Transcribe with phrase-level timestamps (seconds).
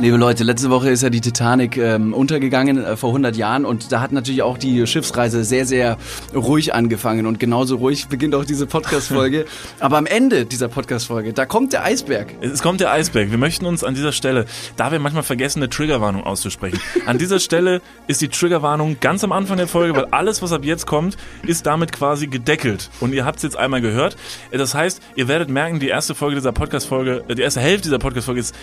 [0.00, 3.90] Liebe Leute, letzte Woche ist ja die Titanic ähm, untergegangen äh, vor 100 Jahren und
[3.90, 5.96] da hat natürlich auch die Schiffsreise sehr, sehr
[6.32, 9.44] ruhig angefangen und genauso ruhig beginnt auch diese Podcast-Folge.
[9.80, 12.32] Aber am Ende dieser Podcast-Folge, da kommt der Eisberg.
[12.40, 13.32] Es kommt der Eisberg.
[13.32, 14.44] Wir möchten uns an dieser Stelle,
[14.76, 19.32] da wir manchmal vergessen, eine Triggerwarnung auszusprechen, an dieser Stelle ist die Triggerwarnung ganz am
[19.32, 22.88] Anfang der Folge, weil alles, was ab jetzt kommt, ist damit quasi gedeckelt.
[23.00, 24.16] Und ihr habt es jetzt einmal gehört.
[24.52, 27.98] Das heißt, ihr werdet merken, die erste Folge dieser Podcast-Folge, äh, die erste Hälfte dieser
[27.98, 28.54] Podcast-Folge ist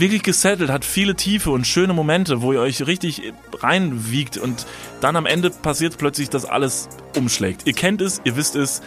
[0.00, 4.66] wirklich gesettelt, hat viele tiefe und schöne Momente, wo ihr euch richtig reinwiegt und
[5.00, 7.62] dann am Ende passiert plötzlich, dass alles umschlägt.
[7.66, 8.82] Ihr kennt es, ihr wisst es,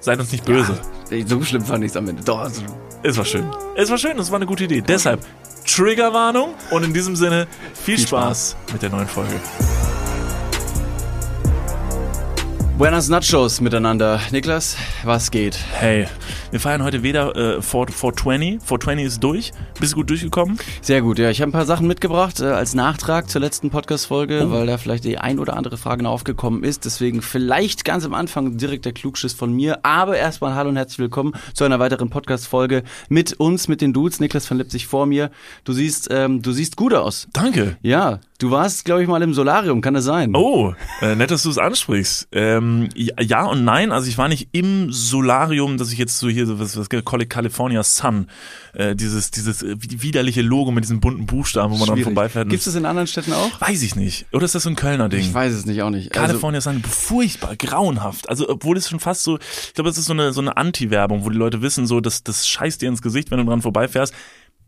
[0.00, 0.80] seid uns nicht böse.
[1.10, 2.22] Ja, so schlimm fand ich es am Ende.
[2.22, 2.62] Doch, also
[3.02, 3.44] Es war schön.
[3.76, 4.80] Es war schön, es war eine gute Idee.
[4.80, 5.20] Deshalb
[5.66, 9.34] Triggerwarnung und in diesem Sinne viel, Viel Spaß mit der neuen Folge.
[12.82, 14.20] Buenas Nachos miteinander.
[14.32, 15.56] Niklas, was geht?
[15.70, 16.08] Hey,
[16.50, 18.58] wir feiern heute weder äh, 4, 420.
[18.60, 19.52] 420 ist durch.
[19.78, 20.58] Bist du gut durchgekommen?
[20.80, 21.30] Sehr gut, ja.
[21.30, 24.50] Ich habe ein paar Sachen mitgebracht äh, als Nachtrag zur letzten Podcast-Folge, Oh.
[24.50, 26.84] weil da vielleicht die ein oder andere Frage noch aufgekommen ist.
[26.84, 29.84] Deswegen vielleicht ganz am Anfang direkt der Klugschiss von mir.
[29.84, 34.18] Aber erstmal hallo und herzlich willkommen zu einer weiteren Podcast-Folge mit uns, mit den Dudes.
[34.18, 35.30] Niklas von Lipzig vor mir.
[35.62, 37.28] Du siehst, ähm, du siehst gut aus.
[37.32, 37.76] Danke.
[37.82, 40.34] Ja, du warst, glaube ich, mal im Solarium, kann das sein?
[40.34, 42.26] Oh, äh, nett, dass du es ansprichst.
[42.32, 46.46] Ähm, ja und nein, also ich war nicht im Solarium, dass ich jetzt so hier
[46.46, 48.28] so was, was California Sun,
[48.74, 52.48] äh, dieses dieses äh, widerliche Logo mit diesen bunten Buchstaben, wo man dran vorbeifährt.
[52.48, 53.60] Gibt es das in anderen Städten auch?
[53.60, 54.26] Weiß ich nicht.
[54.32, 55.20] Oder ist das so ein Kölner Ding?
[55.20, 56.16] Ich weiß es nicht, auch nicht.
[56.16, 58.28] Also, California Sun, furchtbar, grauenhaft.
[58.28, 61.24] Also, obwohl es schon fast so, ich glaube, es ist so eine, so eine Anti-Werbung,
[61.24, 64.14] wo die Leute wissen, so, das, das scheißt dir ins Gesicht, wenn du dran vorbeifährst.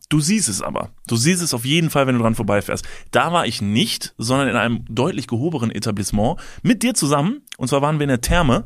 [0.08, 0.90] Du siehst es aber.
[1.06, 2.86] Du siehst es auf jeden Fall, wenn du dran vorbeifährst.
[3.10, 7.42] Da war ich nicht, sondern in einem deutlich gehobenen Etablissement mit dir zusammen.
[7.56, 8.64] Und zwar waren wir in der Therme.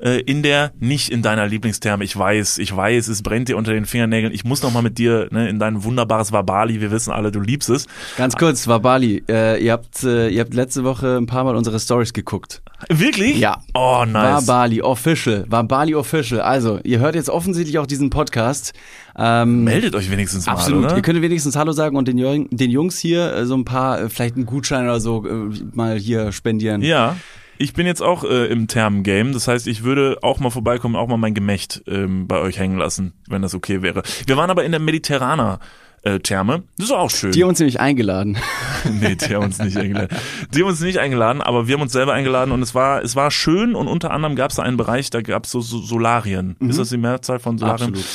[0.00, 2.04] Äh, In der, nicht in deiner Lieblingstherme.
[2.04, 4.32] Ich weiß, ich weiß, es brennt dir unter den Fingernägeln.
[4.32, 6.80] Ich muss noch mal mit dir ne, in dein wunderbares Wabali.
[6.80, 7.86] Wir wissen alle, du liebst es.
[8.16, 9.22] Ganz kurz, war Bali.
[9.28, 12.62] Äh, ihr, habt, äh, ihr habt letzte Woche ein paar Mal unsere Stories geguckt.
[12.90, 13.38] Wirklich?
[13.38, 13.62] Ja.
[13.74, 14.44] Oh, nice.
[14.46, 15.44] Bali Official.
[15.48, 16.40] War Bali Official.
[16.42, 18.74] Also, ihr hört jetzt offensichtlich auch diesen Podcast.
[19.18, 20.84] Ähm, Meldet euch wenigstens mal, Absolut.
[20.84, 20.96] oder?
[20.96, 24.00] Ihr könnt wenigstens Hallo sagen und den, Jung- den Jungs hier äh, so ein paar,
[24.02, 26.82] äh, vielleicht einen Gutschein oder so äh, mal hier spendieren.
[26.82, 27.16] Ja.
[27.58, 31.08] Ich bin jetzt auch äh, im Thermen-Game, das heißt, ich würde auch mal vorbeikommen, auch
[31.08, 34.02] mal mein Gemächt ähm, bei euch hängen lassen, wenn das okay wäre.
[34.26, 35.60] Wir waren aber in der Mediterraner
[36.02, 37.32] äh, Therme, das ist auch schön.
[37.32, 38.36] Die haben uns nämlich eingeladen.
[39.00, 40.16] nee, die haben uns nicht eingeladen.
[40.54, 43.16] Die haben uns nicht eingeladen, aber wir haben uns selber eingeladen und es war es
[43.16, 45.78] war schön und unter anderem gab es da einen Bereich, da gab es so, so
[45.78, 46.56] Solarien.
[46.60, 47.88] Ist das die Mehrzahl von Solarien?
[47.88, 48.06] Absolut.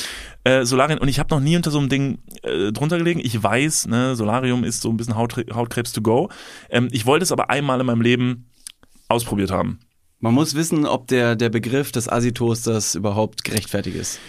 [0.44, 3.20] Äh, Solarien und ich habe noch nie unter so einem Ding äh, drunter gelegen.
[3.22, 6.30] Ich weiß, ne, Solarium ist so ein bisschen Haut, Hautkrebs to go.
[6.70, 8.48] Ähm, ich wollte es aber einmal in meinem Leben
[9.12, 9.80] ausprobiert haben.
[10.20, 14.20] Man muss wissen, ob der, der Begriff des Assi-Toasters überhaupt gerechtfertigt ist.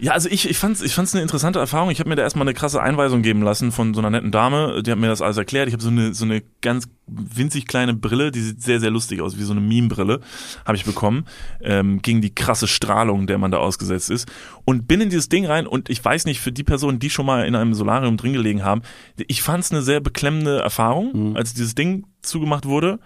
[0.00, 1.90] Ja, also ich, ich fand's ich fand's eine interessante Erfahrung.
[1.90, 4.80] Ich habe mir da erstmal eine krasse Einweisung geben lassen von so einer netten Dame.
[4.84, 5.66] Die hat mir das alles erklärt.
[5.66, 9.20] Ich habe so eine, so eine ganz winzig kleine Brille, die sieht sehr, sehr lustig
[9.20, 10.20] aus, wie so eine Meme-Brille,
[10.64, 11.24] habe ich bekommen,
[11.60, 14.30] ähm, gegen die krasse Strahlung, der man da ausgesetzt ist.
[14.64, 17.26] Und bin in dieses Ding rein und ich weiß nicht, für die Personen, die schon
[17.26, 18.82] mal in einem Solarium drin gelegen haben,
[19.26, 23.00] ich fand's eine sehr beklemmende Erfahrung, als dieses Ding zugemacht wurde.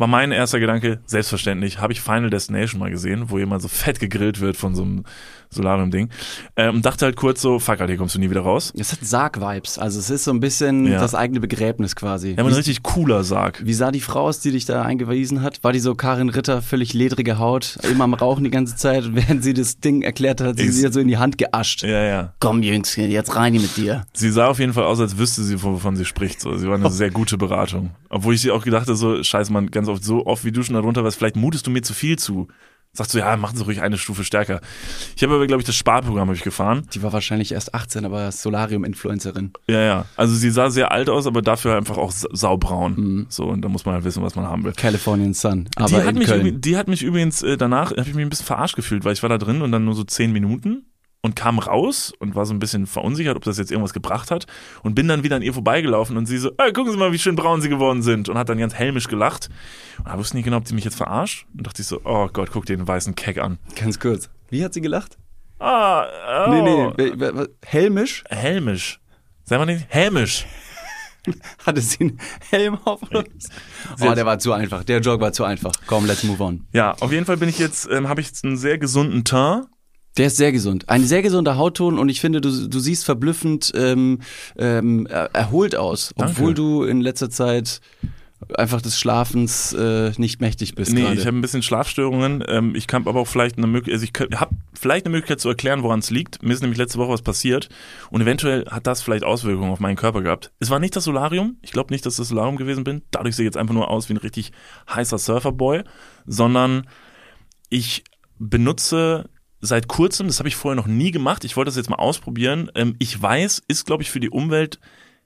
[0.00, 4.00] War mein erster Gedanke, selbstverständlich, habe ich Final Destination mal gesehen, wo jemand so fett
[4.00, 5.04] gegrillt wird von so einem
[5.52, 6.08] Solarium-Ding.
[6.56, 8.72] Ähm, und dachte halt kurz so, fuck, Alter, hier kommst du nie wieder raus.
[8.78, 9.78] Es hat Sarg-Vibes.
[9.78, 11.00] Also es ist so ein bisschen Ja.
[11.00, 12.30] das eigene Begräbnis quasi.
[12.32, 13.60] Ja, aber ein richtig cooler Sarg.
[13.64, 15.62] wie sah die Frau aus, die dich da eingewiesen hat?
[15.64, 19.04] War die so Karin Ritter, völlig ledrige Haut, immer am Rauchen die ganze Zeit?
[19.04, 21.36] Und während sie das Ding erklärt hat, hat sie Ich- sie so in die Hand
[21.38, 21.82] geascht.
[21.82, 22.34] Ja, ja.
[22.40, 24.04] Komm, Jüngschen, jetzt rein mit dir.
[24.12, 26.40] Sie sah auf jeden Fall aus, als wüsste sie, wovon sie spricht.
[26.40, 26.56] So.
[26.56, 27.90] Sie war eine sehr gute Beratung.
[28.08, 30.62] Obwohl ich sie auch gedacht habe, so, scheiße, man, ganz oft, so oft wie du
[30.62, 32.48] schon darunter warst, vielleicht mutest du mir zu viel zu.
[32.92, 34.60] Sagst du, ja, machen Sie ruhig eine Stufe stärker.
[35.16, 36.88] Ich habe aber, glaube ich, das Sparprogramm habe ich gefahren.
[36.92, 39.52] Die war wahrscheinlich erst 18, aber Solarium-Influencerin.
[39.68, 40.04] Ja, ja.
[40.16, 43.26] Also sie sah sehr alt aus, aber dafür einfach auch sa- saubraun.
[43.28, 44.72] So, und da muss man halt wissen, was man haben will.
[44.72, 45.68] Californian Sun.
[45.76, 48.46] Aber die, hat mich, die hat mich übrigens äh, danach, habe ich mich ein bisschen
[48.46, 50.84] verarscht gefühlt, weil ich war da drin und dann nur so zehn Minuten
[51.22, 54.46] und kam raus und war so ein bisschen verunsichert, ob das jetzt irgendwas gebracht hat
[54.82, 57.18] und bin dann wieder an ihr vorbeigelaufen und sie so, hey, gucken Sie mal, wie
[57.18, 59.48] schön braun Sie geworden sind und hat dann ganz helmisch gelacht
[59.98, 62.28] und da wusste nicht genau, ob sie mich jetzt verarscht und dachte ich so, oh
[62.32, 63.58] Gott, guck dir den weißen Keck an.
[63.78, 64.30] Ganz kurz.
[64.48, 65.18] Wie hat sie gelacht?
[65.58, 66.50] Ah, oh.
[66.50, 67.12] Nee, nee.
[67.20, 68.24] we- we- Helmisch?
[68.30, 68.98] Helmisch.
[69.44, 70.46] Sag mal nicht, hämisch.
[71.66, 73.00] Hatte sie einen Helm auf?
[73.10, 73.24] was?
[74.00, 74.84] Oh, der war zu einfach.
[74.84, 75.72] Der Joke war zu einfach.
[75.86, 76.66] Komm, let's move on.
[76.72, 79.66] Ja, auf jeden Fall bin ich jetzt, ähm, habe ich jetzt einen sehr gesunden Teint.
[80.16, 80.88] Der ist sehr gesund.
[80.88, 84.20] Ein sehr gesunder Hautton und ich finde, du, du siehst verblüffend ähm,
[84.58, 86.12] ähm, er- erholt aus.
[86.16, 86.32] Danke.
[86.32, 87.80] Obwohl du in letzter Zeit
[88.54, 91.14] einfach des Schlafens äh, nicht mächtig bist Nee, gerade.
[91.14, 92.42] ich habe ein bisschen Schlafstörungen.
[92.48, 95.48] Ähm, ich kann aber auch vielleicht eine Möglichkeit, also ich habe vielleicht eine Möglichkeit zu
[95.50, 96.42] erklären, woran es liegt.
[96.42, 97.68] Mir ist nämlich letzte Woche was passiert
[98.10, 100.50] und eventuell hat das vielleicht Auswirkungen auf meinen Körper gehabt.
[100.58, 101.56] Es war nicht das Solarium.
[101.60, 103.02] Ich glaube nicht, dass das Solarium gewesen bin.
[103.10, 104.52] Dadurch sehe ich jetzt einfach nur aus wie ein richtig
[104.92, 105.82] heißer Surferboy,
[106.26, 106.86] sondern
[107.68, 108.04] ich
[108.38, 109.28] benutze
[109.60, 112.70] seit kurzem, das habe ich vorher noch nie gemacht, ich wollte das jetzt mal ausprobieren.
[112.74, 114.78] Ähm, ich weiß, ist glaube ich für die Umwelt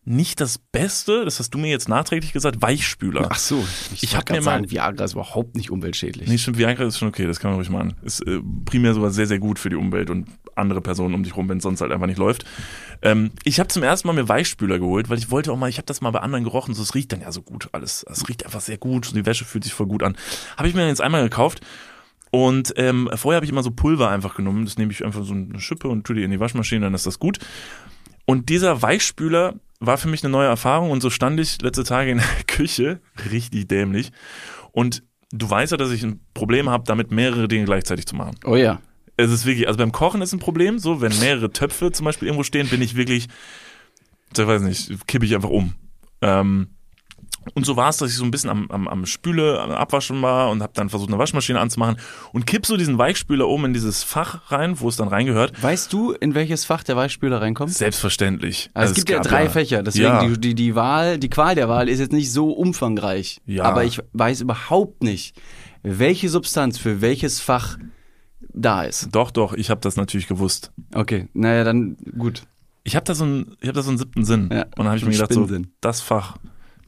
[0.06, 3.28] nicht das Beste, das hast du mir jetzt nachträglich gesagt, Weichspüler.
[3.30, 3.64] Ach so,
[3.94, 6.28] ich, Ich wollte hab grad mir mal- sagen, Viagra ist überhaupt nicht umweltschädlich.
[6.28, 7.94] Nee, stimmt, Viagra ist schon okay, das kann man ruhig machen.
[8.02, 11.34] Ist äh, primär sogar sehr, sehr gut für die Umwelt und andere Personen um dich
[11.36, 12.44] rum, wenn es sonst halt einfach nicht läuft.
[13.00, 15.78] Ähm, ich habe zum ersten Mal mir Weichspüler geholt, weil ich wollte auch mal, ich
[15.78, 18.04] habe das mal bei anderen gerochen, so es riecht dann ja so gut alles.
[18.10, 20.16] Es riecht einfach sehr gut und die Wäsche fühlt sich voll gut an.
[20.58, 21.60] Habe ich mir jetzt einmal gekauft
[22.34, 24.64] und ähm, vorher habe ich immer so Pulver einfach genommen.
[24.64, 27.06] Das nehme ich einfach so eine Schippe und tue die in die Waschmaschine, dann ist
[27.06, 27.38] das gut.
[28.24, 32.10] Und dieser Weichspüler war für mich eine neue Erfahrung und so stand ich letzte Tage
[32.10, 32.98] in der Küche,
[33.30, 34.10] richtig dämlich.
[34.72, 38.34] Und du weißt ja, dass ich ein Problem habe, damit mehrere Dinge gleichzeitig zu machen.
[38.44, 38.80] Oh ja.
[39.16, 42.26] Es ist wirklich, also beim Kochen ist ein Problem, so, wenn mehrere Töpfe zum Beispiel
[42.26, 43.28] irgendwo stehen, bin ich wirklich,
[44.36, 45.74] ich weiß nicht, kippe ich einfach um.
[46.20, 46.70] Ähm,
[47.54, 50.22] und so war es, dass ich so ein bisschen am, am, am Spüle, am Abwaschen
[50.22, 51.96] war und habe dann versucht, eine Waschmaschine anzumachen
[52.32, 55.62] und kipp so diesen Weichspüler oben in dieses Fach rein, wo es dann reingehört.
[55.62, 57.72] Weißt du, in welches Fach der Weichspüler reinkommt?
[57.72, 58.70] Selbstverständlich.
[58.74, 60.26] Also es gibt ja drei Fächer, deswegen Ja.
[60.26, 63.40] die, die, die Wahl, die Qual der Wahl ist jetzt nicht so umfangreich.
[63.46, 63.64] Ja.
[63.64, 65.36] Aber ich weiß überhaupt nicht,
[65.82, 67.78] welche Substanz für welches Fach
[68.52, 69.08] da ist.
[69.12, 70.72] Doch, doch, ich habe das natürlich gewusst.
[70.94, 72.42] Okay, naja, dann gut.
[72.84, 74.50] Ich habe da so einen, ich habe da so einen siebten Sinn.
[74.52, 75.48] Ja, und dann habe ich mir gedacht, so,
[75.80, 76.36] das Fach,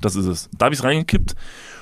[0.00, 0.50] das ist es.
[0.56, 1.34] Da habe ich es reingekippt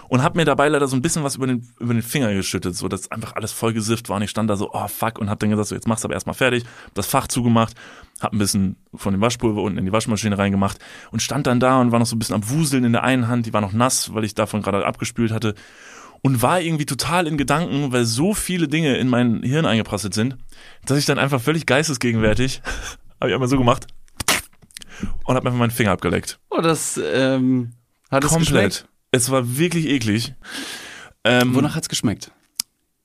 [0.09, 2.77] und habe mir dabei leider so ein bisschen was über den, über den Finger geschüttet,
[2.77, 5.31] so dass einfach alles voll gesifft war und ich stand da so, oh fuck, und
[5.31, 7.75] habe dann gesagt, so jetzt mach's aber erstmal fertig, hab das Fach zugemacht,
[8.21, 10.79] habe ein bisschen von dem Waschpulver unten in die Waschmaschine reingemacht
[11.11, 13.29] und stand dann da und war noch so ein bisschen am Wuseln in der einen
[13.29, 15.55] Hand, die war noch nass, weil ich davon gerade abgespült hatte
[16.23, 20.39] und war irgendwie total in Gedanken, weil so viele Dinge in mein Hirn eingeprasselt sind,
[20.87, 22.63] dass ich dann einfach völlig geistesgegenwärtig,
[23.21, 23.87] habe ich einmal so gemacht
[25.25, 26.39] und habe einfach meinen Finger abgeleckt.
[26.51, 27.73] Oh, das ähm,
[28.15, 28.77] hat es geschmeckt.
[28.81, 28.89] Komplett.
[29.13, 30.35] Es war wirklich eklig.
[31.25, 32.31] Ähm, Wonach hat's geschmeckt?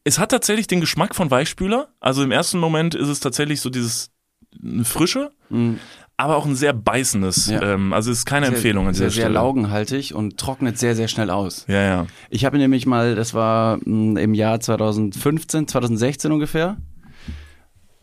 [0.04, 1.90] es hat tatsächlich den Geschmack von Weichspüler.
[2.00, 4.10] Also im ersten Moment ist es tatsächlich so dieses
[4.64, 5.76] eine Frische, Mm,
[6.18, 7.48] aber auch ein sehr beißendes.
[7.48, 7.62] Ja.
[7.62, 9.34] Ähm, also es ist keine Empfehlung an sehr, sehr Stelle.
[9.36, 11.66] laugenhaltig und trocknet sehr, sehr schnell aus.
[11.68, 12.08] Ja, ja.
[12.30, 16.78] Ich habe nämlich mal, das war mh, im Jahr 2015, 2016 ungefähr.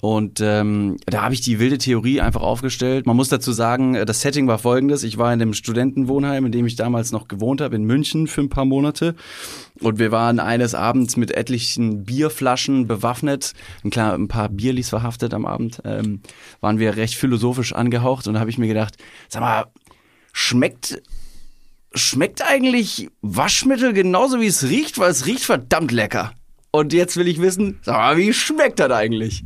[0.02, 3.06] Und ähm, da habe ich die wilde Theorie einfach aufgestellt.
[3.06, 5.02] Man muss dazu sagen, äh, das Setting war folgendes.
[5.02, 8.42] Ich war in dem Studentenwohnheim, in dem ich damals noch gewohnt habe, in München für
[8.42, 9.14] ein paar Monate.
[9.80, 13.54] Und wir waren eines Abends mit etlichen Bierflaschen bewaffnet.
[13.84, 15.80] Ein, klar, ein paar Bierlis verhaftet am Abend.
[15.84, 16.20] Ähm,
[16.60, 18.26] waren wir recht philosophisch angehaucht.
[18.26, 18.96] Und da habe ich mir gedacht,
[19.28, 19.64] sag mal,
[20.32, 21.00] schmeckt
[21.94, 26.32] schmeckt eigentlich Waschmittel genauso wie es riecht, weil es riecht verdammt lecker.
[26.70, 29.44] Und jetzt will ich wissen, sag mal, wie schmeckt das eigentlich?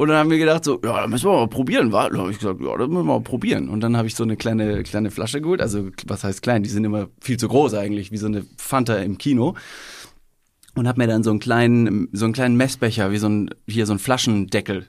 [0.00, 2.08] Und dann haben wir gedacht so, ja, da müssen wir mal probieren, wa?
[2.08, 3.68] Dann habe ich gesagt, ja, das müssen wir mal probieren.
[3.68, 6.70] Und dann habe ich so eine kleine kleine Flasche geholt, also was heißt klein, die
[6.70, 9.56] sind immer viel zu groß eigentlich, wie so eine Fanta im Kino.
[10.74, 13.84] Und habe mir dann so einen kleinen so einen kleinen Messbecher, wie so ein hier
[13.84, 14.86] so ein Flaschendeckel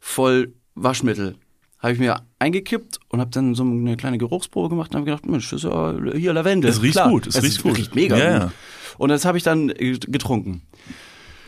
[0.00, 1.36] voll Waschmittel
[1.78, 5.26] habe ich mir eingekippt und habe dann so eine kleine Geruchsprobe gemacht und habe gedacht,
[5.26, 6.68] Mensch, das ist ja hier Lavendel.
[6.68, 7.78] Es riecht Klar, gut, es riecht gut.
[7.78, 8.40] riecht mega Ja, gut.
[8.48, 8.52] ja.
[8.98, 10.62] Und das habe ich dann äh, getrunken.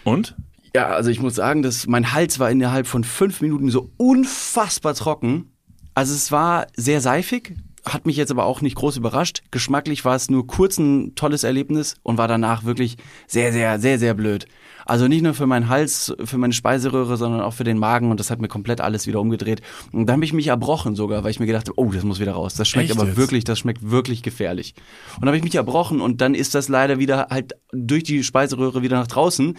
[0.05, 0.37] Und?
[0.75, 4.95] Ja, also ich muss sagen, dass mein Hals war innerhalb von fünf Minuten so unfassbar
[4.95, 5.53] trocken.
[5.95, 9.43] Also es war sehr seifig, hat mich jetzt aber auch nicht groß überrascht.
[9.51, 13.99] Geschmacklich war es nur kurz ein tolles Erlebnis und war danach wirklich sehr, sehr, sehr,
[13.99, 14.47] sehr blöd.
[14.87, 18.19] Also nicht nur für meinen Hals, für meine Speiseröhre, sondern auch für den Magen und
[18.19, 19.63] das hat mir komplett alles wieder umgedreht.
[19.93, 22.19] Und da habe ich mich erbrochen sogar, weil ich mir gedacht habe, oh, das muss
[22.19, 22.55] wieder raus.
[22.55, 23.17] Das schmeckt Echt aber jetzt?
[23.17, 24.75] wirklich, das schmeckt wirklich gefährlich.
[25.15, 28.25] Und dann habe ich mich erbrochen und dann ist das leider wieder halt durch die
[28.25, 29.57] Speiseröhre wieder nach draußen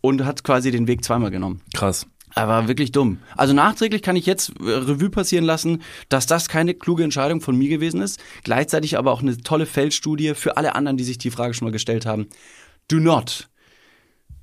[0.00, 1.60] und hat quasi den Weg zweimal genommen.
[1.74, 2.06] Krass.
[2.34, 3.18] Aber wirklich dumm.
[3.36, 7.56] Also nachträglich kann ich jetzt äh, Revue passieren lassen, dass das keine kluge Entscheidung von
[7.56, 8.20] mir gewesen ist.
[8.44, 11.72] Gleichzeitig aber auch eine tolle Feldstudie für alle anderen, die sich die Frage schon mal
[11.72, 12.28] gestellt haben.
[12.88, 13.48] Do not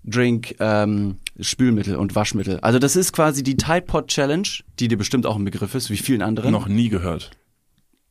[0.04, 2.60] drink ähm, Spülmittel und Waschmittel.
[2.62, 4.48] Also das ist quasi die Tide Pod Challenge,
[4.80, 6.52] die dir bestimmt auch ein Begriff ist, wie vielen anderen.
[6.52, 7.32] Noch nie gehört.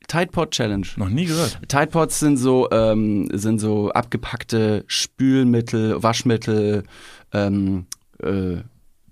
[0.08, 0.86] Tide Pod Challenge.
[0.96, 1.58] Noch nie gehört.
[1.68, 6.84] Tide Pods sind so ähm, sind so abgepackte Spülmittel, Waschmittel,
[7.32, 7.86] ähm,
[8.22, 8.58] äh,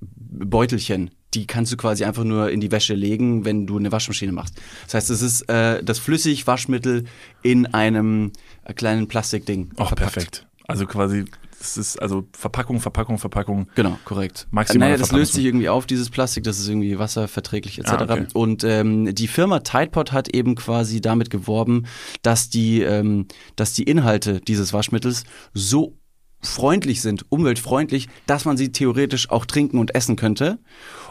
[0.01, 1.11] Beutelchen.
[1.35, 4.61] Die kannst du quasi einfach nur in die Wäsche legen, wenn du eine Waschmaschine machst.
[4.85, 7.05] Das heißt, es ist äh, das Flüssigwaschmittel
[7.43, 8.33] in einem
[8.65, 9.73] äh, kleinen Plastikding.
[9.75, 9.97] Verpackt.
[9.99, 10.47] perfekt.
[10.67, 11.25] Also quasi,
[11.61, 13.69] es ist also Verpackung, Verpackung, Verpackung.
[13.75, 14.47] Genau, korrekt.
[14.51, 17.91] Maximal naja, das löst sich irgendwie auf, dieses Plastik, das ist irgendwie wasserverträglich etc.
[17.91, 18.27] Ah, okay.
[18.33, 21.87] Und ähm, die Firma Tidepod hat eben quasi damit geworben,
[22.23, 25.99] dass die, ähm, dass die Inhalte dieses Waschmittels so
[26.45, 30.59] freundlich sind, umweltfreundlich, dass man sie theoretisch auch trinken und essen könnte.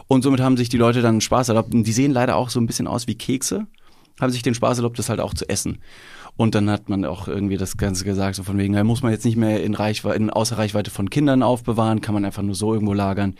[0.08, 1.74] Und somit haben sich die Leute dann Spaß erlaubt.
[1.74, 3.66] Und die sehen leider auch so ein bisschen aus wie Kekse,
[4.20, 5.78] haben sich den Spaß erlaubt, das halt auch zu essen.
[6.36, 9.24] Und dann hat man auch irgendwie das Ganze gesagt, so von wegen, muss man jetzt
[9.24, 12.74] nicht mehr in Reichweite, in außer Reichweite von Kindern aufbewahren, kann man einfach nur so
[12.74, 13.36] irgendwo lagern.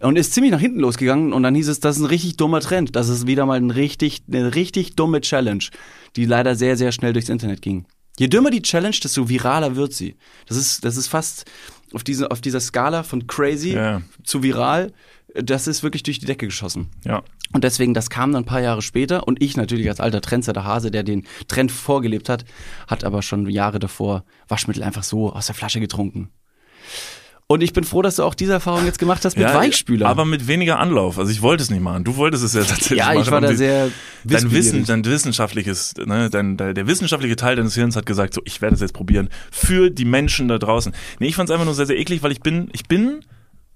[0.00, 2.60] Und ist ziemlich nach hinten losgegangen und dann hieß es, das ist ein richtig dummer
[2.60, 2.96] Trend.
[2.96, 5.64] Das ist wieder mal ein richtig, eine richtig dumme Challenge,
[6.16, 7.84] die leider sehr, sehr schnell durchs Internet ging.
[8.20, 10.14] Je dümmer die Challenge, desto viraler wird sie.
[10.46, 11.50] Das ist, das ist fast
[11.94, 14.02] auf, diese, auf dieser Skala von crazy Ja.
[14.24, 14.92] zu viral,
[15.32, 16.88] das ist wirklich durch die Decke geschossen.
[17.02, 17.22] Ja.
[17.54, 20.64] Und deswegen, das kam dann ein paar Jahre später und ich natürlich als alter Trendsetter
[20.64, 22.44] Hase, der den Trend vorgelebt hat,
[22.88, 26.28] hat aber schon Jahre davor Waschmittel einfach so aus der Flasche getrunken.
[27.50, 30.08] Und ich bin froh, dass du auch diese Erfahrung jetzt gemacht hast mit ja, Weichspülern.
[30.08, 31.18] Aber mit weniger Anlauf.
[31.18, 32.04] Also ich wollte es nicht machen.
[32.04, 33.22] Du wolltest es ja tatsächlich ja, machen.
[33.22, 33.90] ich war da sehr
[34.22, 38.42] Dein Wissen, dein wissenschaftliches, ne, dein, dein, der wissenschaftliche Teil deines Hirns hat gesagt, so,
[38.44, 39.30] ich werde es jetzt probieren.
[39.50, 40.92] Für die Menschen da draußen.
[41.18, 43.24] Nee, ich fand es einfach nur sehr, sehr eklig, weil ich bin, ich bin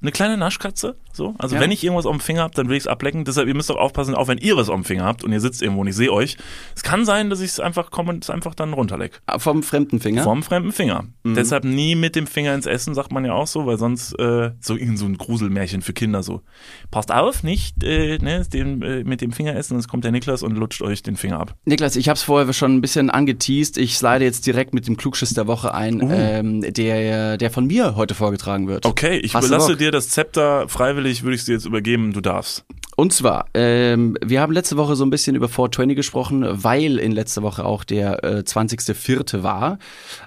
[0.04, 1.34] eine kleine Naschkatze, so.
[1.38, 1.60] Also Ja.
[1.62, 3.24] wenn ich irgendwas auf dem Finger habe, dann will ich es ablecken.
[3.24, 5.40] Deshalb, ihr müsst auch aufpassen, auch wenn ihr was auf dem Finger habt und ihr
[5.40, 6.36] sitzt irgendwo und ich sehe euch.
[6.76, 9.22] Es kann sein, dass ich es einfach komme und es einfach dann runterleck.
[9.38, 10.22] Vom fremden Finger.
[10.22, 11.04] Vom fremden Finger.
[11.22, 11.34] Mhm.
[11.34, 14.50] Deshalb nie mit dem Finger ins Essen, sagt man ja auch so, weil sonst äh,
[14.60, 16.42] so irgend so ein Gruselmärchen für Kinder so.
[16.90, 20.42] Passt auf, nicht äh, ne, den, äh, mit dem Finger essen, sonst kommt der Niklas
[20.42, 21.54] und lutscht euch den Finger ab.
[21.64, 23.78] Niklas, ich habe es vorher schon ein bisschen angeteased.
[23.78, 26.10] Ich slide jetzt direkt mit dem Klugschiss der Woche ein, Uh.
[26.12, 28.84] ähm, der, der von mir heute vorgetragen wird.
[28.84, 32.20] Okay, ich Hast überlasse dir das Zepter freiwillig, würde ich es dir jetzt übergeben, du
[32.20, 32.64] darfst.
[32.96, 37.10] Und zwar, ähm, wir haben letzte Woche so ein bisschen über 420 gesprochen, weil in
[37.10, 39.42] letzter Woche auch der äh, 20.04.
[39.42, 39.78] war.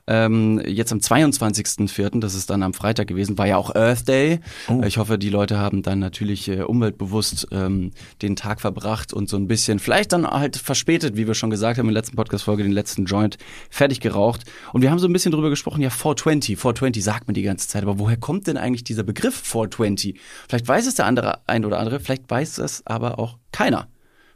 [0.05, 4.41] Ähm, jetzt am 22.04., das ist dann am Freitag gewesen, war ja auch Earth Day.
[4.67, 4.81] Oh.
[4.85, 9.37] Ich hoffe, die Leute haben dann natürlich äh, umweltbewusst ähm, den Tag verbracht und so
[9.37, 12.63] ein bisschen, vielleicht dann halt verspätet, wie wir schon gesagt haben in der letzten Podcast-Folge,
[12.63, 13.37] den letzten Joint
[13.69, 14.43] fertig geraucht.
[14.73, 17.69] Und wir haben so ein bisschen drüber gesprochen, ja 420, 420 sagt man die ganze
[17.69, 19.56] Zeit, aber woher kommt denn eigentlich dieser Begriff 420?
[19.65, 23.87] Vielleicht weiß es der andere ein oder andere, vielleicht weiß es aber auch keiner.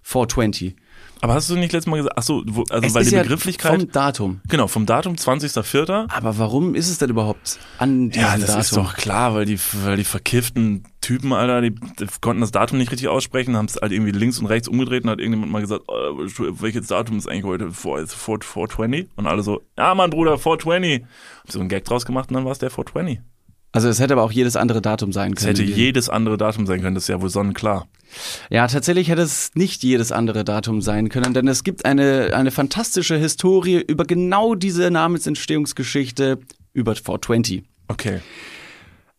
[0.04, 0.76] 420.
[1.24, 3.16] Aber hast du nicht letztes Mal gesagt, ach so, wo, also Es weil ist die
[3.16, 4.42] ja Begrifflichkeit, vom Datum.
[4.50, 6.10] genau, vom Datum 20.04.
[6.12, 8.62] Aber warum ist es denn überhaupt an diesem Ja, das Datum?
[8.62, 12.80] ist doch klar, weil die, weil die verkifften Typen, Alter, die, die konnten das Datum
[12.80, 15.62] nicht richtig aussprechen, haben es halt irgendwie links und rechts umgedreht und hat irgendjemand mal
[15.62, 16.18] gesagt, oh,
[16.60, 17.72] welches Datum ist eigentlich heute?
[17.72, 19.10] 4, 4, 420?
[19.16, 21.02] Und alle so, ja, Mann, Bruder, 420.
[21.04, 21.08] Haben
[21.48, 23.22] so einen Gag draus gemacht und dann war es der 420.
[23.74, 25.56] Also es hätte aber auch jedes andere Datum sein Es können.
[25.56, 27.88] hätte jedes andere Datum sein können, das ist ja wohl sonnenklar.
[28.50, 32.52] Ja, tatsächlich hätte es nicht jedes andere Datum sein können, denn es gibt eine, eine
[32.52, 36.40] fantastische Historie über genau diese Namensentstehungsgeschichte
[36.74, 37.64] über 420.
[37.88, 38.20] Okay.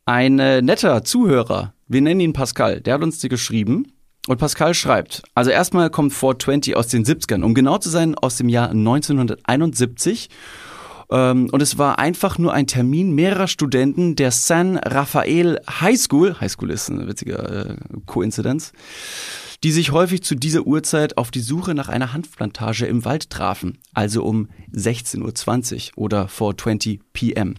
[0.05, 3.93] Ein äh, netter Zuhörer, wir nennen ihn Pascal, der hat uns die geschrieben.
[4.29, 8.37] Und Pascal schreibt, also erstmal kommt 420 aus den 70ern, um genau zu sein, aus
[8.37, 10.29] dem Jahr 1971.
[11.13, 16.41] Ähm, und es war einfach nur ein Termin mehrerer Studenten der San Rafael High School,
[16.41, 17.77] High School ist eine witzige äh,
[18.07, 18.73] Koinzidenz,
[19.63, 23.79] die sich häufig zu dieser Uhrzeit auf die Suche nach einer Hanfplantage im Wald trafen,
[23.93, 27.57] also um 16.20 Uhr oder 420 PM.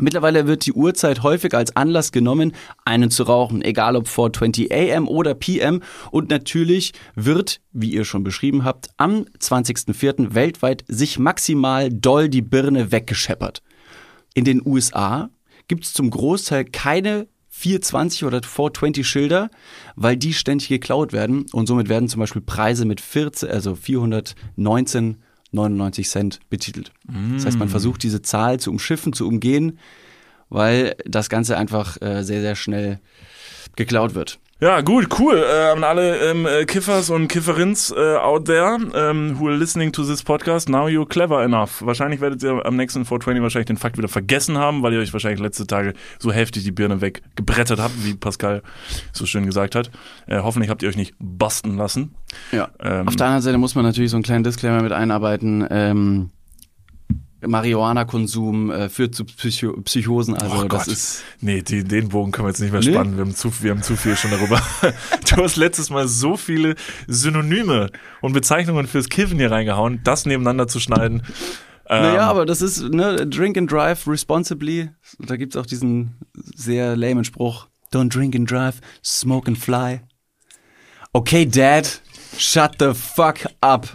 [0.00, 2.52] Mittlerweile wird die Uhrzeit häufig als Anlass genommen,
[2.84, 5.82] einen zu rauchen, egal ob 420 AM oder PM.
[6.10, 10.34] Und natürlich wird, wie ihr schon beschrieben habt, am 20.04.
[10.34, 13.62] weltweit sich maximal doll die Birne weggescheppert.
[14.34, 15.30] In den USA
[15.66, 19.50] gibt es zum Großteil keine 420 oder 420 Schilder,
[19.96, 25.16] weil die ständig geklaut werden und somit werden zum Beispiel Preise mit 14, also 419
[25.52, 26.92] 99 Cent betitelt.
[27.34, 29.78] Das heißt, man versucht diese Zahl zu umschiffen, zu umgehen,
[30.50, 33.00] weil das Ganze einfach äh, sehr, sehr schnell
[33.76, 34.38] geklaut wird.
[34.60, 35.36] Ja, gut, cool.
[35.36, 39.92] Äh, an alle ähm, äh, Kiffers und Kifferins äh, out there ähm, who are listening
[39.92, 41.80] to this podcast, now you're clever enough.
[41.80, 45.12] Wahrscheinlich werdet ihr am nächsten 420 wahrscheinlich den Fakt wieder vergessen haben, weil ihr euch
[45.12, 48.62] wahrscheinlich letzte Tage so heftig die Birne weggebrettert habt, wie Pascal
[49.12, 49.92] so schön gesagt hat.
[50.26, 52.16] Äh, hoffentlich habt ihr euch nicht basten lassen.
[52.50, 52.68] Ja.
[52.80, 55.68] Ähm, Auf der anderen Seite muss man natürlich so einen kleinen Disclaimer mit einarbeiten.
[55.70, 56.30] Ähm,
[57.46, 60.92] Marihuana-Konsum äh, führt zu Psycho Psychosen, also Oh das Gott.
[60.92, 62.92] ist Nee, die, den Bogen können wir jetzt nicht mehr Nee?
[62.92, 63.16] spannen.
[63.16, 64.60] Wir haben, zu, wir haben zu viel schon darüber.
[65.30, 66.74] du hast letztes Mal so viele
[67.06, 67.90] Synonyme
[68.20, 71.22] und Bezeichnungen fürs Kiffen hier reingehauen, das nebeneinander zu schneiden.
[71.88, 74.90] Ähm, Naja, aber das ist, ne, drink and drive responsibly.
[75.18, 77.66] Da gibt's auch diesen sehr lamen Spruch.
[77.92, 80.00] Don't drink and drive, smoke and fly.
[81.14, 81.88] Okay, Dad,
[82.36, 83.88] shut the fuck up.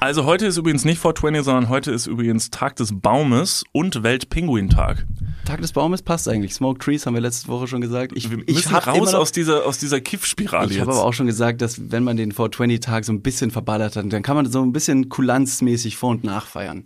[0.00, 5.04] Also heute ist übrigens nicht 420, sondern heute ist übrigens Tag des Baumes und Weltpinguintag.
[5.44, 6.54] Tag des Baumes passt eigentlich.
[6.54, 8.12] Smoke Trees haben wir letzte Woche schon gesagt.
[8.14, 11.26] Ich, Wir ich raus noch- aus dieser, aus dieser Kiffspirale Ich habe aber auch schon
[11.26, 14.62] gesagt, dass wenn man den 420-Tag so ein bisschen verballert hat, dann kann man so
[14.62, 16.84] ein bisschen kulanzmäßig vor- und nachfeiern.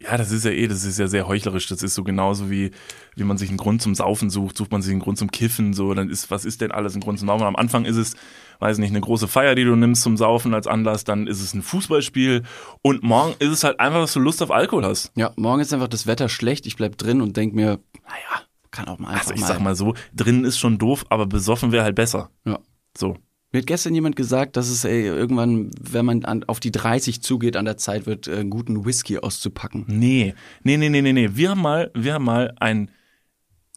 [0.00, 1.66] Ja, das ist ja eh, das ist ja sehr heuchlerisch.
[1.66, 2.70] Das ist so genauso wie,
[3.16, 5.74] wie man sich einen Grund zum Saufen sucht, sucht man sich einen Grund zum Kiffen,
[5.74, 7.44] so, dann ist, was ist denn alles ein Grund zum Saufen?
[7.44, 8.14] Am Anfang ist es,
[8.60, 11.54] weiß nicht, eine große Feier, die du nimmst zum Saufen als Anlass, dann ist es
[11.54, 12.42] ein Fußballspiel
[12.82, 15.12] und morgen ist es halt einfach, dass du Lust auf Alkohol hast.
[15.16, 16.66] Ja, morgen ist einfach das Wetter schlecht.
[16.66, 19.46] Ich bleib drin und denk mir, naja, kann auch mal einfach Also ich mal.
[19.46, 22.30] sag mal so, drinnen ist schon doof, aber besoffen wäre halt besser.
[22.44, 22.58] Ja.
[22.96, 23.16] So.
[23.50, 27.22] Mir hat gestern jemand gesagt, dass es ey, irgendwann, wenn man an, auf die 30
[27.22, 29.84] zugeht, an der Zeit wird, äh, einen guten Whisky auszupacken.
[29.86, 30.34] Nee,
[30.64, 31.30] nee, nee, nee, nee, nee.
[31.32, 32.90] Wir haben mal, wir haben mal ein,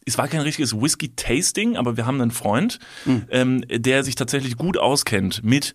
[0.06, 3.24] es war kein richtiges Whisky-Tasting, aber wir haben einen Freund, Hm.
[3.30, 5.74] ähm, der sich tatsächlich gut auskennt mit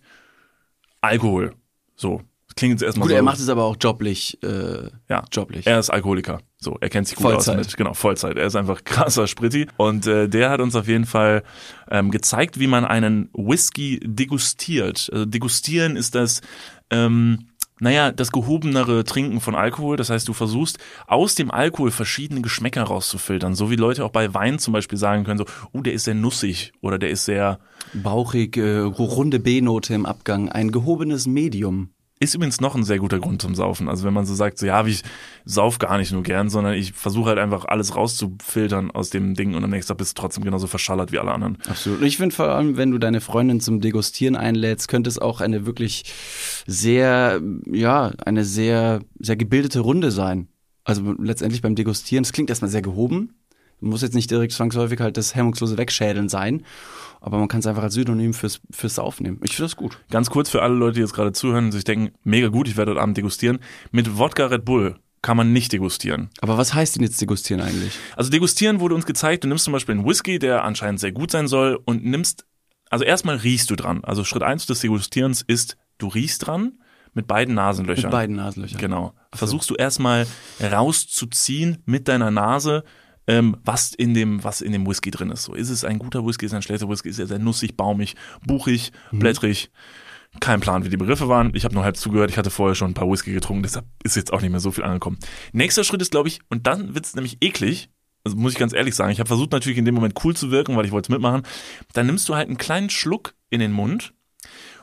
[1.00, 1.54] Alkohol.
[1.96, 2.22] So.
[2.46, 3.16] Das klingt jetzt erstmal Gut, so.
[3.16, 4.38] er macht es aber auch joblich.
[4.42, 5.22] Äh, ja.
[5.30, 5.66] joblich.
[5.66, 6.40] Er ist Alkoholiker.
[6.58, 7.58] So, er kennt sich gut Vollzeit.
[7.58, 7.76] aus mit.
[7.76, 8.36] Genau, Vollzeit.
[8.38, 9.66] Er ist einfach krasser Spritti.
[9.76, 11.42] Und äh, der hat uns auf jeden Fall
[11.90, 15.10] ähm, gezeigt, wie man einen Whisky degustiert.
[15.12, 16.40] Also degustieren ist das,
[16.90, 17.48] ähm,
[17.80, 19.96] naja, das gehobenere Trinken von Alkohol.
[19.96, 23.54] Das heißt, du versuchst aus dem Alkohol verschiedene Geschmäcker rauszufiltern.
[23.54, 26.14] So wie Leute auch bei Wein zum Beispiel sagen können, so, oh, der ist sehr
[26.14, 27.58] nussig oder der ist sehr,
[27.94, 31.90] Bauchig, äh, runde B-Note im Abgang, ein gehobenes Medium.
[32.20, 33.88] Ist übrigens noch ein sehr guter Grund zum Saufen.
[33.88, 35.02] Also wenn man so sagt, so ja, ich
[35.44, 39.54] sauf gar nicht nur gern, sondern ich versuche halt einfach alles rauszufiltern aus dem Ding
[39.54, 41.58] und am nächsten Tag bist du trotzdem genauso verschallert wie alle anderen.
[41.68, 42.00] Absolut.
[42.00, 45.40] Und ich finde vor allem, wenn du deine Freundin zum Degustieren einlädst, könnte es auch
[45.40, 46.12] eine wirklich
[46.66, 50.48] sehr, ja, eine sehr, sehr gebildete Runde sein.
[50.82, 53.34] Also letztendlich beim Degustieren, es klingt erstmal sehr gehoben.
[53.80, 56.64] Muss jetzt nicht direkt zwangsläufig halt das hemmungslose Wegschädeln sein,
[57.20, 59.40] aber man kann es einfach als Synonym fürs, fürs Saufen nehmen.
[59.42, 59.98] Ich finde das gut.
[60.10, 62.76] Ganz kurz für alle Leute, die jetzt gerade zuhören und sich denken, mega gut, ich
[62.76, 63.58] werde heute Abend degustieren.
[63.90, 66.30] Mit Wodka Red Bull kann man nicht degustieren.
[66.40, 67.98] Aber was heißt denn jetzt Degustieren eigentlich?
[68.16, 71.30] Also degustieren wurde uns gezeigt, du nimmst zum Beispiel einen Whisky, der anscheinend sehr gut
[71.30, 72.46] sein soll und nimmst,
[72.90, 74.04] also erstmal riechst du dran.
[74.04, 76.78] Also Schritt eins des Degustierens ist, du riechst dran
[77.14, 78.04] mit beiden Nasenlöchern.
[78.04, 78.80] Mit beiden Nasenlöchern.
[78.80, 79.12] Genau.
[79.34, 80.26] Versuchst du erstmal
[80.62, 82.84] rauszuziehen mit deiner Nase,
[83.28, 85.44] ähm, was in dem, was in dem Whisky drin ist.
[85.44, 87.76] So, ist es ein guter Whisky, ist es ein schlechter Whisky, ist er sehr nussig,
[87.76, 89.70] baumig, buchig, blättrig.
[90.40, 91.54] Kein Plan, wie die Begriffe waren.
[91.54, 92.30] Ich habe nur halb zugehört.
[92.30, 94.70] Ich hatte vorher schon ein paar Whisky getrunken, deshalb ist jetzt auch nicht mehr so
[94.70, 95.18] viel angekommen.
[95.52, 97.90] Nächster Schritt ist, glaube ich, und dann wird's nämlich eklig.
[98.24, 99.12] Also muss ich ganz ehrlich sagen.
[99.12, 101.42] Ich habe versucht natürlich in dem Moment cool zu wirken, weil ich wollte es mitmachen.
[101.92, 104.12] Dann nimmst du halt einen kleinen Schluck in den Mund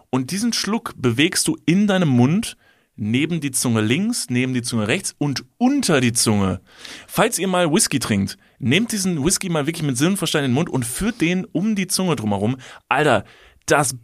[0.09, 2.57] und diesen Schluck bewegst du in deinem Mund
[2.95, 6.61] neben die Zunge links, neben die Zunge rechts und unter die Zunge.
[7.07, 10.51] Falls ihr mal Whisky trinkt, nehmt diesen Whisky mal wirklich mit Sinn und Verstand in
[10.51, 12.57] den Mund und führt den um die Zunge drumherum.
[12.89, 13.25] Alter,
[13.65, 13.95] das,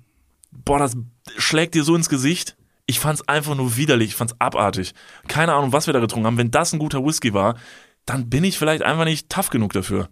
[0.52, 0.96] boah, das
[1.38, 2.58] schlägt dir so ins Gesicht.
[2.86, 4.94] Ich fand's einfach nur widerlich, ich fand's abartig.
[5.28, 6.38] Keine Ahnung, was wir da getrunken haben.
[6.38, 7.56] Wenn das ein guter Whisky war,
[8.06, 10.10] dann bin ich vielleicht einfach nicht tough genug dafür.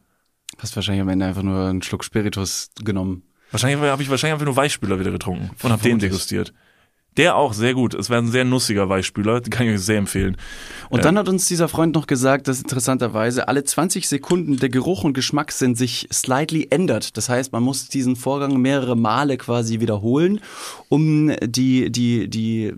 [0.57, 3.23] Hast wahrscheinlich am Ende einfach nur einen Schluck Spiritus genommen.
[3.51, 6.53] Wahrscheinlich habe ich wahrscheinlich einfach nur Weichspüler wieder getrunken und habe den degustiert.
[7.17, 7.93] Der auch sehr gut.
[7.93, 10.37] Es wäre ein sehr nussiger Weichspüler, den kann ich euch sehr empfehlen.
[10.89, 15.03] Und dann hat uns dieser Freund noch gesagt, dass interessanterweise alle 20 Sekunden der Geruch
[15.03, 17.17] und Geschmackssinn sich slightly ändert.
[17.17, 20.39] Das heißt, man muss diesen Vorgang mehrere Male quasi wiederholen,
[20.87, 22.73] um die, die, die,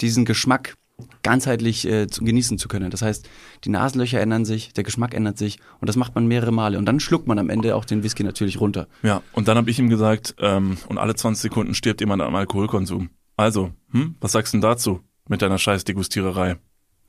[0.00, 0.76] diesen Geschmack
[1.22, 2.90] ganzheitlich äh, zu, genießen zu können.
[2.90, 3.28] Das heißt,
[3.64, 6.78] die Nasenlöcher ändern sich, der Geschmack ändert sich und das macht man mehrere Male.
[6.78, 8.86] Und dann schluckt man am Ende auch den Whisky natürlich runter.
[9.02, 12.34] Ja, und dann habe ich ihm gesagt, ähm, und alle 20 Sekunden stirbt jemand am
[12.34, 13.10] Alkoholkonsum.
[13.36, 16.56] Also, hm, was sagst du denn dazu mit deiner scheiß Degustiererei?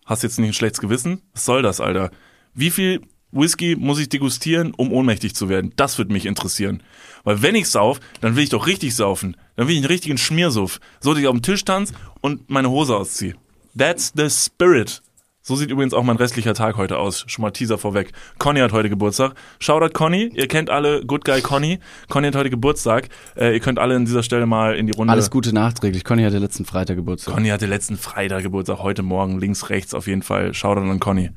[0.06, 1.22] Hast jetzt nicht ein schlechtes Gewissen?
[1.34, 2.12] Was soll das, Alter?
[2.54, 5.74] Wie viel Whisky muss ich degustieren, um ohnmächtig zu werden?
[5.76, 6.82] Das würde mich interessieren.
[7.24, 9.36] Weil wenn ich sauf, dann will ich doch richtig saufen.
[9.56, 10.80] Dann will ich einen richtigen Schmiersuff.
[11.00, 13.36] So, dass ich auf dem Tisch tanze und meine Hose ausziehe.
[13.78, 15.02] That's the spirit.
[15.48, 17.24] So sieht übrigens auch mein restlicher Tag heute aus.
[17.28, 18.12] Schon mal Teaser vorweg.
[18.38, 19.34] Conny hat heute Geburtstag.
[19.60, 20.30] Shoutout Conny.
[20.34, 21.80] Ihr kennt alle Good Guy Conny.
[22.10, 23.08] Conny hat heute Geburtstag.
[23.38, 25.14] Äh, ihr könnt alle an dieser Stelle mal in die Runde.
[25.14, 26.04] Alles Gute nachträglich.
[26.04, 27.34] Conny hatte letzten Freitag Geburtstag.
[27.34, 28.80] Conny hatte letzten Freitag Geburtstag.
[28.80, 30.54] Heute Morgen links, rechts auf jeden Fall.
[30.54, 31.30] Shoutout an Conny.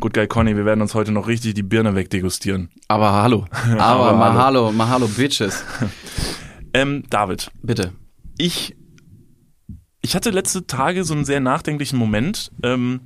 [0.00, 2.68] Good Guy Conny, wir werden uns heute noch richtig die Birne wegdegustieren.
[2.88, 3.46] Aber hallo.
[3.78, 5.64] Aber, Aber Mahalo, Mahalo, Bitches.
[6.74, 7.92] Ähm, David, Bitte.
[8.36, 8.76] ich,
[10.02, 12.52] ich hatte letzte Tage so einen sehr nachdenklichen Moment.
[12.62, 13.00] Ähm,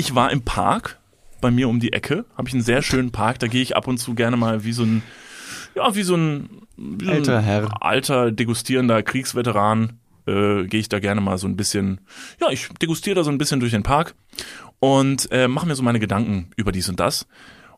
[0.00, 0.98] ich war im Park,
[1.40, 3.86] bei mir um die Ecke, habe ich einen sehr schönen Park, da gehe ich ab
[3.86, 5.02] und zu gerne mal wie so ein,
[5.74, 7.82] ja, wie so ein, wie so Alter ein Herr.
[7.82, 12.00] alter, degustierender Kriegsveteran, äh, gehe ich da gerne mal so ein bisschen,
[12.40, 14.14] ja, ich degustiere da so ein bisschen durch den Park
[14.78, 17.26] und äh, mache mir so meine Gedanken über dies und das.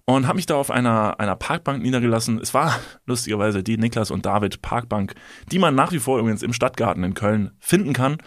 [0.05, 2.38] Und habe mich da auf einer, einer Parkbank niedergelassen.
[2.41, 5.15] Es war lustigerweise die Niklas und David Parkbank,
[5.51, 8.19] die man nach wie vor übrigens im Stadtgarten in Köln finden kann.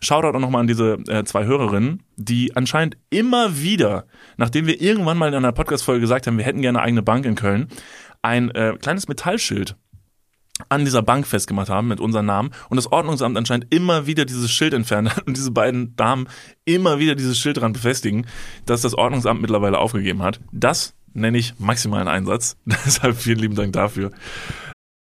[0.00, 5.18] Shoutout auch nochmal an diese äh, zwei Hörerinnen, die anscheinend immer wieder, nachdem wir irgendwann
[5.18, 7.68] mal in einer Podcast-Folge gesagt haben, wir hätten gerne eine eigene Bank in Köln,
[8.22, 9.76] ein äh, kleines Metallschild
[10.68, 14.52] an dieser Bank festgemacht haben mit unserem Namen und das Ordnungsamt anscheinend immer wieder dieses
[14.52, 16.28] Schild entfernt hat und diese beiden Damen
[16.64, 18.26] immer wieder dieses Schild dran befestigen,
[18.64, 20.40] dass das Ordnungsamt mittlerweile aufgegeben hat.
[20.52, 22.56] Das nenne ich maximalen Einsatz.
[22.66, 24.10] Deshalb vielen lieben Dank dafür.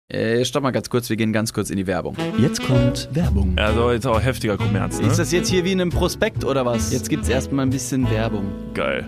[0.10, 2.18] Äh, stopp mal ganz kurz, wir gehen ganz kurz in die Werbung.
[2.38, 3.58] Jetzt kommt Werbung.
[3.58, 5.00] Also jetzt auch heftiger Kommerz.
[5.00, 5.08] Ne?
[5.08, 6.92] Ist das jetzt hier wie in einem Prospekt oder was?
[6.92, 8.52] Jetzt gibt's erstmal ein bisschen Werbung.
[8.74, 9.08] geil?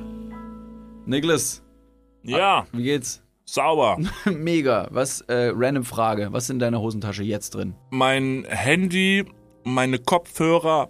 [1.05, 1.61] Niklas,
[2.23, 3.21] Ja, wie geht's?
[3.45, 3.97] sauber.
[4.25, 4.87] Mega.
[4.91, 6.29] Was, äh, random Frage.
[6.31, 7.75] Was ist in deiner Hosentasche jetzt drin?
[7.91, 9.25] Mein Handy,
[9.65, 10.89] meine Kopfhörer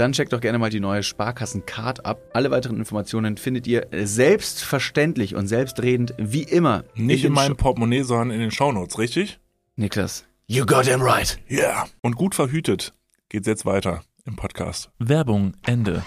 [0.00, 2.20] dann checkt doch gerne mal die neue Sparkassen-Card ab.
[2.32, 6.84] Alle weiteren Informationen findet ihr selbstverständlich und selbstredend wie immer.
[6.94, 9.38] Nicht in den meinem Sh- Portemonnaie, sondern in den Shownotes, richtig?
[9.76, 10.24] Niklas.
[10.46, 11.38] You got him right.
[11.48, 11.58] Ja.
[11.58, 11.88] Yeah.
[12.00, 12.94] Und gut verhütet
[13.28, 14.90] geht's jetzt weiter im Podcast.
[14.98, 16.02] Werbung, Ende.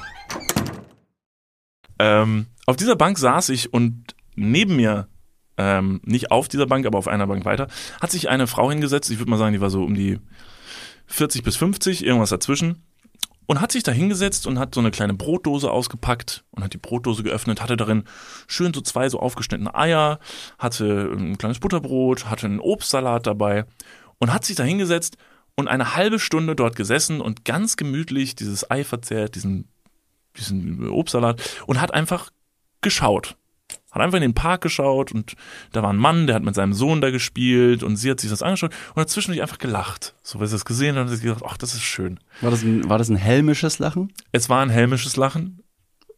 [1.99, 5.07] Ähm, auf dieser Bank saß ich und neben mir,
[5.57, 7.67] ähm, nicht auf dieser Bank, aber auf einer Bank weiter,
[8.01, 9.11] hat sich eine Frau hingesetzt.
[9.11, 10.19] Ich würde mal sagen, die war so um die
[11.05, 12.81] 40 bis 50, irgendwas dazwischen.
[13.45, 16.77] Und hat sich da hingesetzt und hat so eine kleine Brotdose ausgepackt und hat die
[16.77, 18.03] Brotdose geöffnet, hatte darin
[18.47, 20.19] schön so zwei so aufgeschnittene Eier,
[20.57, 23.65] hatte ein kleines Butterbrot, hatte einen Obstsalat dabei
[24.19, 25.17] und hat sich da hingesetzt
[25.55, 29.67] und eine halbe Stunde dort gesessen und ganz gemütlich dieses Ei verzehrt, diesen,
[30.37, 32.31] diesen Obstsalat und hat einfach
[32.81, 33.35] geschaut.
[33.93, 35.35] Hat einfach in den Park geschaut und
[35.71, 38.29] da war ein Mann, der hat mit seinem Sohn da gespielt und sie hat sich
[38.31, 40.15] das angeschaut und hat zwischendurch einfach gelacht.
[40.23, 42.19] So, weil sie das gesehen hat, hat sie gedacht, ach, das ist schön.
[42.41, 44.11] War das ein, war das ein helmisches Lachen?
[44.31, 45.61] Es war ein helmisches Lachen.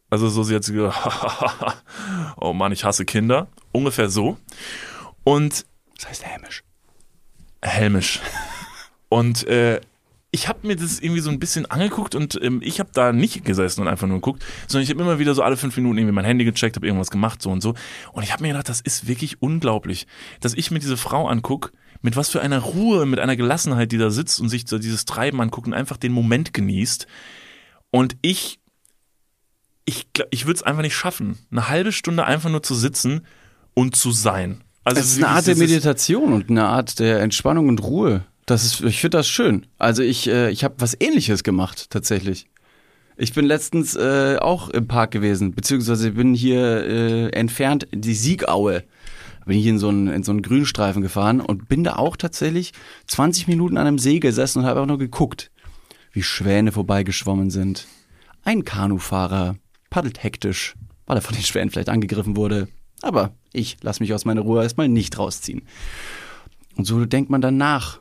[0.08, 1.82] Also so, sie hat sich gedacht,
[2.38, 3.48] oh Mann, ich hasse Kinder.
[3.72, 4.38] Ungefähr so.
[5.24, 6.62] Und Das heißt hämisch.
[7.62, 8.20] Helmisch.
[9.08, 9.80] Und äh,
[10.36, 13.42] ich habe mir das irgendwie so ein bisschen angeguckt und ähm, ich habe da nicht
[13.46, 16.12] gesessen und einfach nur geguckt, sondern ich habe immer wieder so alle fünf Minuten irgendwie
[16.12, 17.72] mein Handy gecheckt, habe irgendwas gemacht, so und so.
[18.12, 20.06] Und ich habe mir gedacht, das ist wirklich unglaublich,
[20.40, 21.72] dass ich mir diese Frau anguck,
[22.02, 25.06] mit was für einer Ruhe, mit einer Gelassenheit, die da sitzt und sich so dieses
[25.06, 27.06] Treiben anguckt und einfach den Moment genießt.
[27.90, 28.60] Und ich,
[29.86, 33.22] ich, ich würde es einfach nicht schaffen, eine halbe Stunde einfach nur zu sitzen
[33.72, 34.62] und zu sein.
[34.84, 38.26] Also Es ist eine Art der Meditation und eine Art der Entspannung und Ruhe.
[38.46, 39.66] Das ist, ich finde das schön.
[39.76, 42.46] Also ich, äh, ich habe was Ähnliches gemacht tatsächlich.
[43.16, 48.84] Ich bin letztens äh, auch im Park gewesen, beziehungsweise bin hier äh, entfernt die Siegaue.
[49.46, 52.72] Bin ich in so einen in so einen Grünstreifen gefahren und bin da auch tatsächlich
[53.06, 55.50] 20 Minuten an einem See gesessen und habe auch nur geguckt,
[56.12, 57.86] wie Schwäne vorbeigeschwommen sind.
[58.42, 59.56] Ein Kanufahrer
[59.90, 60.74] paddelt hektisch,
[61.06, 62.68] weil er von den Schwänen vielleicht angegriffen wurde.
[63.02, 65.62] Aber ich lasse mich aus meiner Ruhe erstmal nicht rausziehen.
[66.76, 68.00] Und so denkt man dann nach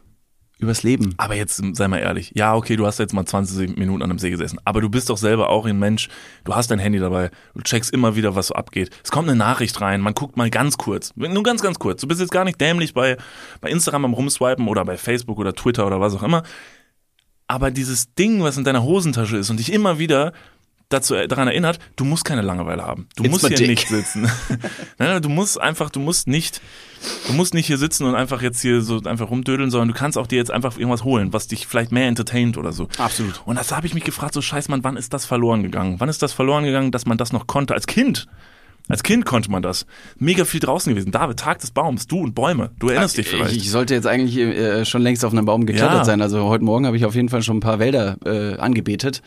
[0.58, 1.14] Übers Leben.
[1.18, 2.32] Aber jetzt sei mal ehrlich.
[2.34, 4.60] Ja, okay, du hast jetzt mal 20 Minuten an einem See gesessen.
[4.64, 6.08] Aber du bist doch selber auch ein Mensch.
[6.46, 7.30] Du hast dein Handy dabei.
[7.54, 8.90] Du checkst immer wieder, was so abgeht.
[9.04, 10.00] Es kommt eine Nachricht rein.
[10.00, 11.12] Man guckt mal ganz kurz.
[11.16, 12.02] Nur ganz, ganz kurz.
[12.02, 13.18] Du bist jetzt gar nicht dämlich bei,
[13.60, 16.44] bei Instagram am Rumswipen oder bei Facebook oder Twitter oder was auch immer.
[17.48, 20.32] Aber dieses Ding, was in deiner Hosentasche ist und dich immer wieder
[20.96, 23.08] dazu äh, daran erinnert, du musst keine Langeweile haben.
[23.16, 23.68] Du It's musst hier dick.
[23.68, 24.24] nicht sitzen.
[24.98, 26.62] nein, nein, du musst einfach, du musst nicht,
[27.28, 30.18] du musst nicht hier sitzen und einfach jetzt hier so einfach rumdödeln, sondern du kannst
[30.18, 32.88] auch dir jetzt einfach irgendwas holen, was dich vielleicht mehr entertaint oder so.
[32.98, 33.42] Absolut.
[33.46, 35.96] Und das habe ich mich gefragt, so scheiß Mann, wann ist das verloren gegangen?
[36.00, 38.28] Wann ist das verloren gegangen, dass man das noch konnte als Kind?
[38.88, 39.88] Als Kind konnte man das.
[40.20, 41.12] Mega viel draußen gewesen.
[41.12, 42.70] David, Tag des Baums, du und Bäume.
[42.78, 43.54] Du erinnerst dich vielleicht.
[43.54, 46.06] Ich, ich sollte jetzt eigentlich äh, schon längst auf einem Baum geklettert Ja.
[46.06, 46.22] sein.
[46.22, 49.24] Also heute Morgen habe ich auf jeden Fall schon ein paar Wälder äh, angebetet.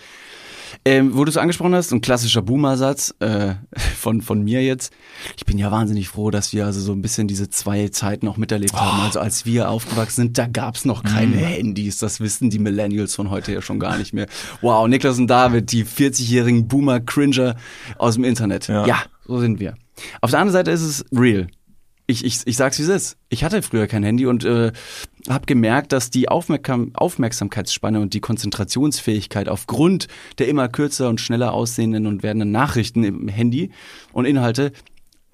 [0.84, 3.54] Ähm, wo du es angesprochen hast, ein klassischer Boomer-Satz äh,
[3.96, 4.92] von, von mir jetzt.
[5.36, 8.36] Ich bin ja wahnsinnig froh, dass wir also so ein bisschen diese zwei Zeiten auch
[8.36, 9.00] miterlebt haben.
[9.00, 11.98] Also als wir aufgewachsen sind, da gab's noch keine Handys.
[11.98, 14.26] Das wissen die Millennials von heute ja schon gar nicht mehr.
[14.60, 17.56] Wow, Niklas und David, die 40-jährigen Boomer-Cringer
[17.98, 18.68] aus dem Internet.
[18.68, 18.86] Ja.
[18.86, 19.74] ja, so sind wir.
[20.20, 21.48] Auf der anderen Seite ist es real.
[22.10, 23.16] Ich, ich, ich sag's wie es ist.
[23.28, 24.72] Ich hatte früher kein Handy und äh,
[25.28, 31.52] habe gemerkt, dass die Aufmerksam Aufmerksamkeitsspanne und die Konzentrationsfähigkeit aufgrund der immer kürzer und schneller
[31.52, 33.72] aussehenden und werdenden Nachrichten im Handy
[34.12, 34.72] und Inhalte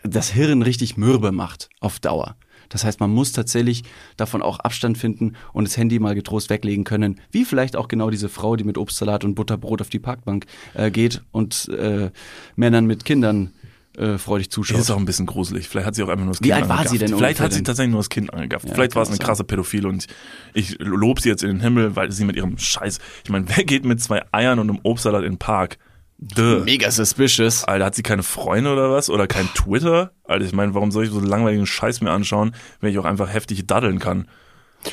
[0.02, 2.34] das Hirn richtig mürbe macht auf Dauer.
[2.70, 3.84] Das heißt, man muss tatsächlich
[4.16, 7.20] davon auch Abstand finden und das Handy mal getrost weglegen können.
[7.30, 10.90] Wie vielleicht auch genau diese Frau, die mit Obstsalat und Butterbrot auf die Parkbank äh,
[10.90, 12.10] geht und äh,
[12.56, 13.52] Männern mit Kindern
[13.96, 14.76] äh, freudig zuschaut.
[14.78, 15.68] Das ist auch ein bisschen gruselig.
[15.68, 16.92] Vielleicht hat sie auch einfach nur das Wie Kind alt war angegafft.
[16.92, 17.64] sie denn Vielleicht hat sie denn?
[17.64, 18.68] tatsächlich nur das Kind angegafft.
[18.68, 19.26] Ja, Vielleicht war es eine sein.
[19.26, 20.06] krasse Pädophile und
[20.52, 22.98] ich lob sie jetzt in den Himmel, weil sie mit ihrem Scheiß.
[23.24, 25.78] Ich meine, wer geht mit zwei Eiern und einem Obstsalat in den Park?
[26.18, 26.60] Duh.
[26.64, 27.64] Mega suspicious.
[27.64, 29.10] Alter, hat sie keine Freunde oder was?
[29.10, 30.12] Oder kein Twitter?
[30.24, 33.32] Alter, ich meine, warum soll ich so langweiligen Scheiß mir anschauen, wenn ich auch einfach
[33.32, 34.28] heftig daddeln kann?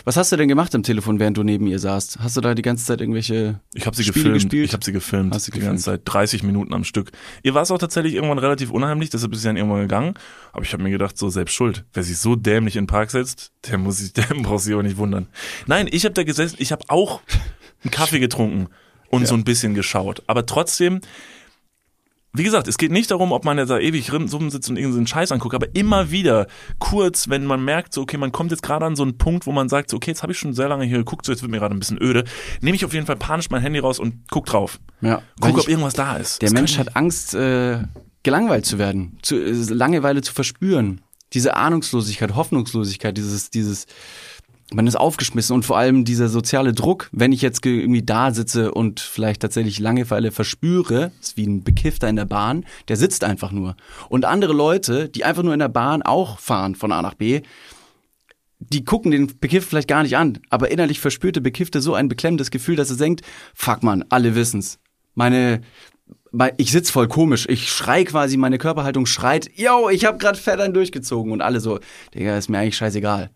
[0.05, 2.19] Was hast du denn gemacht am Telefon, während du neben ihr saßt?
[2.19, 4.35] Hast du da die ganze Zeit irgendwelche Ich habe sie Spiele gefilmt.
[4.43, 4.65] gespielt?
[4.67, 5.33] Ich habe sie gefilmt.
[5.35, 5.73] Hast du die gefilmt?
[5.73, 7.11] ganze Zeit 30 Minuten am Stück.
[7.43, 10.13] Ihr war es auch tatsächlich irgendwann relativ unheimlich, deshalb ist sie dann irgendwann gegangen.
[10.53, 11.85] Aber ich habe mir gedacht, so selbst schuld.
[11.93, 14.83] Wer sich so dämlich in den Park setzt, der muss sich, der braucht sich aber
[14.83, 15.27] nicht wundern.
[15.67, 17.21] Nein, ich habe da gesessen, ich habe auch
[17.83, 18.67] einen Kaffee getrunken
[19.09, 20.23] und so ein bisschen geschaut.
[20.27, 21.01] Aber trotzdem,
[22.33, 25.31] wie gesagt, es geht nicht darum, ob man jetzt da ewig sitzt und irgendeinen Scheiß
[25.31, 26.47] anguckt, aber immer wieder
[26.79, 29.51] kurz, wenn man merkt, so, okay, man kommt jetzt gerade an so einen Punkt, wo
[29.51, 31.51] man sagt, so, okay, jetzt habe ich schon sehr lange hier geguckt, so jetzt wird
[31.51, 32.23] mir gerade ein bisschen öde,
[32.61, 34.79] nehme ich auf jeden Fall panisch mein Handy raus und guck drauf.
[35.01, 36.41] Ja, Guck, ob ich, irgendwas da ist.
[36.41, 37.79] der Das Mensch hat Angst, äh,
[38.23, 41.01] gelangweilt zu werden, zu, äh, Langeweile zu verspüren.
[41.33, 43.87] Diese Ahnungslosigkeit, Hoffnungslosigkeit, dieses, dieses,
[44.73, 48.31] man ist aufgeschmissen und vor allem dieser soziale Druck, wenn ich jetzt ge- irgendwie da
[48.31, 53.23] sitze und vielleicht tatsächlich Langeweile verspüre, ist wie ein Bekiffter in der Bahn, der sitzt
[53.23, 53.75] einfach nur.
[54.09, 57.41] Und andere Leute, die einfach nur in der Bahn auch fahren von A nach B,
[58.59, 62.07] die gucken den Bekiff vielleicht gar nicht an, aber innerlich verspürt der Bekiffte so ein
[62.07, 63.21] beklemmendes Gefühl, dass er denkt,
[63.53, 64.79] fuck man, alle wissen's.
[65.15, 65.61] Meine,
[66.31, 70.47] mei- ich sitz voll komisch, ich schrei quasi, meine Körperhaltung schreit, yo, ich hab grad
[70.47, 71.79] einen durchgezogen und alle so,
[72.13, 73.31] Digga, ist mir eigentlich scheißegal.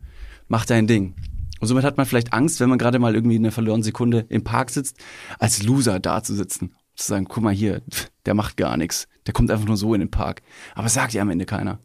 [0.48, 1.16] Mach dein Ding.
[1.60, 4.26] Und somit hat man vielleicht Angst, wenn man gerade mal irgendwie in einer verlorenen Sekunde
[4.30, 4.98] im Park sitzt,
[5.40, 6.76] als Loser da zu sitzen.
[6.96, 7.82] Zu sagen, guck mal hier,
[8.26, 9.08] der macht gar nichts.
[9.26, 10.42] Der kommt einfach nur so in den Park.
[10.76, 11.80] Aber sagt ja am Ende keiner.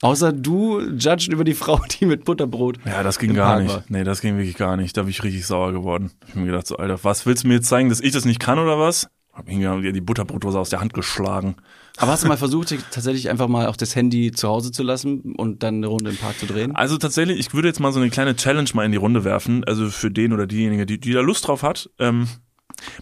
[0.00, 2.78] Außer du judged über die Frau, die mit Butterbrot.
[2.84, 3.74] Ja, das ging gar Park nicht.
[3.74, 3.84] war.
[3.88, 4.96] Nee, das ging wirklich gar nicht.
[4.96, 6.10] Da bin ich richtig sauer geworden.
[6.26, 8.24] Ich hab mir gedacht, so, Alter, was willst du mir jetzt zeigen, dass ich das
[8.24, 9.08] nicht kann oder was?
[9.32, 11.56] Hab mir die Butterbrotdose aus der Hand geschlagen.
[11.96, 15.34] Aber hast du mal versucht, tatsächlich einfach mal auch das Handy zu Hause zu lassen
[15.36, 16.74] und dann eine Runde im Park zu drehen?
[16.74, 19.62] Also tatsächlich, ich würde jetzt mal so eine kleine Challenge mal in die Runde werfen.
[19.64, 21.90] Also für den oder diejenige, die, die da Lust drauf hat.
[22.00, 22.26] Ähm,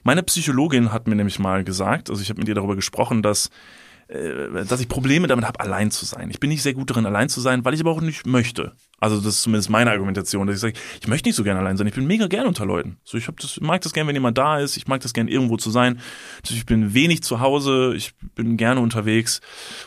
[0.03, 3.49] meine Psychologin hat mir nämlich mal gesagt, also ich habe mit ihr darüber gesprochen, dass
[4.09, 6.31] äh, dass ich Probleme damit habe, allein zu sein.
[6.31, 8.73] Ich bin nicht sehr gut darin, allein zu sein, weil ich aber auch nicht möchte.
[9.03, 11.77] Also das ist zumindest meine Argumentation, dass ich sage, ich möchte nicht so gerne allein
[11.77, 11.89] sein.
[11.89, 12.99] Ich bin mega gern unter Leuten.
[13.03, 14.77] So ich hab das, mag das gern, wenn jemand da ist.
[14.77, 15.99] Ich mag das gern, irgendwo zu sein.
[16.45, 17.95] Also ich bin wenig zu Hause.
[17.97, 19.41] Ich bin gerne unterwegs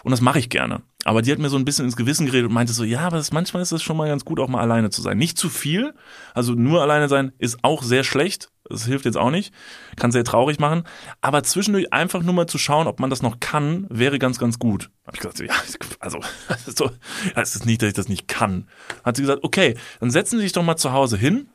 [0.04, 0.82] und das mache ich gerne.
[1.06, 3.16] Aber die hat mir so ein bisschen ins Gewissen geredet und meinte so, ja, aber
[3.16, 5.18] das, manchmal ist es schon mal ganz gut, auch mal alleine zu sein.
[5.18, 5.94] Nicht zu viel.
[6.34, 8.50] Also nur alleine sein ist auch sehr schlecht.
[8.70, 9.54] Das hilft jetzt auch nicht.
[9.96, 10.84] Kann sehr traurig machen.
[11.22, 14.58] Aber zwischendurch einfach nur mal zu schauen, ob man das noch kann, wäre ganz, ganz
[14.58, 14.90] gut.
[15.06, 15.54] Hab ich gesagt, ja,
[16.00, 16.90] also, das ist, so,
[17.36, 18.68] das ist nicht, dass ich das nicht kann.
[19.04, 21.48] Hat sie gesagt, okay, dann setzen Sie sich doch mal zu Hause hin,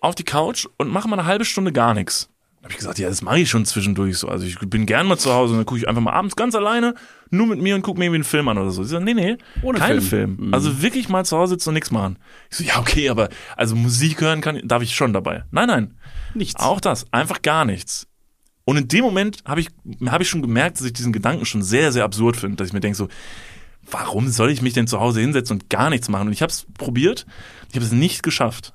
[0.00, 2.29] auf die Couch und machen mal eine halbe Stunde gar nichts.
[2.62, 4.28] Habe ich gesagt, ja, das mache ich schon zwischendurch so.
[4.28, 6.54] Also ich bin gern mal zu Hause und dann gucke ich einfach mal abends ganz
[6.54, 6.94] alleine,
[7.30, 8.82] nur mit mir und gucke mir irgendwie einen Film an oder so.
[8.82, 10.36] Sie sagt, nee, nee, Ohne kein Film.
[10.36, 10.54] Film.
[10.54, 12.18] Also wirklich mal zu Hause sitzen und nichts machen.
[12.50, 15.44] Ich so, ja, okay, aber also Musik hören kann, darf ich schon dabei.
[15.50, 15.94] Nein, nein.
[16.34, 16.60] Nichts.
[16.60, 18.06] Auch das, einfach gar nichts.
[18.66, 19.68] Und in dem Moment habe ich,
[20.06, 22.72] hab ich schon gemerkt, dass ich diesen Gedanken schon sehr, sehr absurd finde, dass ich
[22.74, 23.08] mir denke so,
[23.90, 26.28] warum soll ich mich denn zu Hause hinsetzen und gar nichts machen?
[26.28, 27.26] Und ich habe es probiert,
[27.70, 28.74] ich habe es nicht geschafft.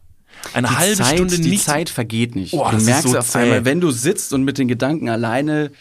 [0.53, 1.63] Eine die halbe Zeit, Stunde die nicht.
[1.63, 2.51] Zeit vergeht nicht.
[2.51, 3.39] Boah, du merkst so auf zäh.
[3.39, 5.71] einmal, wenn du sitzt und mit den Gedanken alleine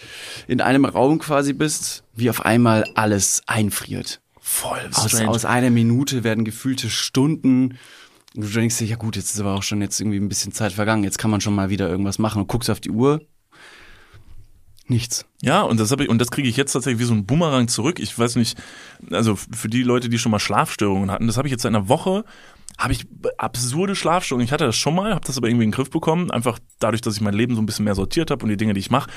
[0.49, 4.21] in einem Raum quasi bist, wie auf einmal alles einfriert.
[4.41, 7.79] Voll Aus, aus einer Minute werden gefühlte Stunden.
[8.35, 10.53] Und du denkst dir, ja gut, jetzt ist aber auch schon jetzt irgendwie ein bisschen
[10.53, 11.05] Zeit vergangen.
[11.05, 12.43] Jetzt kann man schon mal wieder irgendwas machen.
[12.43, 13.21] Und guckst auf die Uhr.
[14.87, 15.25] Nichts.
[15.41, 17.69] Ja, und das habe ich und das kriege ich jetzt tatsächlich wie so ein Boomerang
[17.69, 17.99] zurück.
[17.99, 18.59] Ich weiß nicht,
[19.11, 21.89] also für die Leute, die schon mal Schlafstörungen hatten, das habe ich jetzt seit einer
[21.89, 22.25] Woche
[22.79, 23.07] habe ich
[23.39, 24.45] absurde Schlafstörungen.
[24.45, 27.01] Ich hatte das schon mal, habe das aber irgendwie in den Griff bekommen, einfach dadurch,
[27.01, 28.91] dass ich mein Leben so ein bisschen mehr sortiert habe und die Dinge, die ich
[28.91, 29.11] mache.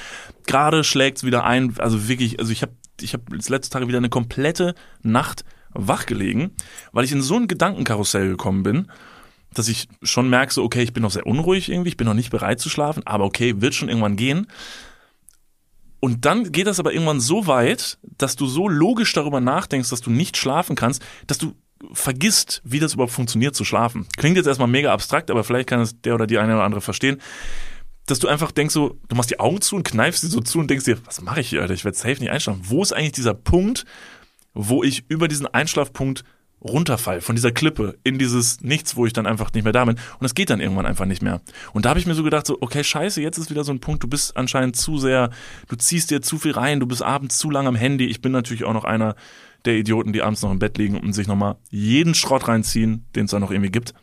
[0.46, 3.98] Gerade schlägt's wieder ein, also wirklich, also ich habe ich habe jetzt letzte Tage wieder
[3.98, 5.43] eine komplette Nacht
[5.74, 6.52] wach gelegen,
[6.91, 8.88] weil ich in so ein Gedankenkarussell gekommen bin,
[9.54, 12.13] dass ich schon merke, so, okay, ich bin noch sehr unruhig irgendwie, ich bin noch
[12.13, 14.48] nicht bereit zu schlafen, aber okay, wird schon irgendwann gehen.
[16.00, 20.02] Und dann geht das aber irgendwann so weit, dass du so logisch darüber nachdenkst, dass
[20.02, 21.54] du nicht schlafen kannst, dass du
[21.94, 24.08] vergisst, wie das überhaupt funktioniert zu schlafen.
[24.18, 26.82] Klingt jetzt erstmal mega abstrakt, aber vielleicht kann es der oder die eine oder andere
[26.82, 27.22] verstehen.
[28.06, 30.60] Dass du einfach denkst so, du machst die Augen zu und kneifst sie so zu
[30.60, 31.74] und denkst dir, was mache ich hier, Alter?
[31.74, 32.62] Ich werde safe nicht einschlafen.
[32.63, 33.86] Wo ist eigentlich dieser Punkt,
[34.54, 36.24] wo ich über diesen Einschlafpunkt
[36.62, 39.98] runterfall von dieser Klippe in dieses Nichts, wo ich dann einfach nicht mehr da bin.
[40.20, 41.42] Und es geht dann irgendwann einfach nicht mehr.
[41.74, 43.80] Und da habe ich mir so gedacht, so, okay, scheiße, jetzt ist wieder so ein
[43.80, 45.30] Punkt, du bist anscheinend zu sehr,
[45.68, 48.06] du ziehst dir zu viel rein, du bist abends zu lang am Handy.
[48.06, 49.16] Ich bin natürlich auch noch einer
[49.67, 53.25] der Idioten, die abends noch im Bett liegen und sich nochmal jeden Schrott reinziehen, den
[53.25, 53.93] es da noch irgendwie gibt.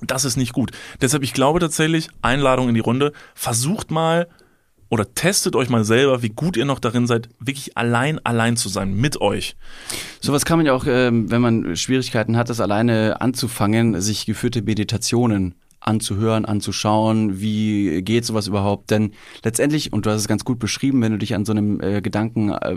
[0.00, 0.72] Das ist nicht gut.
[1.00, 4.28] Deshalb, ich glaube tatsächlich, Einladung in die Runde, versucht mal
[4.88, 8.68] oder testet euch mal selber, wie gut ihr noch darin seid, wirklich allein, allein zu
[8.68, 9.56] sein, mit euch.
[10.20, 14.62] Sowas kann man ja auch, ähm, wenn man Schwierigkeiten hat, das alleine anzufangen, sich geführte
[14.62, 18.90] Meditationen anzuhören, anzuschauen, wie geht sowas überhaupt?
[18.90, 19.12] Denn
[19.44, 22.02] letztendlich, und du hast es ganz gut beschrieben, wenn du dich an so einem äh,
[22.02, 22.74] Gedanken äh,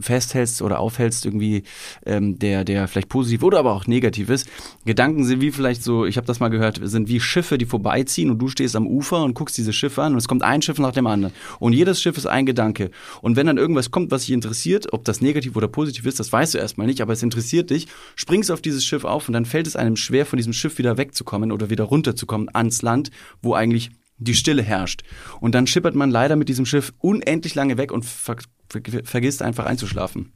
[0.00, 1.64] festhältst oder aufhältst, irgendwie,
[2.06, 4.48] ähm, der, der vielleicht positiv oder aber auch negativ ist,
[4.86, 8.30] Gedanken sind wie vielleicht so, ich habe das mal gehört, sind wie Schiffe, die vorbeiziehen
[8.30, 10.78] und du stehst am Ufer und guckst diese Schiffe an und es kommt ein Schiff
[10.78, 11.34] nach dem anderen.
[11.58, 12.90] Und jedes Schiff ist ein Gedanke.
[13.20, 16.32] Und wenn dann irgendwas kommt, was dich interessiert, ob das negativ oder positiv ist, das
[16.32, 19.44] weißt du erstmal nicht, aber es interessiert dich, springst auf dieses Schiff auf und dann
[19.44, 23.10] fällt es einem schwer, von diesem Schiff wieder wegzukommen oder wieder runterzukommen ans Land,
[23.42, 25.02] wo eigentlich die Stille herrscht.
[25.40, 28.36] Und dann schippert man leider mit diesem Schiff unendlich lange weg und ver
[28.68, 30.32] ver vergisst einfach einzuschlafen.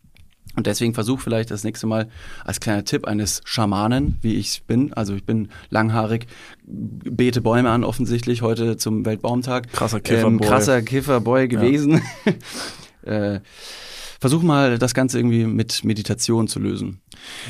[0.55, 2.09] Und deswegen versuch vielleicht das nächste Mal
[2.45, 6.27] als kleiner Tipp eines Schamanen, wie ich bin, also ich bin langhaarig,
[6.65, 9.73] bete Bäume an offensichtlich heute zum Weltbaumtag.
[9.73, 10.31] Krasser Kifferboy.
[10.31, 12.03] Ähm, krasser Kifferboy gewesen.
[13.03, 13.41] äh,
[14.21, 17.01] versuch mal das Ganze irgendwie mit Meditation zu lösen.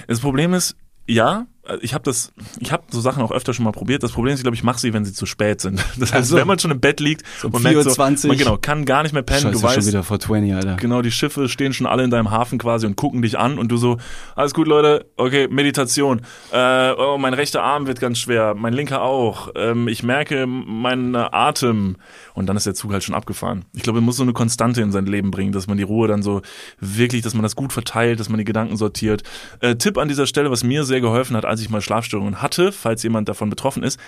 [0.06, 0.76] Das Problem ist,
[1.08, 1.46] ja,
[1.80, 4.02] ich habe das, ich habe so Sachen auch öfter schon mal probiert.
[4.02, 5.82] Das Problem ist, ich glaube, ich mache sie, wenn sie zu spät sind.
[6.02, 6.36] Das heißt, so.
[6.36, 8.26] wenn man schon im Bett liegt um und merkt so, 4:20.
[8.26, 10.76] man genau, kann gar nicht mehr pennen, Scheiße, du weißt, schon wieder vor 20, Alter.
[10.76, 13.68] genau, die Schiffe stehen schon alle in deinem Hafen quasi und gucken dich an und
[13.68, 13.98] du so,
[14.34, 16.22] alles gut, Leute, okay, Meditation.
[16.50, 19.50] Äh, oh, mein rechter Arm wird ganz schwer, mein linker auch.
[19.54, 21.96] Ähm, ich merke meinen Atem
[22.34, 23.64] und dann ist der Zug halt schon abgefahren.
[23.74, 26.08] Ich glaube, man muss so eine Konstante in sein Leben bringen, dass man die Ruhe
[26.08, 26.42] dann so
[26.80, 29.22] wirklich, dass man das gut verteilt, dass man die Gedanken sortiert.
[29.60, 32.72] Äh, Tipp an dieser Stelle, was mir sehr geholfen hat, als ich mal Schlafstörungen hatte,
[32.72, 34.00] falls jemand davon betroffen ist,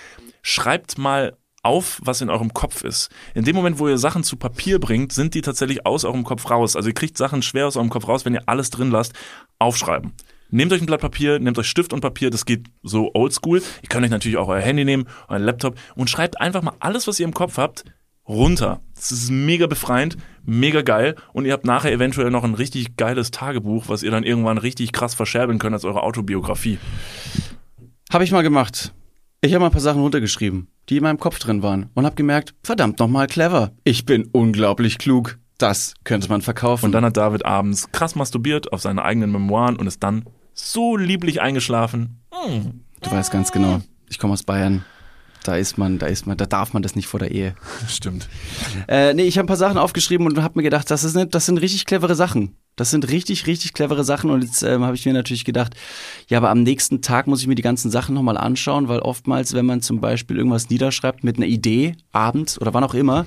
[0.43, 3.11] schreibt mal auf, was in eurem Kopf ist.
[3.35, 6.51] In dem Moment, wo ihr Sachen zu Papier bringt, sind die tatsächlich aus eurem Kopf
[6.51, 6.77] raus.
[6.77, 9.13] Also ihr kriegt Sachen schwer aus eurem Kopf raus, wenn ihr alles drin lasst.
[9.59, 10.13] Aufschreiben.
[10.51, 13.63] Nehmt euch ein Blatt Papier, nehmt euch Stift und Papier, das geht so oldschool.
[13.83, 17.07] Ihr könnt euch natürlich auch euer Handy nehmen, euren Laptop und schreibt einfach mal alles,
[17.07, 17.85] was ihr im Kopf habt,
[18.29, 18.81] runter.
[18.95, 23.31] Das ist mega befreiend, mega geil und ihr habt nachher eventuell noch ein richtig geiles
[23.31, 26.79] Tagebuch, was ihr dann irgendwann richtig krass verscherbeln könnt als eure Autobiografie.
[28.13, 28.93] Habe ich mal gemacht.
[29.41, 32.15] Ich habe mal ein paar Sachen runtergeschrieben, die in meinem Kopf drin waren und habe
[32.15, 33.73] gemerkt, verdammt nochmal clever.
[33.85, 35.39] Ich bin unglaublich klug.
[35.59, 36.87] Das könnte man verkaufen.
[36.87, 40.97] Und dann hat David abends krass masturbiert auf seine eigenen Memoiren und ist dann so
[40.97, 42.21] lieblich eingeschlafen.
[43.03, 44.85] Du weißt ganz genau, ich komme aus Bayern.
[45.45, 47.55] Da ist man, da ist man, da darf man das nicht vor der Ehe.
[47.89, 48.29] Stimmt.
[48.89, 51.27] Äh, nee, ich habe ein paar Sachen aufgeschrieben und habe mir gedacht, das, ist ne,
[51.27, 52.57] das sind richtig clevere Sachen.
[52.77, 54.31] Das sind richtig, richtig clevere Sachen.
[54.31, 55.75] Und jetzt ähm, habe ich mir natürlich gedacht,
[56.29, 59.53] ja, aber am nächsten Tag muss ich mir die ganzen Sachen nochmal anschauen, weil oftmals,
[59.53, 63.27] wenn man zum Beispiel irgendwas niederschreibt mit einer Idee, abends oder wann auch immer,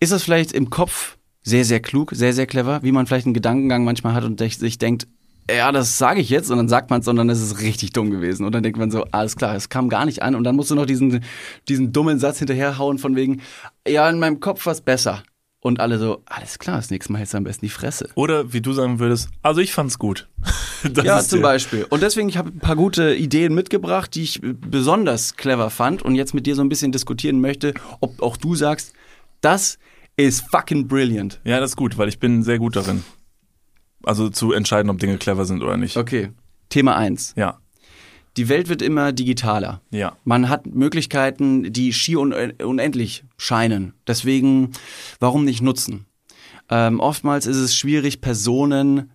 [0.00, 3.34] ist das vielleicht im Kopf sehr, sehr klug, sehr, sehr clever, wie man vielleicht einen
[3.34, 5.06] Gedankengang manchmal hat und sich denkt,
[5.50, 8.10] ja, das sage ich jetzt und dann sagt man es, sondern es ist richtig dumm
[8.10, 8.44] gewesen.
[8.44, 10.34] Und dann denkt man so, alles klar, es kam gar nicht an.
[10.34, 11.24] Und dann musst du noch diesen,
[11.68, 13.40] diesen dummen Satz hinterherhauen von wegen,
[13.86, 15.22] ja, in meinem Kopf war es besser.
[15.60, 18.08] Und alle so, alles klar, das nächste Mal hältst du am besten die Fresse.
[18.14, 20.28] Oder wie du sagen würdest, also ich fand's gut.
[20.92, 21.84] Das ja, ist zum der- Beispiel.
[21.90, 26.14] Und deswegen, ich habe ein paar gute Ideen mitgebracht, die ich besonders clever fand und
[26.14, 28.92] jetzt mit dir so ein bisschen diskutieren möchte, ob auch du sagst,
[29.40, 29.80] das
[30.16, 31.40] ist fucking brilliant.
[31.42, 33.02] Ja, das ist gut, weil ich bin sehr gut darin.
[34.08, 35.98] Also zu entscheiden, ob Dinge clever sind oder nicht.
[35.98, 36.30] Okay.
[36.70, 37.34] Thema eins.
[37.36, 37.58] Ja.
[38.38, 39.82] die Welt wird immer digitaler.
[39.90, 40.16] Ja.
[40.24, 43.92] Man hat Möglichkeiten, die schier un unendlich scheinen.
[44.06, 44.72] Deswegen,
[45.20, 46.06] warum nicht nutzen?
[46.70, 49.10] Ähm, oftmals ist es schwierig, Personen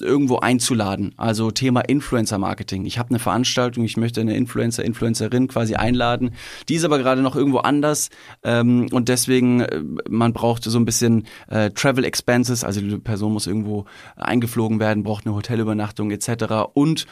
[0.00, 1.14] irgendwo einzuladen.
[1.16, 2.84] Also Thema Influencer-Marketing.
[2.84, 6.32] Ich habe eine Veranstaltung, ich möchte eine Influencer, Influencerin quasi einladen.
[6.68, 8.10] Die ist aber gerade noch irgendwo anders
[8.42, 13.32] ähm, und deswegen, äh, man braucht so ein bisschen äh, Travel Expenses, also die Person
[13.32, 13.84] muss irgendwo
[14.16, 16.70] eingeflogen werden, braucht eine Hotelübernachtung etc.
[16.72, 17.06] und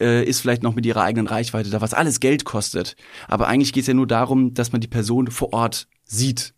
[0.00, 2.96] äh, ist vielleicht noch mit ihrer eigenen Reichweite da, was alles Geld kostet.
[3.28, 6.54] Aber eigentlich geht es ja nur darum, dass man die Person vor Ort sieht.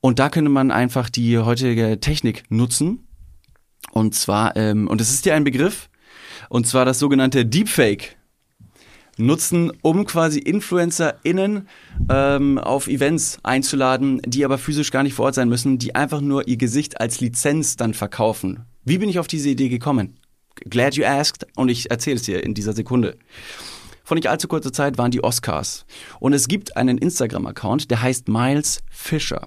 [0.00, 3.07] Und da könnte man einfach die heutige Technik nutzen
[3.92, 5.88] und zwar, ähm, und es ist ja ein Begriff,
[6.48, 8.16] und zwar das sogenannte Deepfake
[9.18, 11.68] nutzen, um quasi InfluencerInnen
[12.08, 16.20] ähm, auf Events einzuladen, die aber physisch gar nicht vor Ort sein müssen, die einfach
[16.20, 18.64] nur ihr Gesicht als Lizenz dann verkaufen.
[18.84, 20.18] Wie bin ich auf diese Idee gekommen?
[20.70, 23.16] Glad you asked und ich erzähle es dir in dieser Sekunde.
[24.02, 25.84] Vor nicht allzu kurzer Zeit waren die Oscars
[26.20, 29.46] und es gibt einen Instagram-Account, der heißt Miles Fisher.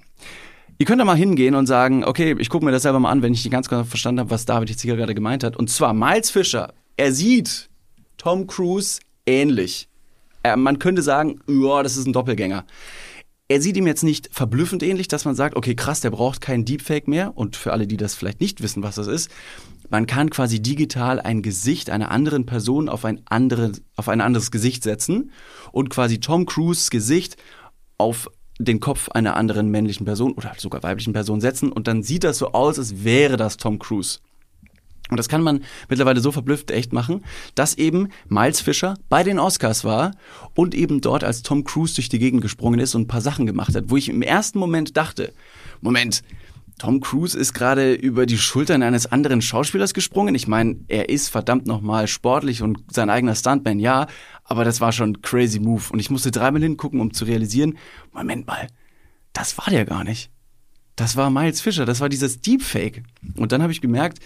[0.81, 3.21] Ihr könnt da mal hingehen und sagen, okay, ich gucke mir das selber mal an,
[3.21, 5.55] wenn ich nicht ganz genau verstanden habe, was David hier gerade gemeint hat.
[5.55, 7.69] Und zwar Miles Fischer, er sieht
[8.17, 9.89] Tom Cruise ähnlich.
[10.41, 12.65] Er, man könnte sagen, ja, das ist ein Doppelgänger.
[13.47, 16.65] Er sieht ihm jetzt nicht verblüffend ähnlich, dass man sagt, okay, krass, der braucht keinen
[16.65, 17.37] Deepfake mehr.
[17.37, 19.29] Und für alle, die das vielleicht nicht wissen, was das ist,
[19.91, 24.49] man kann quasi digital ein Gesicht einer anderen Person auf ein, andere, auf ein anderes
[24.49, 25.29] Gesicht setzen
[25.71, 27.37] und quasi Tom Cruise Gesicht
[27.99, 28.31] auf
[28.63, 32.37] den Kopf einer anderen männlichen Person oder sogar weiblichen Person setzen und dann sieht das
[32.37, 34.19] so aus, als wäre das Tom Cruise.
[35.09, 39.39] Und das kann man mittlerweile so verblüfft echt machen, dass eben Miles Fischer bei den
[39.39, 40.11] Oscars war
[40.55, 43.45] und eben dort als Tom Cruise durch die Gegend gesprungen ist und ein paar Sachen
[43.45, 45.33] gemacht hat, wo ich im ersten Moment dachte,
[45.81, 46.23] Moment,
[46.81, 50.33] Tom Cruise ist gerade über die Schultern eines anderen Schauspielers gesprungen.
[50.33, 54.07] Ich meine, er ist verdammt nochmal sportlich und sein eigener Stuntman, ja,
[54.45, 55.83] aber das war schon crazy Move.
[55.91, 57.77] Und ich musste dreimal hingucken, um zu realisieren,
[58.13, 58.65] Moment mal,
[59.31, 60.31] das war der gar nicht.
[60.95, 63.03] Das war Miles Fisher, das war dieses Deepfake.
[63.37, 64.17] Und dann habe ich gemerkt,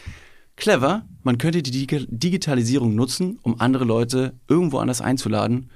[0.56, 5.72] clever, man könnte die Digitalisierung nutzen, um andere Leute irgendwo anders einzuladen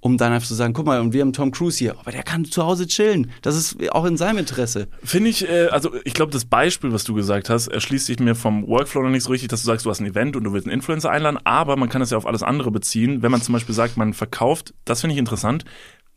[0.00, 2.22] um dann einfach zu sagen, guck mal, und wir haben Tom Cruise hier, aber der
[2.22, 3.30] kann zu Hause chillen.
[3.42, 4.88] Das ist auch in seinem Interesse.
[5.02, 8.34] Finde ich, äh, also ich glaube, das Beispiel, was du gesagt hast, erschließt sich mir
[8.34, 10.52] vom Workflow noch nicht so richtig, dass du sagst, du hast ein Event und du
[10.52, 13.22] willst einen Influencer einladen, aber man kann es ja auf alles andere beziehen.
[13.22, 15.64] Wenn man zum Beispiel sagt, man verkauft, das finde ich interessant,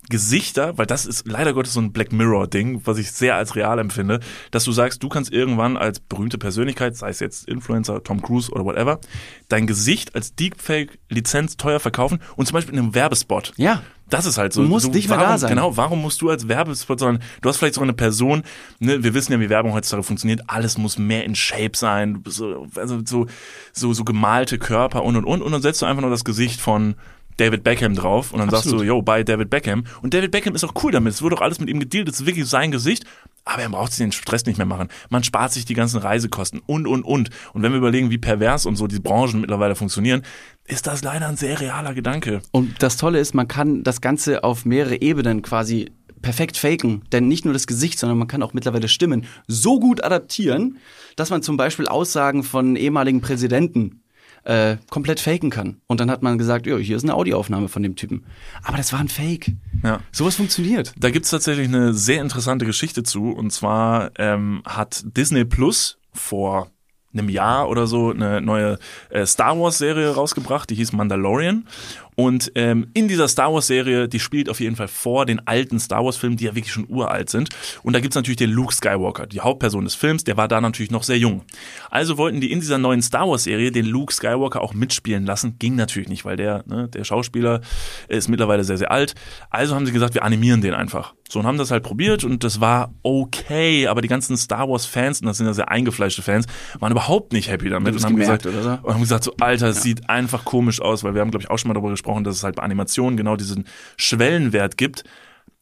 [0.10, 3.80] Gesichter, weil das ist leider Gottes so ein Black Mirror-Ding, was ich sehr als real
[3.80, 4.20] empfinde,
[4.52, 8.52] dass du sagst, du kannst irgendwann als berühmte Persönlichkeit, sei es jetzt Influencer, Tom Cruise
[8.52, 9.00] oder whatever,
[9.48, 13.54] dein Gesicht als Deepfake-Lizenz teuer verkaufen und zum Beispiel in einem Werbespot.
[13.58, 13.82] Ja.
[14.10, 14.62] Das ist halt so.
[14.62, 15.50] Du musst so, nicht mehr warum, da sein.
[15.50, 17.20] Genau, warum musst du als Werbespot sein?
[17.42, 18.44] Du hast vielleicht so eine Person,
[18.80, 22.68] ne, wir wissen ja, wie Werbung heutzutage funktioniert, alles muss mehr in Shape sein, so,
[22.76, 23.28] also so,
[23.72, 26.62] so, so gemalte Körper und und und und dann setzt du einfach nur das Gesicht
[26.62, 26.96] von
[27.38, 28.80] David Beckham drauf und dann Absolut.
[28.80, 29.84] sagst du, yo, bei David Beckham.
[30.02, 31.14] Und David Beckham ist auch cool damit.
[31.14, 32.08] Es wurde auch alles mit ihm gedealt.
[32.08, 33.06] Das ist wirklich sein Gesicht.
[33.46, 34.88] Aber er braucht sich den Stress nicht mehr machen.
[35.10, 37.30] Man spart sich die ganzen Reisekosten und, und, und.
[37.54, 40.24] Und wenn wir überlegen, wie pervers und so die Branchen mittlerweile funktionieren,
[40.66, 42.42] ist das leider ein sehr realer Gedanke.
[42.52, 47.04] Und das Tolle ist, man kann das Ganze auf mehrere Ebenen quasi perfekt faken.
[47.12, 50.78] Denn nicht nur das Gesicht, sondern man kann auch mittlerweile Stimmen so gut adaptieren,
[51.18, 54.03] dass man zum Beispiel Aussagen von ehemaligen Präsidenten
[54.44, 55.82] äh, komplett faken kann.
[55.88, 58.26] Und dann hat man gesagt, ja, hier ist eine Audioaufnahme von dem Typen.
[58.64, 59.52] Aber das war ein Fake.
[59.84, 60.00] Ja.
[60.12, 60.94] Sowas funktioniert.
[60.98, 63.32] Da gibt's tatsächlich eine sehr interessante Geschichte zu.
[63.32, 66.70] Und zwar ähm, hat Disney Plus vor
[67.14, 68.80] einem Jahr oder so eine neue
[69.10, 71.68] äh, Star Wars Serie rausgebracht, die hieß Mandalorian.
[72.16, 75.80] Und ähm, in dieser Star Wars Serie, die spielt auf jeden Fall vor den alten
[75.80, 77.50] Star Wars Filmen, die ja wirklich schon uralt sind.
[77.84, 80.92] Und da gibt's natürlich den Luke Skywalker, die Hauptperson des Films, der war da natürlich
[80.92, 81.44] noch sehr jung.
[81.90, 85.58] Also wollten die in dieser neuen Star Wars Serie den Luke Skywalker auch mitspielen lassen.
[85.60, 87.62] Ging natürlich nicht, weil der, ne, der Schauspieler
[88.08, 89.16] ist mittlerweile sehr, sehr alt.
[89.50, 91.14] Also haben sie gesagt, wir animieren den einfach.
[91.34, 94.86] So und haben das halt probiert und das war okay, aber die ganzen Star Wars
[94.86, 96.46] Fans, und das sind ja sehr eingefleischte Fans,
[96.80, 98.88] waren überhaupt nicht happy damit und haben gemerkt, gesagt, oder so?
[98.88, 101.50] und haben gesagt, so Alter, es sieht einfach komisch aus, weil wir haben, glaube ich,
[101.50, 103.66] auch schon mal darüber gesprochen, dass es halt bei Animationen genau diesen
[103.98, 105.04] Schwellenwert gibt,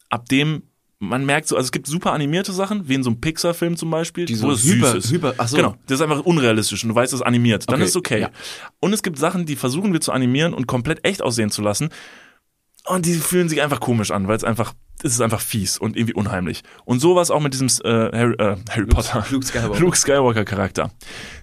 [0.10, 0.64] ab dem
[1.04, 3.90] man merkt so, also es gibt super animierte Sachen, wie in so einem Pixar-Film zum
[3.90, 5.12] Beispiel, Die so wo es hyper- süß ist.
[5.12, 5.58] hyper- ach so.
[5.58, 7.68] Genau, das ist einfach unrealistisch und du weißt, das ist animiert.
[7.70, 8.20] Dann Okay, ist es okay.
[8.22, 8.30] ja.
[8.82, 11.90] Und es gibt Sachen, die versuchen wir zu animieren und komplett echt aussehen zu lassen.
[12.88, 14.74] Und die fühlen sich einfach komisch an, weil es einfach,
[15.04, 16.64] es ist einfach fies und irgendwie unheimlich.
[16.86, 19.26] Und sowas auch mit diesem äh, Harry, äh, Harry Potter.
[19.30, 19.80] Luke Skywalker.
[19.80, 20.92] Luke Skywalker Charakter.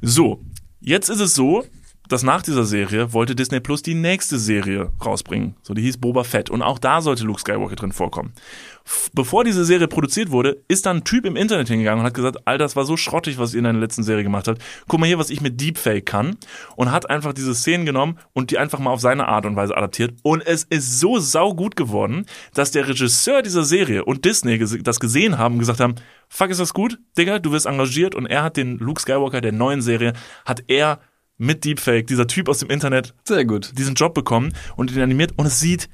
[0.03, 0.45] So,
[0.81, 1.65] jetzt ist es so,
[2.09, 5.55] dass nach dieser Serie wollte Disney Plus die nächste Serie rausbringen.
[5.63, 6.51] So, die hieß Boba Fett.
[6.51, 8.33] Und auch da sollte Luke Skywalker drin vorkommen.
[9.13, 12.47] Bevor diese Serie produziert wurde, ist dann ein Typ im Internet hingegangen und hat gesagt,
[12.47, 14.63] Alter, das war so schrottig, was ihr in der letzten Serie gemacht habt.
[14.89, 16.39] Guck mal hier, was ich mit Deepfake kann.
[16.77, 19.77] Und hat einfach diese Szenen genommen und die einfach mal auf seine Art und Weise
[19.77, 20.15] adaptiert.
[20.23, 25.37] Und es ist so saugut geworden, dass der Regisseur dieser Serie und Disney das gesehen
[25.37, 25.97] haben und gesagt haben,
[26.29, 26.99] fuck, ist das gut?
[27.19, 28.15] Digga, du wirst engagiert.
[28.15, 30.15] Und er hat den Luke Skywalker der neuen Serie,
[30.47, 31.01] hat er
[31.39, 33.73] mit Deepfake, dieser Typ aus dem Internet, Sehr gut.
[33.79, 35.89] diesen Job bekommen und ihn animiert und es sieht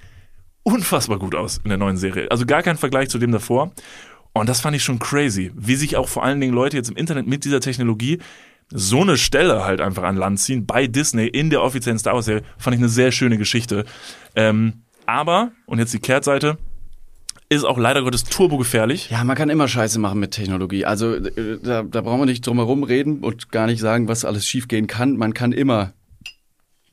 [0.62, 2.30] unfassbar gut aus in der neuen Serie.
[2.30, 3.72] Also gar kein Vergleich zu dem davor.
[4.32, 6.97] Und das fand ich schon crazy, wie sich auch vor allen Dingen Leute jetzt im
[6.97, 8.18] Internet mit dieser Technologie
[8.72, 12.24] so eine Stelle halt einfach an Land ziehen bei Disney in der offiziellen Star Wars
[12.24, 13.84] Serie, fand ich eine sehr schöne Geschichte.
[14.34, 16.59] Ähm, aber, und jetzt die Kehrtseite,
[17.49, 19.11] ist auch leider Gottes turbogefährlich.
[19.11, 20.84] Ja, man kann immer Scheiße machen mit Technologie.
[20.84, 24.24] Also äh, da, da brauchen wir nicht drum herum reden und gar nicht sagen, was
[24.24, 25.16] alles schiefgehen kann.
[25.16, 25.92] Man kann immer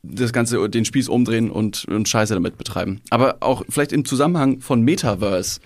[0.02, 3.00] das Ganze, den Spieß umdrehen und, und Scheiße damit betreiben.
[3.10, 5.60] Aber auch vielleicht im Zusammenhang von Metaverse,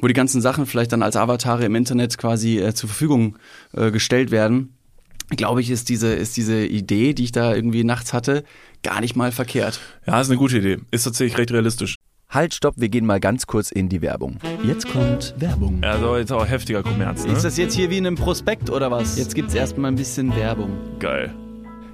[0.00, 3.38] wo die ganzen Sachen vielleicht dann als Avatare im Internet quasi äh, zur Verfügung
[3.72, 4.74] äh, gestellt werden,
[5.30, 8.44] glaube ich, ist diese, ist diese Idee, die ich da irgendwie nachts hatte,
[8.82, 9.80] gar nicht mal verkehrt.
[10.06, 10.78] Ja, ist eine gute Idee.
[10.90, 11.96] Ist tatsächlich recht realistisch.
[12.32, 14.38] Halt, stopp, wir gehen mal ganz kurz in die Werbung.
[14.64, 15.84] Jetzt kommt Werbung.
[15.84, 17.32] Also jetzt auch heftiger Kommerz, ne?
[17.32, 19.18] Ist das jetzt hier wie in einem Prospekt oder was?
[19.18, 20.70] Jetzt gibt's erstmal ein bisschen Werbung.
[20.98, 21.34] Geil.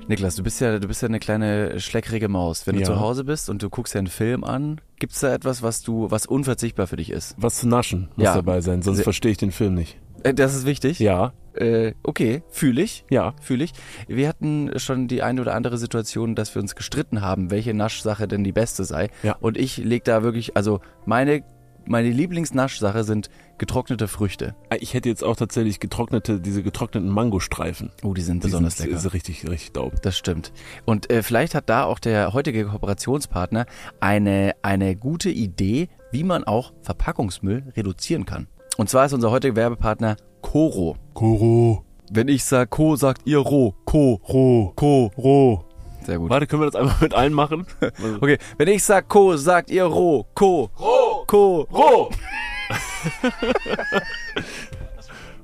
[0.07, 2.68] Niklas, du bist ja, du bist ja eine kleine schleckrige Maus.
[2.68, 2.86] Wenn du Ja.
[2.86, 6.09] zu Hause bist und du guckst ja einen Film an, gibt's da etwas, was du,
[6.09, 7.34] was unverzichtbar für dich ist?
[7.36, 8.34] Was zu naschen muss Ja.
[8.36, 9.99] dabei sein, sonst verstehe ich den Film nicht.
[10.22, 11.01] Äh, das ist wichtig.
[11.01, 13.04] Ja, Äh, okay, fühle ich.
[13.11, 13.34] ja.
[13.40, 13.72] Fühle ich.
[14.06, 18.28] Wir hatten schon die eine oder andere Situation, dass wir uns gestritten haben, welche Naschsache
[18.28, 19.09] denn die beste sei.
[19.22, 19.36] Ja.
[19.40, 21.42] Und ich leg da wirklich, also meine,
[21.86, 24.54] meine Lieblingsnaschsache sind getrocknete Früchte.
[24.78, 27.90] Ich hätte jetzt auch tatsächlich getrocknete, diese getrockneten Mangostreifen.
[28.02, 28.98] Oh, die sind Die besonders sind, lecker.
[28.98, 29.96] Ist richtig, richtig dope.
[30.02, 30.52] Das stimmt.
[30.84, 33.66] Und äh, vielleicht hat da auch der heutige Kooperationspartner
[34.00, 38.48] eine, eine gute Idee, wie man auch Verpackungsmüll reduzieren kann.
[38.79, 40.97] Und zwar ist unser heutiger Werbepartner Coro.
[41.12, 43.74] Koro, Wenn ich sag Co, sagt ihr Ro.
[43.85, 44.20] Co.
[44.29, 45.11] Ro, Co.
[45.18, 45.64] Ro.
[46.07, 46.31] Sehr gut.
[46.31, 47.66] Warte, können wir das einmal mit allen machen?
[48.20, 50.29] Okay, wenn ich sag Co, sagt ihr Ro.
[50.33, 50.70] Co.
[50.79, 51.24] Ro.
[51.26, 51.66] Co.
[51.72, 52.11] Ro!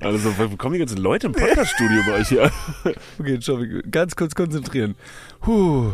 [0.01, 2.51] Also, wo kommen die ganzen Leute im Podcast-Studio bei euch hier?
[3.17, 4.93] Okay, Entschuldigung, ganz kurz konzentrieren.
[5.41, 5.93] Puh.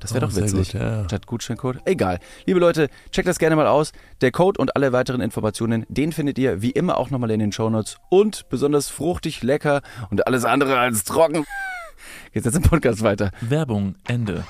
[0.00, 0.72] Das wäre Oh, doch witzig.
[0.72, 1.04] gut, ja.
[1.04, 1.78] Statt Gutscheincode.
[1.84, 2.18] Egal.
[2.46, 3.92] Liebe Leute, checkt das gerne mal aus.
[4.22, 7.52] Der Code und alle weiteren Informationen, den findet ihr wie immer auch nochmal in den
[7.52, 7.98] Shownotes.
[8.08, 11.44] Und besonders fruchtig, lecker und alles andere als trocken.
[12.32, 13.30] Geht's jetzt im Podcast weiter.
[13.40, 14.44] Werbung, Ende.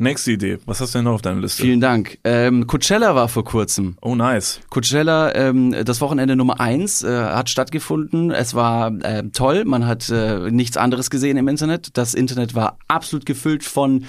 [0.00, 0.58] Nächste Idee.
[0.64, 1.62] Was hast du denn noch auf deiner Liste?
[1.62, 2.18] Vielen Dank.
[2.24, 3.98] Ähm, Coachella war vor kurzem.
[4.00, 4.60] Oh, nice.
[4.70, 8.30] Coachella, ähm, das Wochenende Nummer eins, äh, hat stattgefunden.
[8.30, 9.66] Es war äh, toll.
[9.66, 11.98] Man hat äh, nichts anderes gesehen im Internet.
[11.98, 14.06] Das Internet war absolut gefüllt von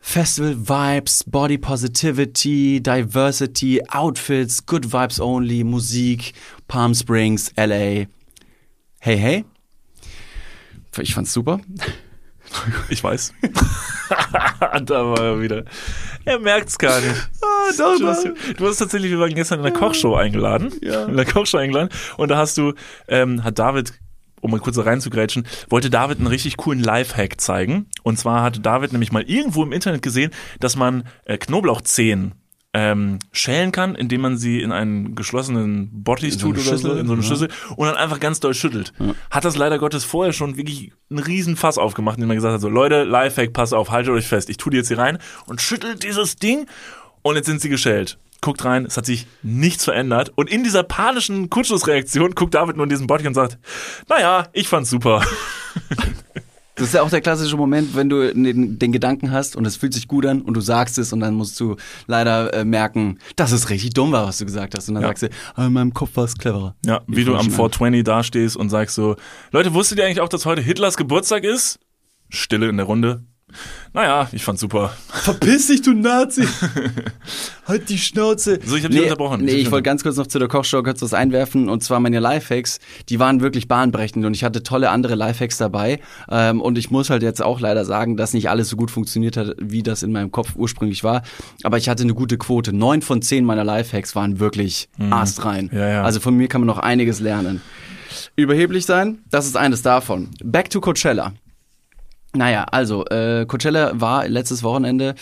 [0.00, 6.32] Festival Vibes, Body Positivity, Diversity, Outfits, Good Vibes Only, Musik,
[6.68, 8.06] Palm Springs, LA.
[8.98, 9.44] Hey, hey.
[10.98, 11.60] Ich fand's super.
[12.88, 13.32] Ich weiß.
[14.84, 15.64] da war er wieder.
[16.24, 17.30] Er merkt's gar nicht.
[17.42, 20.72] Ah, doch, Du hast, du hast tatsächlich, wir waren gestern in der Kochshow eingeladen.
[20.82, 21.06] Ja.
[21.06, 21.88] In der Kochshow eingeladen.
[22.16, 22.74] Und da hast du,
[23.08, 23.94] ähm, hat David,
[24.40, 27.86] um mal kurz reinzugrätschen, wollte David einen richtig coolen Lifehack zeigen.
[28.02, 30.30] Und zwar hatte David nämlich mal irgendwo im Internet gesehen,
[30.60, 32.34] dass man äh, Knoblauchzehen
[32.74, 37.06] ähm, schälen kann, indem man sie in einen geschlossenen so eine tut oder so, in
[37.06, 37.28] so eine ja.
[37.28, 38.94] Schüssel und dann einfach ganz doll schüttelt.
[39.30, 42.60] Hat das leider Gottes vorher schon wirklich einen riesen Fass aufgemacht, indem man gesagt hat,
[42.60, 45.60] so Leute, Lifehack, pass auf, haltet euch fest, ich tu die jetzt hier rein und
[45.60, 46.66] schüttelt dieses Ding
[47.20, 48.18] und jetzt sind sie geschält.
[48.40, 52.84] Guckt rein, es hat sich nichts verändert und in dieser panischen Kurzschlussreaktion guckt David nur
[52.84, 53.58] in diesen Bottis und sagt,
[54.08, 55.22] naja, ich fand's super.
[56.82, 59.76] Das ist ja auch der klassische Moment, wenn du den, den Gedanken hast und es
[59.76, 61.76] fühlt sich gut an und du sagst es und dann musst du
[62.06, 64.88] leider äh, merken, dass es richtig dumm war, was du gesagt hast.
[64.88, 65.08] Und dann Ja.
[65.10, 66.74] sagst du, ah, in meinem Kopf war es cleverer.
[66.84, 67.54] Ja, Ich wie du am fand schon
[67.92, 69.16] 420 dastehst und sagst so,
[69.52, 71.78] Leute, wusstet ihr eigentlich auch, dass heute Hitlers Geburtstag ist?
[72.28, 73.22] Stille in der Runde.
[73.92, 74.92] Naja, ich fand's super.
[75.08, 76.46] Verpiss dich, du Nazi!
[77.66, 78.58] halt die Schnauze!
[78.64, 79.44] So, ich hab dich unterbrochen.
[79.44, 81.68] Nee, ich wollte ganz kurz noch zu der Kochshow kurz was einwerfen.
[81.68, 82.78] Und zwar meine Lifehacks,
[83.08, 84.24] die waren wirklich bahnbrechend.
[84.24, 86.00] Und ich hatte tolle andere Lifehacks dabei.
[86.30, 89.36] Ähm, und ich muss halt jetzt auch leider sagen, dass nicht alles so gut funktioniert
[89.36, 91.22] hat, wie das in meinem Kopf ursprünglich war.
[91.62, 92.72] Aber ich hatte eine gute Quote.
[92.72, 95.70] Neun von zehn meiner Lifehacks waren wirklich astrein.
[95.72, 96.02] Ja, ja.
[96.02, 97.60] Also von mir kann man noch einiges lernen.
[98.36, 100.30] Überheblich sein, das ist eines davon.
[100.42, 101.32] Back to Coachella.
[102.34, 105.14] Naja, also äh, Coachella war letztes Wochenende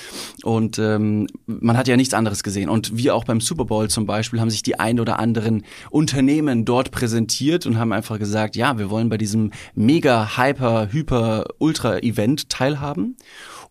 [0.45, 2.69] und ähm, man hat ja nichts anderes gesehen.
[2.69, 6.65] Und wie auch beim Super Bowl zum Beispiel haben sich die ein oder anderen Unternehmen
[6.65, 11.99] dort präsentiert und haben einfach gesagt, ja, wir wollen bei diesem mega, hyper, hyper, ultra
[11.99, 13.17] Event teilhaben,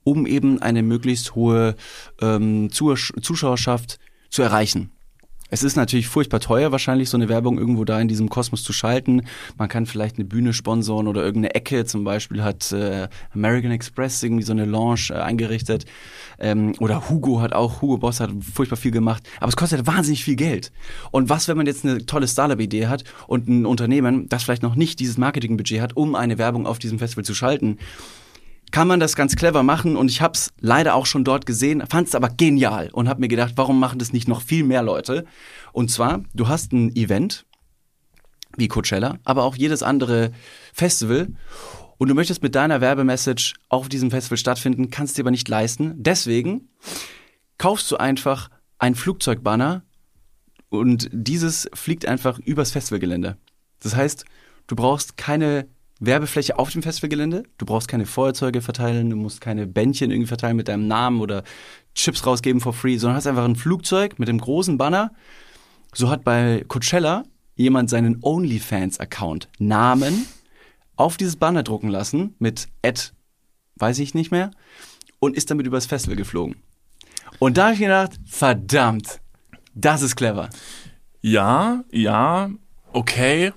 [0.04, 1.76] um eben eine möglichst hohe
[2.22, 4.92] ähm, Zusch- Zuschauerschaft zu erreichen.
[5.50, 8.72] Es ist natürlich furchtbar teuer, wahrscheinlich so eine Werbung irgendwo da in diesem Kosmos zu
[8.72, 9.24] schalten.
[9.58, 11.86] Man kann vielleicht eine Bühne sponsoren oder irgendeine Ecke.
[11.86, 15.86] Zum Beispiel hat äh, American Express irgendwie so eine Lounge äh, eingerichtet.
[16.40, 19.24] Ähm, oder Hugo hat auch, Hugo Boss hat furchtbar viel gemacht.
[19.40, 20.72] Aber es kostet wahnsinnig viel Geld.
[21.12, 24.76] Und was, wenn man jetzt eine tolle Startup-Idee hat und ein Unternehmen, das vielleicht noch
[24.76, 27.78] nicht dieses Marketingbudget hat, um eine Werbung auf diesem Festival zu schalten?
[28.72, 31.84] Kann man das ganz clever machen und ich habe es leider auch schon dort gesehen,
[31.90, 34.84] fand es aber genial und habe mir gedacht, warum machen das nicht noch viel mehr
[34.84, 35.26] Leute?
[35.72, 37.46] Und zwar, du hast ein Event
[38.58, 40.32] wie Coachella, aber auch jedes andere
[40.74, 41.30] Festival
[41.98, 45.94] und du möchtest mit deiner Werbemessage auf diesem Festival stattfinden, kannst dir aber nicht leisten.
[45.98, 46.70] Deswegen
[47.58, 49.84] kaufst du einfach ein Flugzeugbanner
[50.70, 53.38] und dieses fliegt einfach übers Festivalgelände.
[53.82, 54.26] Das heißt,
[54.68, 55.68] du brauchst keine
[56.00, 60.56] Werbefläche auf dem Festivalgelände, du brauchst keine Feuerzeuge verteilen, du musst keine Bändchen irgendwie verteilen
[60.56, 61.44] mit deinem Namen oder
[61.94, 65.12] Chips rausgeben for free, sondern hast einfach ein Flugzeug mit dem großen Banner.
[65.94, 67.24] So hat bei Coachella
[67.56, 70.26] jemand seinen OnlyFans-Account Namen
[70.96, 73.02] auf dieses Banner drucken lassen mit Ad,
[73.76, 74.52] weiß ich nicht mehr,
[75.20, 76.56] und ist damit übers Festival geflogen.
[77.40, 79.20] Und da habe ich gedacht, verdammt,
[79.76, 80.50] das ist clever.
[81.22, 82.50] Ja, ja,
[82.94, 83.52] okay.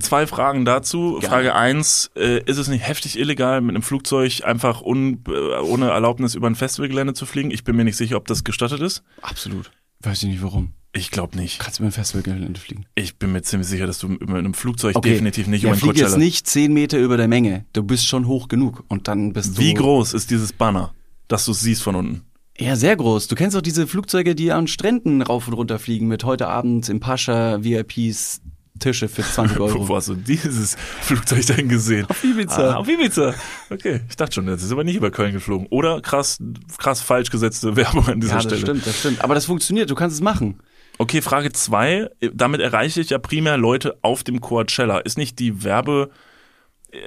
[0.00, 1.12] Zwei Fragen dazu.
[1.20, 1.26] Gerne.
[1.28, 5.90] Frage eins: äh, Ist es nicht heftig illegal, mit einem Flugzeug einfach un, äh, ohne
[5.90, 7.50] Erlaubnis über ein Festivalgelände zu fliegen?
[7.50, 9.02] Ich bin mir nicht sicher, ob das gestattet ist.
[9.22, 9.70] Absolut.
[10.00, 10.72] Weiß ich nicht warum.
[10.92, 11.58] Ich glaube nicht.
[11.58, 12.86] Kannst du über ein Festivalgelände fliegen?
[12.94, 15.10] Ich bin mir ziemlich sicher, dass du mit einem Flugzeug Okay.
[15.10, 16.08] definitiv nicht ja, über ein flieg Coachella.
[16.08, 17.66] jetzt nicht zehn Meter über der Menge.
[17.72, 19.82] Du bist schon hoch genug und dann bist Wie du.
[19.82, 20.94] groß ist dieses Banner,
[21.28, 22.22] dass du es siehst von unten?
[22.58, 23.28] Ja, sehr groß.
[23.28, 26.88] Du kennst doch diese Flugzeuge, die an Stränden rauf und runter fliegen mit heute Abend
[26.88, 28.40] im Pascha VIPs
[28.78, 29.88] Tische für 20 Wo, Euro.
[29.88, 32.06] wo hast du dieses Flugzeug denn gesehen?
[32.08, 32.70] Auf Ibiza.
[32.70, 33.34] Ah, auf Ibiza.
[33.70, 35.66] Okay, ich dachte schon, das ist aber nicht über Köln geflogen.
[35.70, 36.38] Oder krass,
[36.78, 38.60] krass falsch gesetzte Werbung an dieser ja, das Stelle.
[38.60, 39.22] stimmt, das stimmt.
[39.24, 40.60] Aber das funktioniert, du kannst es machen.
[40.98, 42.08] Okay, Frage zwei.
[42.32, 44.98] Damit erreiche ich ja primär Leute auf dem Coachella.
[45.00, 46.08] Ist nicht die Werbe,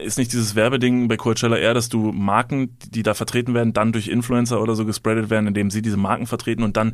[0.03, 3.91] ist nicht dieses Werbeding bei Coachella eher, dass du Marken, die da vertreten werden, dann
[3.91, 6.93] durch Influencer oder so gespreadet werden, indem sie diese Marken vertreten und dann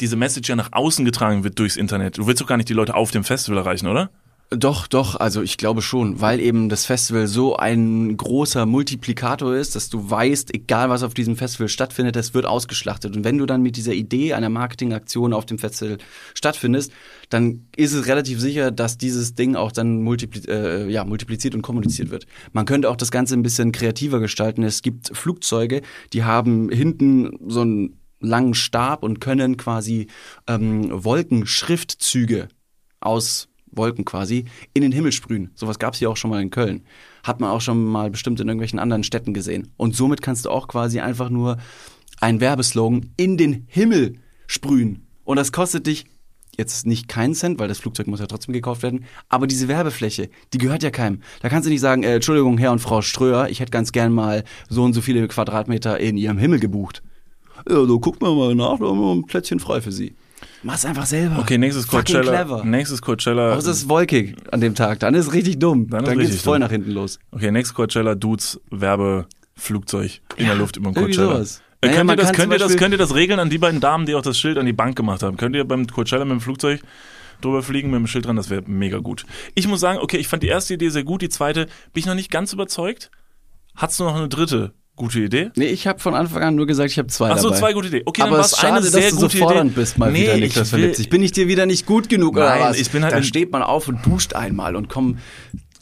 [0.00, 2.18] diese Message ja nach außen getragen wird durchs Internet.
[2.18, 4.10] Du willst doch gar nicht die Leute auf dem Festival erreichen, oder?
[4.52, 9.76] Doch, doch, also ich glaube schon, weil eben das Festival so ein großer Multiplikator ist,
[9.76, 13.16] dass du weißt, egal was auf diesem Festival stattfindet, das wird ausgeschlachtet.
[13.16, 15.98] Und wenn du dann mit dieser Idee einer Marketingaktion auf dem Festival
[16.34, 16.90] stattfindest,
[17.28, 21.62] dann ist es relativ sicher, dass dieses Ding auch dann multipli äh, ja, multipliziert und
[21.62, 22.26] kommuniziert wird.
[22.52, 24.64] Man könnte auch das Ganze ein bisschen kreativer gestalten.
[24.64, 25.80] Es gibt Flugzeuge,
[26.12, 30.06] die haben hinten so einen langen Stab und können quasi
[30.46, 32.48] ähm, Wolkenschriftzüge
[33.00, 34.44] aus Wolken quasi
[34.74, 35.50] in den Himmel sprühen.
[35.54, 36.82] Sowas gab es hier auch schon mal in Köln.
[37.22, 39.72] Hat man auch schon mal bestimmt in irgendwelchen anderen Städten gesehen.
[39.76, 41.58] Und somit kannst du auch quasi einfach nur
[42.20, 44.16] einen Werbeslogan in den Himmel
[44.46, 45.06] sprühen.
[45.24, 46.06] Und das kostet dich
[46.56, 50.28] jetzt nicht keinen Cent, weil das Flugzeug muss ja trotzdem gekauft werden, aber diese Werbefläche,
[50.52, 51.22] die gehört ja keinem.
[51.40, 54.12] Da kannst du nicht sagen, äh, Entschuldigung, Herr und Frau Ströer, ich hätte ganz gern
[54.12, 57.02] mal so und so viele Quadratmeter in Ihrem Himmel gebucht.
[57.68, 60.14] Ja, so guckt man mal nach, da haben wir ein Plätzchen frei für Sie.
[60.62, 61.38] Mach's einfach selber.
[61.38, 62.32] Okay, nächstes Fucking Coachella.
[62.44, 62.64] clever.
[62.64, 63.54] Nächstes Coachella.
[63.54, 65.88] Außer es ist wolkig an dem Tag, dann ist richtig dumm.
[65.88, 66.64] Dann Dann, geht's richtig voll dumm.
[66.64, 67.18] nach hinten los.
[67.30, 68.60] Okay, nächstes Coachella, Dudes,
[69.56, 71.32] Werbeflugzeug in der Luft über dem Coachella.
[71.34, 71.62] sowas.
[71.82, 73.80] Äh, Naja, könnt, ihr das, könnt, ihr das, könnt ihr das regeln an die beiden
[73.80, 75.36] Damen, die auch das Schild an die Bank gemacht haben?
[75.36, 76.80] Könnt ihr beim Coachella mit dem Flugzeug
[77.40, 78.36] drüber fliegen mit dem Schild dran?
[78.36, 79.24] Das wäre mega gut.
[79.54, 82.06] Ich muss sagen, okay, ich fand die erste Idee sehr gut, die zweite bin ich
[82.06, 83.10] noch nicht ganz überzeugt.
[83.76, 85.50] Hast du noch eine dritte gute Idee?
[85.56, 87.58] Nee, ich habe von Anfang an nur gesagt, ich habe zwei Ach so, dabei.
[87.60, 88.02] zwei gute Ideen.
[88.06, 89.80] Okay, dann Aber war es schade, eine sehr dass du so gute fordernd Idee.
[89.80, 91.08] bist mal nee, wieder, ich Niklas will, verliebt sich.
[91.10, 92.78] Bin ich dir wieder nicht gut genug oder Nein, was?
[92.78, 95.18] ich bin halt da in- steht man auf und duscht einmal und komm,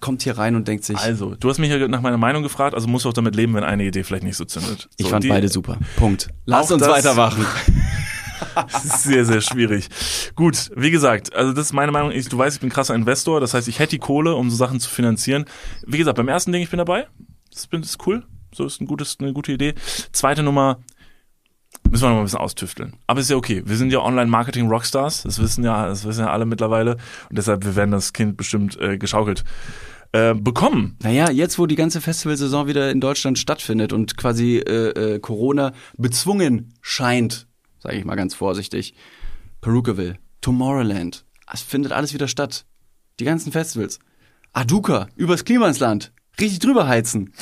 [0.01, 2.75] kommt hier rein und denkt sich, Also, du hast mich ja nach meiner Meinung gefragt,
[2.75, 4.89] also musst du auch damit leben, wenn eine Idee vielleicht nicht so zündet.
[4.97, 5.79] ich so, fand die- beide super.
[5.97, 6.29] Punkt.
[6.47, 7.45] Lass uns weitermachen.
[8.55, 9.89] Das ist sehr, sehr schwierig.
[10.37, 12.11] Gut, wie gesagt, also das ist meine Meinung.
[12.12, 13.41] Ich, du weißt, ich bin krasser Investor.
[13.41, 15.45] Das heißt, ich hätte die Kohle, um so Sachen zu finanzieren.
[15.87, 17.07] Wie gesagt, beim ersten Ding, ich bin dabei.
[17.53, 18.25] Das, bin, das ist cool.
[18.55, 19.74] So ist ein gutes, eine gute Idee.
[20.12, 20.78] Zweite Nummer,
[21.90, 22.96] müssen wir noch mal ein bisschen austüfteln.
[23.07, 23.62] Aber ist ja okay.
[23.64, 25.22] Wir sind ja Online-Marketing-Rockstars.
[25.22, 26.96] Das wissen ja, das wissen ja alle mittlerweile.
[27.28, 29.44] Und deshalb, wir werden das Kind bestimmt äh, geschaukelt
[30.12, 30.96] äh, bekommen.
[31.03, 35.72] Naja, jetzt wo die ganze Festivalsaison wieder in Deutschland stattfindet und quasi äh, äh, Corona
[35.96, 37.46] bezwungen scheint,
[37.78, 38.94] sage ich mal ganz vorsichtig,
[39.61, 42.64] Perukaville, Tomorrowland, es findet alles wieder statt.
[43.20, 43.99] Die ganzen Festivals.
[44.53, 47.32] Aduka, übers Klima ins Land, richtig drüber heizen.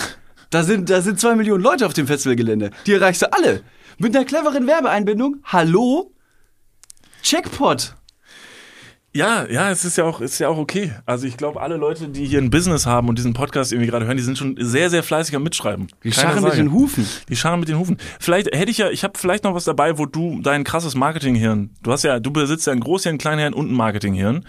[0.51, 2.71] Da sind, da sind zwei Millionen Leute auf dem Festivalgelände.
[2.87, 3.63] Die erreichst du alle.
[3.99, 5.37] Mit einer cleveren Werbeeinbindung.
[5.45, 6.13] Hallo?
[7.23, 7.97] Checkpot.
[9.17, 10.93] Ja, ja, es ist ja auch, ist ja auch okay.
[11.07, 14.05] Also ich glaube, alle Leute, die hier ein Business haben und diesen Podcast irgendwie gerade
[14.05, 15.87] hören, die sind schon sehr, sehr fleißig am Mitschreiben.
[16.05, 16.57] Die Keine scharren mit Sorge.
[16.59, 17.09] den Hufen.
[17.31, 17.97] Die scharren mit den Hufen.
[18.21, 21.71] Vielleicht hätte ich ja, ich habe vielleicht noch was dabei, wo du dein krasses Marketinghirn,
[21.83, 24.45] du hast ja, du besitzt ja ein Großhirn, Kleinhirn und ein Marketinghirn.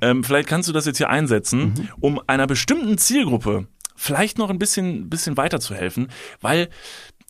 [0.00, 3.66] Ähm, vielleicht kannst du das jetzt hier einsetzen, um einer bestimmten Zielgruppe
[3.98, 6.08] vielleicht noch ein bisschen, bisschen weiter zu helfen,
[6.40, 6.68] weil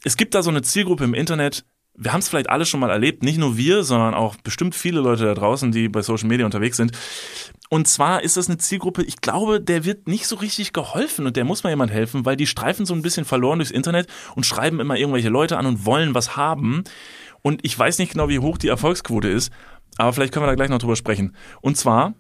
[0.05, 1.65] es gibt da so eine Zielgruppe im Internet,
[2.01, 5.01] wir haben es vielleicht alle schon mal erlebt, nicht nur wir, sondern auch bestimmt viele
[5.01, 6.93] Leute da draußen, die bei Social Media unterwegs sind.
[7.71, 11.37] Und zwar ist das eine Zielgruppe, ich glaube, der wird nicht so richtig geholfen und
[11.37, 14.07] der muss mal jemand helfen, weil die streifen so ein bisschen verloren durchs Internet
[14.37, 16.85] und schreiben immer irgendwelche Leute an und wollen was haben.
[17.43, 19.53] Und ich weiß nicht genau, wie hoch die Erfolgsquote ist,
[19.97, 21.35] aber vielleicht können wir da gleich noch drüber sprechen.
[21.61, 22.15] Und zwar,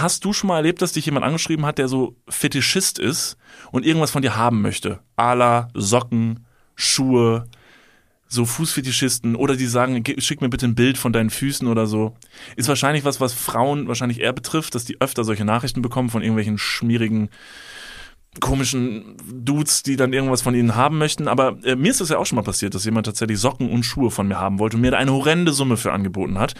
[0.00, 3.36] hast du schon mal erlebt, dass dich jemand angeschrieben hat, der so Fetischist ist
[3.70, 5.00] und irgendwas von dir haben möchte?
[5.16, 7.46] A la Socken, Schuhe,
[8.26, 11.86] so Fußfetischisten oder die sagen, "Ge- schick mir bitte ein Bild von deinen Füßen oder
[11.86, 12.14] so.
[12.56, 16.22] Ist wahrscheinlich was, was Frauen wahrscheinlich eher betrifft, dass die öfter solche Nachrichten bekommen von
[16.22, 17.28] irgendwelchen schmierigen,
[18.40, 21.28] komischen Dudes, die dann irgendwas von ihnen haben möchten.
[21.28, 23.82] Aber äh, mir ist das ja auch schon mal passiert, dass jemand tatsächlich Socken und
[23.82, 26.54] Schuhe von mir haben wollte und mir da eine horrende Summe für angeboten hat.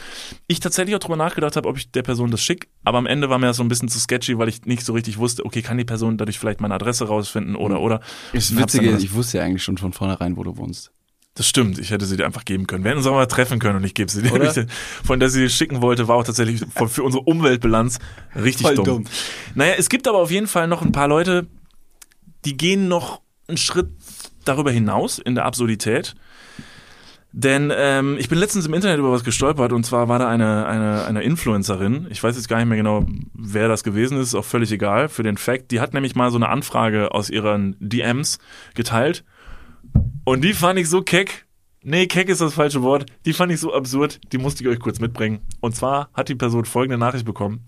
[0.49, 3.31] Ich tatsächlich auch drüber nachgedacht habe, ob ich der Person das schick, aber am Ende
[3.31, 5.63] war mir das so ein bisschen zu sketchy, weil ich nicht so richtig wusste, okay,
[5.63, 8.01] kann die Person dadurch vielleicht meine Adresse rausfinden oder oder.
[8.33, 10.93] Das Witzige, ich wusste ja eigentlich schon von vornherein, wo du wohnst.
[11.35, 12.85] Das stimmt, ich hätte sie dir einfach geben können.
[12.85, 14.35] Wir hätten uns auch mal treffen können und ich gebe sie dir.
[14.35, 14.53] Oder?
[15.03, 18.01] Von der sie schicken wollte, war auch tatsächlich für unsere Umweltbilanz
[18.37, 18.85] richtig Voll dumm.
[18.85, 19.05] dumm.
[19.55, 21.47] Naja, es gibt aber auf jeden Fall noch ein paar Leute,
[22.45, 23.91] die gehen noch einen Schritt
[24.45, 26.15] darüber hinaus in der Absurdität.
[27.35, 30.67] Denn ähm, ich bin letztens im Internet über was gestolpert und zwar war da eine,
[30.67, 34.35] eine, eine Influencerin, ich weiß jetzt gar nicht mehr genau, wer das gewesen ist, ist
[34.35, 37.75] auch völlig egal für den Fact, die hat nämlich mal so eine Anfrage aus ihren
[37.81, 38.39] DMs
[38.75, 39.25] geteilt
[40.25, 41.47] und die fand ich so keck.
[41.83, 43.07] Nee, keck ist das falsche Wort.
[43.27, 45.41] Die fand ich so absurd, die musste ich euch kurz mitbringen.
[45.61, 47.67] Und zwar hat die Person folgende Nachricht bekommen.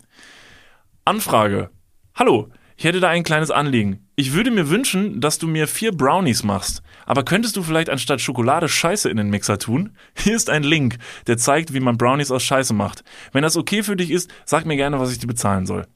[1.05, 1.71] Anfrage.
[2.15, 4.04] Hallo, ich hätte da ein kleines Anliegen.
[4.17, 6.83] Ich würde mir wünschen, dass du mir vier Brownies machst.
[7.05, 9.97] Aber könntest du vielleicht anstatt Schokolade Scheiße in den Mixer tun?
[10.17, 13.03] Hier ist ein Link, der zeigt, wie man Brownies aus Scheiße macht.
[13.33, 15.87] Wenn das okay für dich ist, sag mir gerne, was ich dir bezahlen soll.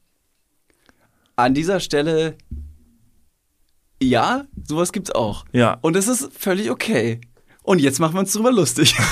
[1.37, 2.37] An dieser Stelle,
[4.01, 5.45] ja, sowas gibt's auch.
[5.53, 5.77] Ja.
[5.81, 7.21] Und es ist völlig okay.
[7.69, 8.95] Und jetzt machen wir uns drüber lustig.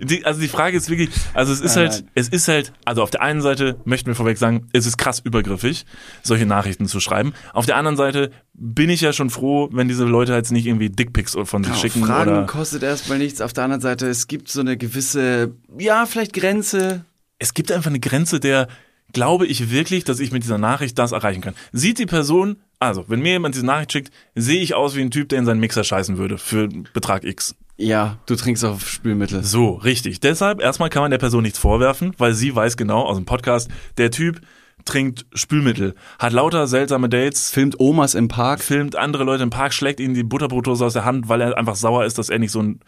[0.00, 2.10] Die, also die Frage ist wirklich, also es ist Nein, halt, nein.
[2.16, 5.20] es ist halt, also auf der einen Seite möchten wir vorweg sagen, es ist krass
[5.20, 5.86] übergriffig,
[6.22, 7.32] solche Nachrichten zu schreiben.
[7.54, 10.90] Auf der anderen Seite bin ich ja schon froh, wenn diese Leute jetzt nicht irgendwie
[10.90, 13.40] Dickpics von sich schicken Fragen oder kostet erstmal nichts.
[13.40, 17.06] Auf der anderen Seite, es gibt so eine gewisse, ja, vielleicht Grenze.
[17.38, 18.68] es gibt einfach eine Grenze, der
[19.12, 21.54] glaube ich wirklich, dass ich mit dieser Nachricht das erreichen kann.
[21.72, 25.10] Sieht die Person, also wenn mir jemand diese Nachricht schickt, sehe ich aus wie ein
[25.10, 27.54] Typ, der in seinen Mixer scheißen würde für Betrag X.
[27.78, 29.42] Ja, du trinkst auf Spülmittel.
[29.44, 30.20] So, richtig.
[30.20, 33.70] Deshalb erstmal kann man der Person nichts vorwerfen, weil sie weiß genau aus dem Podcast,
[33.98, 34.40] der Typ
[34.84, 38.62] trinkt Spülmittel, hat lauter seltsame Dates, Filmt Omas im Park.
[38.62, 41.76] filmt andere Leute im Park, schlägt ihnen die Butterbrotdose aus der Hand, weil er einfach
[41.76, 42.80] sauer ist, dass er nicht so ein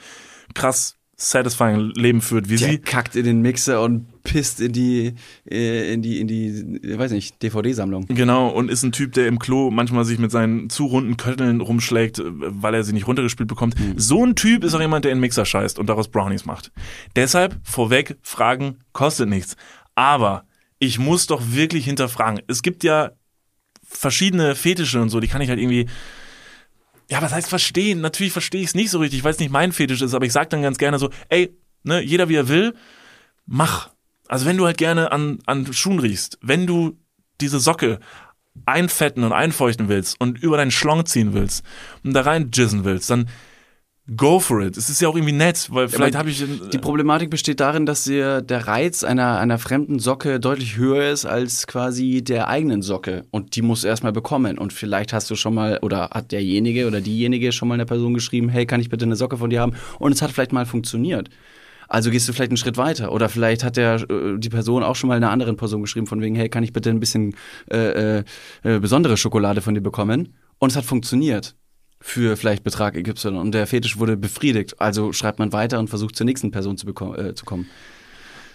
[0.55, 2.79] krass satisfying Leben führt wie Der sie.
[2.79, 5.14] kackt in den Mixer und pisst in die,
[5.51, 8.07] äh, in die, in die, weiß nicht, DVD-Sammlung.
[8.07, 11.61] Genau, und ist ein Typ, der im Klo manchmal sich mit seinen zu runden Kötteln
[11.61, 13.75] rumschlägt, äh, weil er sie nicht runtergespielt bekommt.
[13.97, 16.71] So ein Typ ist auch jemand, der in den Mixer scheißt und daraus Brownies macht.
[17.16, 19.57] Deshalb vorweg, Fragen kostet nichts.
[19.97, 20.45] Aber
[20.79, 22.41] ich muss doch wirklich hinterfragen.
[22.47, 23.11] Es gibt ja
[23.83, 25.87] verschiedene Fetische und so, die kann ich halt irgendwie
[27.11, 28.01] ja, was heißt verstehen?
[28.01, 30.33] Natürlich verstehe ich es nicht so richtig, weil es nicht mein Fetisch ist, aber ich
[30.33, 32.75] sag dann ganz gerne so, ey, ne, jeder wie er will,
[33.47, 33.91] mach.
[34.29, 36.99] Also wenn du halt gerne an, an Schuhen riechst, wenn du
[37.41, 37.99] diese Socke
[38.67, 41.65] einfetten und einfeuchten willst und über deinen Schlong ziehen willst
[42.05, 43.29] und da rein jizzen willst, dann
[44.17, 44.77] go for it.
[44.77, 47.87] Es ist ja auch irgendwie nett, weil vielleicht aber habe ich Die Problematik besteht darin,
[47.87, 52.83] dass der, der Reiz einer, einer fremden Socke deutlich höher ist als quasi der eigenen
[52.83, 53.25] Socke.
[53.31, 54.59] Und die musst du erstmal bekommen.
[54.59, 58.15] Und vielleicht hast du schon mal, oder hat derjenige oder diejenige schon mal einer Person
[58.15, 59.75] geschrieben, hey, kann ich bitte eine Socke von dir haben?
[59.99, 61.29] Und es hat vielleicht mal funktioniert.
[61.89, 63.13] Also gehst du vielleicht einen Schritt weiter.
[63.13, 66.21] Oder vielleicht hat der, äh, die Person auch schon mal einer anderen Person geschrieben, von
[66.21, 67.35] wegen, hey, kann ich bitte ein bisschen
[67.71, 68.25] äh, äh,
[68.63, 70.35] äh, besondere Schokolade von dir bekommen?
[70.59, 71.55] Und es hat funktioniert
[72.01, 74.80] für vielleicht Betrag Y und der Fetisch wurde befriedigt.
[74.80, 77.66] Also schreibt man weiter und versucht zur nächsten Person zu, bekommen, äh, zu kommen.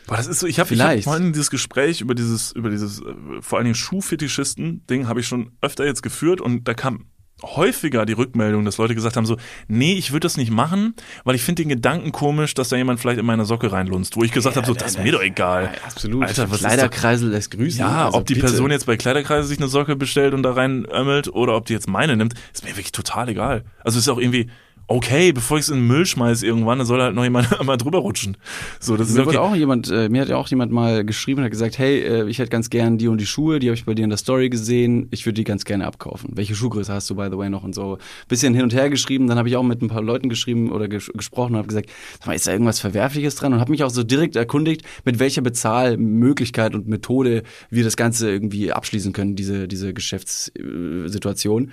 [0.07, 1.03] Boah, das ist so, ich habe hab Vielleicht.
[1.05, 5.51] vorhin dieses Gespräch über dieses, über dieses, äh, vor allen Dingen Schuhfetischisten-Ding habe ich schon
[5.61, 7.05] öfter jetzt geführt und da kam
[7.43, 9.37] häufiger die Rückmeldung, dass Leute gesagt haben so,
[9.67, 12.99] nee, ich würde das nicht machen, weil ich finde den Gedanken komisch, dass da jemand
[12.99, 15.71] vielleicht in meine Socke reinlunzt, wo ich gesagt habe so, das ist mir doch egal.
[15.85, 16.23] absolut.
[16.23, 17.79] Alter, was Kleiderkreisel lässt grüßen.
[17.79, 18.47] Ja, Also ob die bitte.
[18.47, 21.73] Person jetzt bei Kleiderkreise sich eine Socke bestellt und da rein ömmelt oder ob die
[21.73, 23.63] jetzt meine nimmt, ist mir wirklich total egal.
[23.83, 24.49] Also ist auch irgendwie
[24.93, 27.77] okay, bevor ich es in den Müll schmeiß irgendwann, dann soll halt noch jemand mal
[27.77, 28.37] drüber rutschen.
[28.79, 29.29] So, das ist Mir okay.
[29.29, 31.99] wurde auch jemand, äh, mir hat ja auch jemand mal geschrieben und hat gesagt, hey,
[31.99, 34.09] äh, ich hätte ganz gern die und die Schuhe, die habe ich bei dir in
[34.09, 36.31] der Story gesehen, ich würde die ganz gerne abkaufen.
[36.33, 37.97] Welche Schuhgröße hast du by the way noch und so.
[38.27, 40.87] Bisschen hin und her geschrieben, dann habe ich auch mit ein paar Leuten geschrieben oder
[40.87, 41.89] ges gesprochen und habe gesagt,
[42.19, 45.17] sag mal, ist da irgendwas Verwerfliches dran und habe mich auch so direkt erkundigt, mit
[45.19, 51.71] welcher Bezahlmöglichkeit und Methode wir das Ganze irgendwie abschließen können, diese diese Geschäftssituation.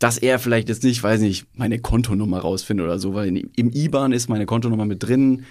[0.00, 3.70] Dass er vielleicht jetzt nicht, weiß nicht, meine Kontonummer rausfindet oder so, weil in- im
[3.70, 5.44] IBAN ist meine Kontonummer mit drin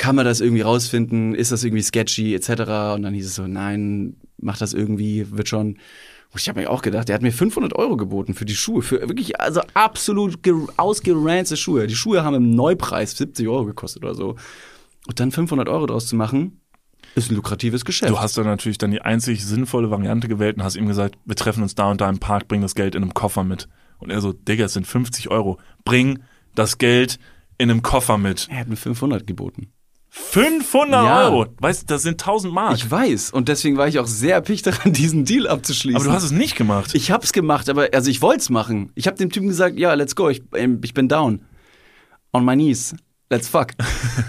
[0.00, 1.34] kann man das irgendwie rausfinden?
[1.34, 2.94] Ist das irgendwie sketchy etc.?
[2.94, 5.70] Und dann hieß es so, nein, mach das irgendwie, wird schon.
[6.30, 8.82] Und ich habe mir auch gedacht, der hat mir 500 Euro geboten für die Schuhe,
[8.82, 11.88] für wirklich also absolut ge- ausgeranzte Schuhe.
[11.88, 14.36] Die Schuhe haben im Neupreis 70 Euro gekostet oder so.
[15.08, 16.60] Und dann 500 Euro draus zu machen,
[17.14, 18.10] ist ein lukratives Geschäft.
[18.10, 21.36] Du hast dann natürlich dann die einzig sinnvolle Variante gewählt und hast ihm gesagt, wir
[21.36, 23.68] treffen uns da und da im Park, bring das Geld in einem Koffer mit.
[23.98, 25.58] Und er so, Digga, es sind 50 Euro.
[25.84, 26.20] Bring
[26.54, 27.18] das Geld
[27.58, 28.46] in einem Koffer mit.
[28.50, 29.72] er hat mir 500 geboten.
[30.10, 31.24] 500 Ja.
[31.28, 31.46] Euro!
[31.58, 32.74] Weißt du, das sind 1000 Mark.
[32.76, 33.30] Ich weiß.
[33.30, 35.96] Und deswegen war ich auch sehr erpicht daran, diesen Deal abzuschließen.
[36.00, 36.94] Aber du hast es nicht gemacht.
[36.94, 38.90] Ich hab's gemacht, aber also ich wollt's machen.
[38.94, 41.42] Ich hab dem Typen gesagt, ja, let's go, ich, ähm, ich bin down.
[42.32, 42.94] On my knees.
[43.30, 43.72] Let's fuck.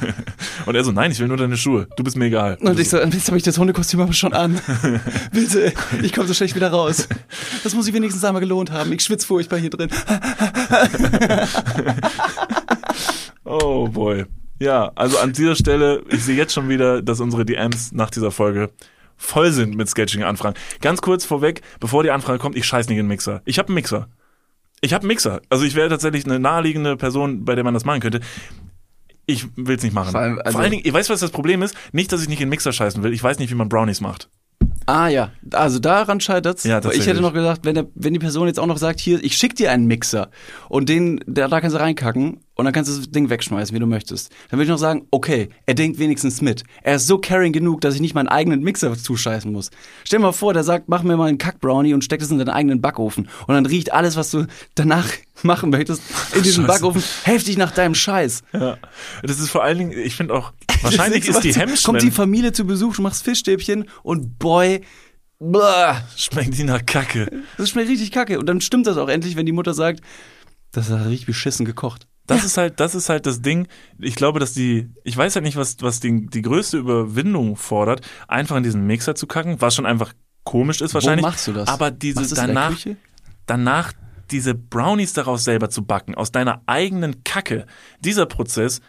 [0.66, 1.88] Und er so, nein, ich will nur deine Schuhe.
[1.96, 2.58] Du bist mir egal.
[2.60, 4.60] Und ich so, jetzt habe ich das Hundekostüm aber schon an.
[5.32, 5.72] Bitte,
[6.04, 7.08] ich komme so schlecht wieder raus.
[7.64, 8.92] Das muss ich wenigstens einmal gelohnt haben.
[8.92, 9.90] Ich schwitz furchtbar hier drin.
[13.52, 14.26] Oh boy.
[14.60, 18.30] Ja, also an dieser Stelle, ich sehe jetzt schon wieder, dass unsere DMs nach dieser
[18.30, 18.70] Folge
[19.18, 20.56] voll sind mit Sketching-Anfragen.
[20.82, 23.42] Ganz kurz vorweg, bevor die Anfrage kommt, ich scheiß nicht in den Mixer.
[23.46, 24.08] Ich habe einen Mixer.
[24.82, 25.42] Ich habe einen Mixer.
[25.50, 28.20] Also ich wäre tatsächlich eine naheliegende Person, bei der man das machen könnte.
[29.30, 30.12] Ich will's nicht machen.
[30.12, 31.76] Vor allem, also- Vor allen Dingen, ihr weißt, was das Problem ist?
[31.92, 33.14] Nicht, dass ich nicht in den Mixer scheißen will.
[33.14, 34.30] Ich weiß nicht, wie man Brownies macht.
[34.86, 36.64] Ah ja, also daran scheitert's.
[36.64, 39.24] Ja, ich hätte noch gedacht, wenn, der, wenn die Person jetzt auch noch sagt, hier,
[39.24, 40.32] ich schick dir einen Mixer
[40.68, 43.80] und den, da, da kannst du reinkacken und dann kannst du das Ding wegschmeißen, wie
[43.80, 44.32] du möchtest.
[44.50, 46.64] Dann würde ich noch sagen, okay, er denkt wenigstens mit.
[46.82, 49.70] Er ist so caring genug, dass ich nicht meinen eigenen Mixer zuscheißen muss.
[50.06, 52.40] Stell dir mal vor, der sagt, mach mir mal einen Kack-Brownie und steck das in
[52.40, 53.30] deinen eigenen Backofen.
[53.46, 55.08] Und dann riecht alles, was du danach
[55.44, 56.02] machen möchtest,
[56.36, 56.80] in diesem Scheiße.
[56.80, 58.44] Backofen heftig nach deinem Scheiß.
[58.54, 58.78] Ja.
[59.24, 62.54] Das ist vor allen Dingen, ich finde auch, wahrscheinlich ist die Kommt die Hemmschwelle, Familie
[62.54, 64.82] zu Besuch, du machst Fischstäbchen und boy,
[65.40, 67.30] blah, schmeckt die nach Kacke.
[67.58, 68.40] Das schmeckt richtig kacke.
[68.40, 70.02] Und dann stimmt das auch endlich, wenn die Mutter sagt,
[70.72, 72.08] das hat richtig beschissen gekocht.
[72.28, 73.68] Das ist halt, das ist halt das Ding.
[73.98, 78.02] Ich glaube, dass die, ich weiß halt nicht, was, was die, die größte Überwindung fordert,
[78.28, 80.14] einfach in diesen Mixer zu kacken, was schon einfach
[80.44, 81.24] komisch ist wahrscheinlich.
[81.24, 81.68] Wo machst du das?
[81.68, 82.86] Aber diese Machst du das in der danach,
[83.46, 83.94] danach
[84.32, 87.66] diese Brownies daraus selber zu backen, aus deiner eigenen Kacke,
[88.00, 88.82] dieser Prozess,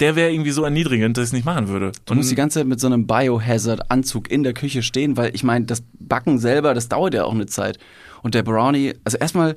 [0.00, 1.92] der wäre irgendwie so erniedrigend, dass ich es nicht machen würde.
[2.04, 5.42] Du musst die ganze Zeit mit so einem Biohazard-Anzug in der Küche stehen, weil ich
[5.42, 7.78] meine, das Backen selber, das dauert ja auch eine Zeit.
[8.22, 9.56] Und der Brownie, also erstmal,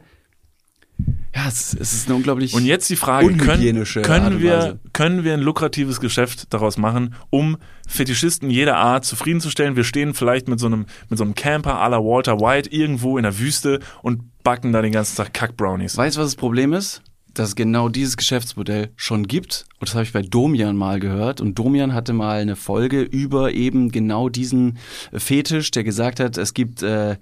[1.35, 2.53] ja, es, es ist eine unglaublich.
[2.53, 7.57] Und jetzt die Frage, können, können, wir, können wir ein lukratives Geschäft daraus machen, um
[7.87, 9.75] Fetischisten jeder Art zufriedenzustellen?
[9.75, 13.17] Wir stehen vielleicht mit so einem, mit so einem Camper à la Walter White irgendwo
[13.17, 15.97] in der Wüste und backen da den ganzen Tag Kack-Brownies.
[15.97, 17.01] Weißt du, was das Problem ist?
[17.33, 19.65] dass es genau dieses Geschäftsmodell schon gibt.
[19.79, 21.41] Und das habe ich bei Domian mal gehört.
[21.41, 24.77] Und Domian hatte mal eine Folge über eben genau diesen
[25.13, 27.13] Fetisch, der gesagt hat, es gibt äh,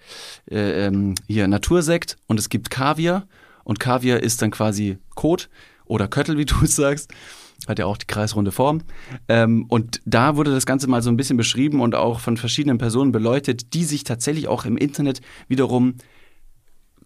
[0.49, 3.27] äh, ähm, hier Natursekt und es gibt Kaviar.
[3.63, 5.49] Und Kaviar ist dann quasi Kot
[5.85, 7.11] oder Köttel, wie du es sagst.
[7.67, 8.81] Hat ja auch die kreisrunde Form.
[9.27, 12.77] Ähm, und da wurde das Ganze mal so ein bisschen beschrieben und auch von verschiedenen
[12.77, 15.95] Personen beleuchtet, die sich tatsächlich auch im Internet wiederum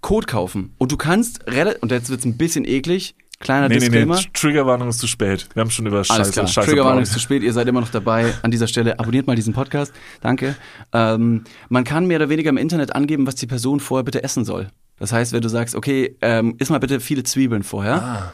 [0.01, 0.73] Code kaufen.
[0.77, 4.15] Und du kannst relativ, und jetzt wird's ein bisschen eklig, kleiner Nee, nee, Disclaimer.
[4.15, 4.29] nee.
[4.33, 5.47] Triggerwarnung ist zu spät.
[5.53, 6.47] Wir haben schon über Alles Scheiße, klar.
[6.47, 8.33] Scheiße Triggerwarnung ist zu spät, ihr seid immer noch dabei.
[8.43, 9.93] An dieser Stelle abonniert mal diesen Podcast.
[10.21, 10.55] Danke.
[10.93, 14.45] Ähm, man kann mehr oder weniger im Internet angeben, was die Person vorher bitte essen
[14.45, 14.69] soll.
[14.99, 17.95] Das heißt, wenn du sagst, okay, ähm, iss mal bitte viele Zwiebeln vorher.
[18.01, 18.33] Ah,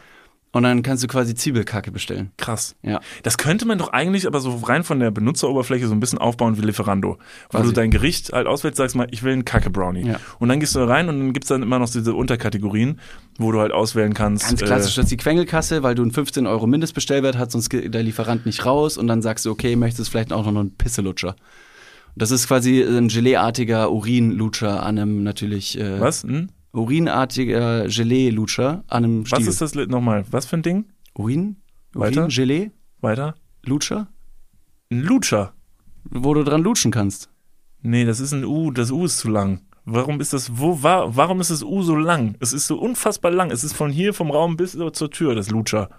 [0.53, 2.31] Und dann kannst du quasi Zwiebelkacke bestellen.
[2.37, 2.75] krass.
[2.81, 3.01] Ja.
[3.21, 6.57] Das könnte man doch eigentlich aber so rein von der Benutzeroberfläche so ein bisschen aufbauen
[6.57, 7.17] wie Lieferando.
[7.51, 10.07] Weil du dein Gericht halt auswählst, sagst mal, ich will einen Kacke-Brownie.
[10.07, 10.19] Ja.
[10.39, 12.99] Und dann gehst du da rein und dann gibt's dann immer noch diese Unterkategorien,
[13.37, 14.47] wo du halt auswählen kannst.
[14.47, 17.69] Ganz klassisch, Äh, das ist die Quengelkasse, weil du einen 15 Euro Mindestbestellwert hast, sonst
[17.69, 20.75] geht der Lieferant nicht raus und dann sagst du, okay, möchtest vielleicht auch noch einen
[20.75, 21.35] Pisselutscher.
[22.15, 26.23] Das ist quasi ein Geleeartiger Urinlutscher an einem natürlich äh, was?
[26.23, 26.49] Hm?
[26.77, 29.39] Urinartiger Gelee-Lutscher an einem Stiel.
[29.39, 30.25] Was ist das nochmal?
[30.31, 30.85] Was für ein Ding?
[31.13, 31.57] Urin?
[31.93, 32.21] Weiter?
[32.23, 32.71] Urin, Gelee?
[33.01, 33.35] Weiter?
[33.65, 34.07] Lutscher?
[34.91, 35.53] Ein Lutscher.
[36.09, 37.29] Wo du dran lutschen kannst.
[37.81, 39.61] Nee, das ist ein U, das U ist zu lang.
[39.85, 42.35] Warum ist das, wo war, warum ist das U so lang?
[42.39, 43.51] Es ist so unfassbar lang.
[43.51, 45.89] Es ist von hier vom Raum bis zur Tür, das Lutscher.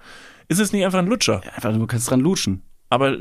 [0.49, 1.41] Ist es nicht einfach ein Lutscher?
[1.55, 2.63] Einfach, du kannst dran lutschen.
[2.91, 3.17] Aber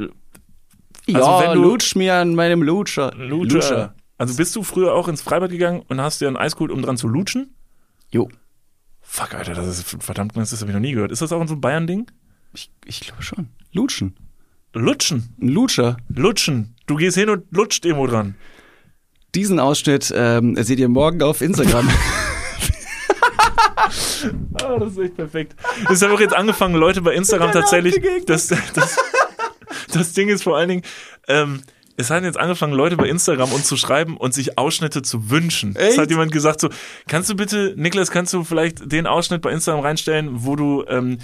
[1.07, 3.13] ja, Also wenn du- lutsch mir an meinem Lutscher.
[3.15, 3.95] Lutscher.
[4.17, 6.81] Also bist du früher auch ins Freibad gegangen und hast dir ein Eis geholt, um
[6.81, 7.53] dran zu lutschen?
[8.09, 8.29] Jo.
[9.01, 11.11] Fuck, Alter, das ist verdammt, das habe ich noch nie gehört.
[11.11, 12.11] Ist das auch so ein Bayern-Ding?
[12.53, 13.49] Ich, ich glaube schon.
[13.71, 14.15] Lutschen.
[14.73, 15.35] Lutschen.
[15.41, 15.97] Ein Lutscher.
[16.09, 16.75] Lutschen.
[16.87, 18.35] Du gehst hin und lutscht irgendwo dran.
[19.35, 21.89] Diesen Ausschnitt ähm, seht ihr morgen auf Instagram.
[24.63, 25.55] Ah, das ist echt perfekt.
[25.89, 28.01] Es haben auch jetzt angefangen, Leute bei Instagram tatsächlich.
[28.25, 28.97] Das, das,
[29.93, 30.81] das Ding ist vor allen Dingen,
[31.27, 31.61] ähm,
[31.97, 35.75] es haben jetzt angefangen, Leute bei Instagram uns zu schreiben und sich Ausschnitte zu wünschen.
[35.75, 35.97] Es Echt?
[35.97, 36.69] hat jemand gesagt so,
[37.07, 41.17] kannst du bitte, Niklas, kannst du vielleicht den Ausschnitt bei Instagram reinstellen, wo du, ähm,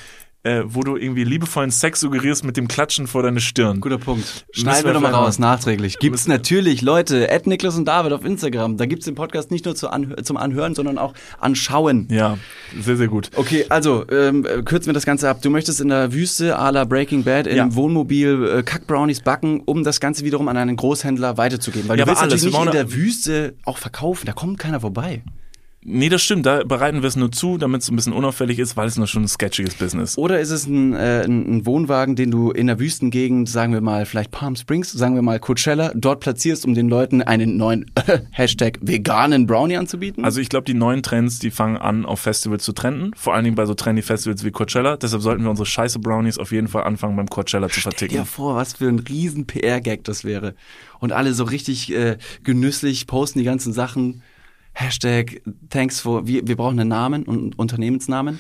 [0.44, 3.80] äh, wo du irgendwie liebevollen Sex suggerierst mit dem Klatschen vor deine Stirn.
[3.80, 4.46] Guter Punkt.
[4.52, 6.00] Schneiden wir doch mal raus, nachträglich.
[6.00, 8.78] Gibt's natürlich, Leute, Ed Niklas und David auf Instagram.
[8.78, 12.08] Da gibt's den Podcast nicht nur zu anhö zum Anhören, sondern auch anschauen.
[12.12, 12.38] Ja,
[12.80, 13.30] sehr, sehr gut.
[13.36, 15.42] Okay, also ähm, äh, kürzen wir das Ganze ab.
[15.42, 17.76] Du möchtest in der Wüste à la Breaking Bad im Ja.
[17.76, 21.88] Wohnmobil äh, Kackbrownies backen, um das Ganze wiederum an einen Großhändler weiterzugeben.
[21.90, 22.34] Weil Ja, du willst alles.
[22.44, 24.26] natürlich nicht in der Wüste auch verkaufen.
[24.26, 25.24] Da kommt keiner vorbei.
[25.86, 28.78] Nee, das stimmt, da bereiten wir es nur zu, damit es ein bisschen unauffällig ist,
[28.78, 30.18] weil es noch schon ein sketchiges Business.
[30.18, 34.06] Oder ist es ein, äh, ein, Wohnwagen, den du in der Wüstengegend, sagen wir mal
[34.06, 37.86] vielleicht Palm Springs, sagen wir mal Coachella, dort platzierst, um den Leuten einen neuen
[38.32, 40.24] Hashtag veganen Brownie anzubieten?
[40.24, 43.14] Also ich glaube, die neuen Trends, die fangen an, auf Festivals zu trenden.
[43.16, 44.98] Vor allen Dingen bei so trendy Festivals wie Coachella.
[44.98, 47.98] Deshalb sollten wir unsere scheiße Brownies auf jeden Fall anfangen, beim Coachella zu Stell dir
[47.98, 48.26] verticken.
[48.26, 50.56] vor, was für ein riesen PR-Gag das wäre.
[51.00, 54.22] Und alle so richtig äh, genüsslich posten die ganzen Sachen.
[54.74, 58.40] Hashtag thanks for, wir, wir brauchen einen Namen und einen Unternehmensnamen.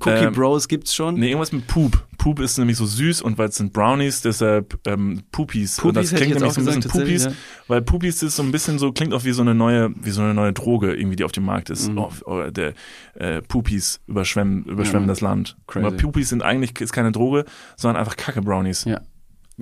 [0.00, 1.14] Cookie Ähm, Bros gibt's schon.
[1.14, 2.06] Nee, irgendwas mit Poop.
[2.18, 5.78] Poop ist nämlich so süß und weil es sind Brownies, deshalb ähm, Poopies.
[5.78, 8.36] Und Poopies das hätte ich klingt nämlich so ein bisschen Poopies, tatsächlich, weil Poopies ist
[8.36, 10.94] so ein bisschen so, klingt auch wie so eine neue, wie so eine neue Droge
[10.94, 11.90] irgendwie, die auf dem Markt ist.
[11.90, 11.98] Mhm.
[11.98, 12.74] Oh, oh, der
[13.14, 15.12] äh, Poopies überschwemmen, überschwemmen Ja.
[15.12, 15.56] das Land.
[15.66, 15.86] Crazy.
[15.86, 17.44] Aber Poopies sind eigentlich ist keine Droge,
[17.76, 18.84] sondern einfach Kacke-Brownies.
[18.84, 19.00] Ja.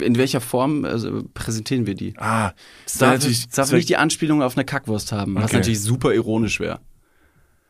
[0.00, 2.14] In welcher Form also, präsentieren wir die?
[2.18, 2.52] Ah,
[2.84, 5.56] das darf, natürlich- darf nicht die Anspielung auf eine Kackwurst haben, was Okay.
[5.56, 6.80] natürlich super ironisch wäre.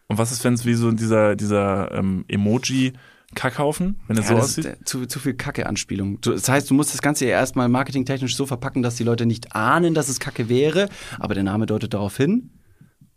[0.07, 4.59] Und was ist, wenn es wie so dieser, dieser ähm, Emoji-Kackhaufen, wenn es so das
[4.59, 4.81] ist aussieht?
[4.81, 6.21] äh, zu, zu viel Kacke-Anspielung.
[6.21, 9.55] Das heißt, du musst das Ganze ja erstmal marketingtechnisch so verpacken, dass die Leute nicht
[9.55, 12.51] ahnen, dass es Kacke wäre, aber der Name deutet darauf hin.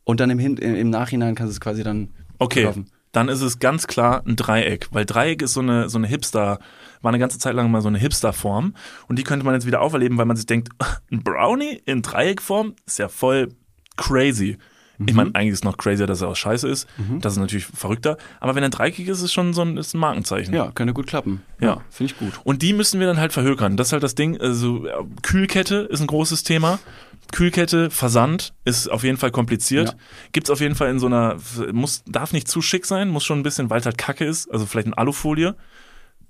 [0.03, 2.89] Und dann im im Nachhinein kannst du es quasi dann Okay, verkaufen.
[3.17, 6.59] Dann ist es ganz klar ein Dreieck, weil Dreieck ist so eine, so eine Hipster,
[7.01, 8.75] war eine ganze Zeit lang mal so eine Hipster-Form
[9.07, 10.69] und die könnte man jetzt wieder auferleben, weil man sich denkt,
[11.11, 13.49] ein Brownie in Dreieckform ist ja voll
[13.95, 14.59] crazy.
[15.05, 16.87] Ich meine, eigentlich ist noch crazier, dass er auch scheiße ist.
[17.19, 18.17] Das ist natürlich verrückter.
[18.39, 20.53] Aber wenn er dreieckig ist, ist es schon so ein, ist ein Markenzeichen.
[20.55, 21.43] Ja, könnte gut klappen.
[21.59, 21.81] Ja.
[21.91, 22.39] Finde ich gut.
[22.43, 23.77] Und die müssen wir dann halt verhökern.
[23.77, 24.41] Das ist halt das Ding.
[24.41, 24.91] Also äh,
[25.21, 26.79] Kühlkette ist ein großes Thema.
[27.31, 29.89] Kühlkette, Versand ist auf jeden Fall kompliziert.
[29.89, 29.95] Ja.
[30.31, 31.37] Gibt's auf jeden Fall in so einer,
[31.73, 34.49] muss, darf nicht zu schick sein, muss schon ein bisschen, weil es halt Kacke ist.
[34.51, 35.55] Also vielleicht in Alufolie.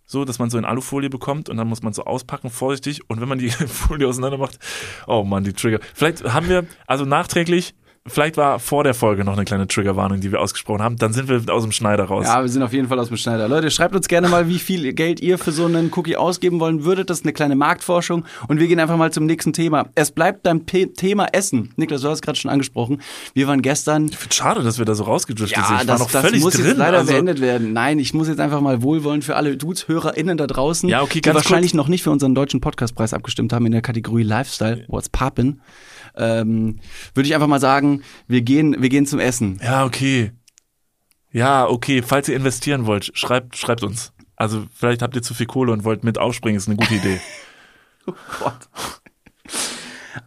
[0.09, 3.09] So, dass man so in Alufolie bekommt und dann muss man so auspacken, vorsichtig.
[3.09, 4.57] Und wenn man die Folie auseinander macht,
[5.05, 5.79] oh Mann, die Trigger.
[5.93, 7.75] Vielleicht haben wir, also nachträglich,
[8.07, 10.97] vielleicht war vor der Folge noch eine kleine Triggerwarnung, die wir ausgesprochen haben.
[10.97, 12.25] Dann sind wir aus dem Schneider raus.
[12.25, 13.47] Ja, wir sind auf jeden Fall aus dem Schneider.
[13.47, 16.83] Leute, schreibt uns gerne mal, wie viel Geld ihr für so einen Cookie ausgeben wollen
[16.83, 17.09] würdet.
[17.09, 18.25] Das ist eine kleine Marktforschung.
[18.47, 19.87] Und wir gehen einfach mal zum nächsten Thema.
[19.95, 21.71] Es bleibt beim P Thema Essen.
[21.75, 23.01] Niklas, du hast es gerade schon angesprochen.
[23.33, 25.69] Wir waren gestern Ich finde schade, dass wir da so rausgedriftet sind.
[25.75, 26.65] Ja, Ich das, war noch das völlig muss drin.
[26.65, 27.73] jetzt leider also, beendet werden.
[27.73, 31.33] Nein, ich muss jetzt einfach mal wohlwollend für alle Dudes-HörerInnen da draußen, Ja, okay, die
[31.33, 35.59] wahrscheinlich noch nicht für unseren deutschen Podcastpreis abgestimmt haben in der Kategorie Lifestyle, What's Poppin',
[36.17, 36.79] ähm,
[37.13, 39.59] würde ich einfach mal sagen, wir gehen, wir gehen zum Essen.
[39.63, 40.31] Ja, okay.
[41.31, 42.01] Ja, okay.
[42.01, 44.13] Falls ihr investieren wollt, schreibt, schreibt uns.
[44.35, 47.19] Also vielleicht habt ihr zu viel Kohle und wollt mit aufspringen, ist eine gute Idee.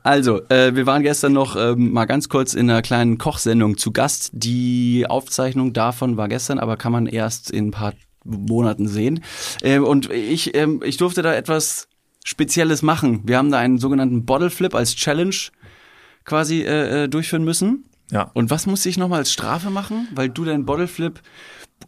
[0.02, 3.92] Also, äh, wir waren gestern noch ähm, mal ganz kurz in einer kleinen Kochsendung zu
[3.92, 4.30] Gast.
[4.32, 7.92] Die Aufzeichnung davon war gestern, aber kann man erst in ein paar
[8.24, 9.22] Monaten sehen.
[9.62, 11.88] Ähm, und ich, ähm, ich durfte da etwas
[12.24, 13.22] Spezielles machen.
[13.24, 15.36] Wir haben da einen sogenannten Bottle Flip als Challenge
[16.24, 17.84] quasi äh, äh, durchführen müssen.
[18.10, 18.30] Ja.
[18.34, 20.08] Und was musste ich nochmal als Strafe machen?
[20.14, 21.20] Weil du deinen Bottle Flip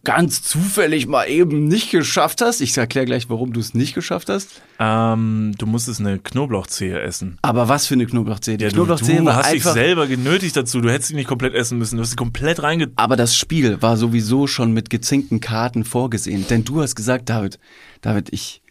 [0.05, 2.61] ganz zufällig mal eben nicht geschafft hast.
[2.61, 4.63] Ich erkläre gleich, warum du es nicht geschafft hast.
[4.79, 7.39] Ähm, du musstest eine Knoblauchzehe essen.
[7.43, 8.57] Aber was für eine Knoblauchzehe?
[8.57, 10.81] Die Ja, du, Knoblauchzehe du war hast dich selber genötigt dazu.
[10.81, 11.97] Du hättest sie nicht komplett essen müssen.
[11.97, 12.91] Du hast sie komplett reinge...
[12.97, 16.47] Aber das Spiel war sowieso schon mit gezinkten Karten vorgesehen.
[16.49, 17.59] Denn du hast gesagt, David,
[18.01, 18.62] David, ich,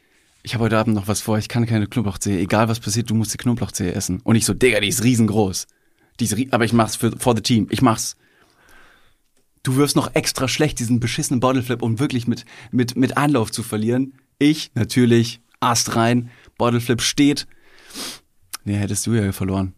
[0.44, 2.40] ich habe heute Abend noch was vor, ich kann keine Knoblauchzehe.
[2.40, 4.22] Egal was passiert, du musst die Knoblauchzehe essen.
[4.24, 5.68] Und ich so, Digga, die ist riesengroß.
[6.20, 7.68] Die ist, rie- aber ich mach's für for the team.
[7.70, 8.16] Ich mach's.
[9.64, 13.62] Du wirfst noch extra schlecht diesen beschissenen Bottleflip, um wirklich mit, mit, mit Anlauf zu
[13.62, 14.14] verlieren.
[14.40, 17.46] Ich, natürlich, Ast rein, Bottleflip steht.
[18.64, 19.74] Nee, hättest du ja verloren.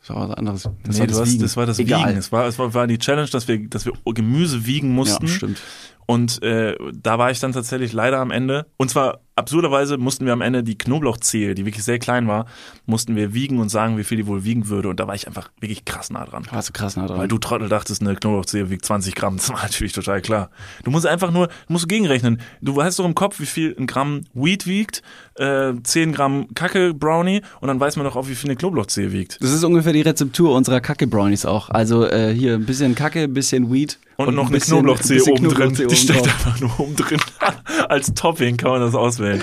[0.00, 0.62] Das war was anderes.
[0.84, 2.08] Das, Nee, war, du hast, das war das Egal.
[2.08, 2.18] Wiegen.
[2.18, 5.26] Es war, es war, war die Challenge, dass wir, dass wir Gemüse wiegen mussten.
[5.26, 5.60] Ja, stimmt.
[6.06, 8.66] Und äh, da war ich dann tatsächlich leider am Ende.
[8.78, 12.46] Und zwar absurderweise mussten wir am Ende die Knoblauchzehe, die wirklich sehr klein war,
[12.86, 14.88] mussten wir wiegen und sagen, wie viel die wohl wiegen würde.
[14.88, 16.46] Und da war ich einfach wirklich krass nah dran.
[16.50, 17.18] Warst du krass nah dran.
[17.18, 19.36] Weil du Trottel dachtest, eine Knoblauchzehe wiegt 20 Gramm.
[19.36, 20.50] Das war natürlich total klar.
[20.84, 22.40] Du musst einfach nur, du musst gegenrechnen.
[22.60, 25.02] Du hast doch im Kopf, wie viel ein Gramm Weed wiegt,
[25.36, 29.12] äh, 10 Gramm Kacke Brownie und dann weiß man doch auch, wie viel eine Knoblauchzehe
[29.12, 29.40] wiegt.
[29.40, 31.70] Das ist ungefähr die Rezeptur unserer Kacke-Brownies auch.
[31.70, 33.98] Also äh, hier ein bisschen Kacke, ein bisschen Weed.
[34.20, 35.74] Und, noch ein eine Knoblauchzehe oben drin.
[35.74, 37.20] Die steckt einfach nur oben drin.
[37.88, 39.40] Als Topping kann man das auswählen.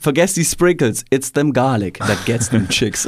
[0.00, 1.04] Vergesst die Sprinkles.
[1.10, 3.06] It's them garlic that gets them chicks.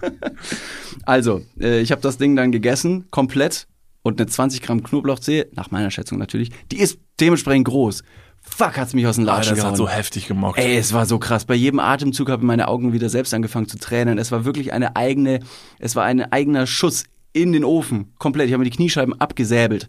[1.04, 3.66] also, äh, ich habe das Ding dann gegessen, komplett.
[4.02, 8.04] Und eine 20 Gramm Knoblauchzehe, nach meiner Schätzung natürlich, die ist dementsprechend groß.
[8.42, 9.76] Fuck, hat's mich aus dem Latschen das hat gehauen.
[9.76, 10.58] so heftig gemockt.
[10.58, 11.46] Ey, es war so krass.
[11.46, 14.18] Bei jedem Atemzug haben meine Augen wieder selbst angefangen zu tränen.
[14.18, 15.40] Es war wirklich eine eigene,
[15.80, 17.04] es war ein eigener Schuss
[17.34, 18.14] in den Ofen.
[18.18, 18.46] Komplett.
[18.46, 19.86] Ich habe mir die Kniescheiben abgesäbelt.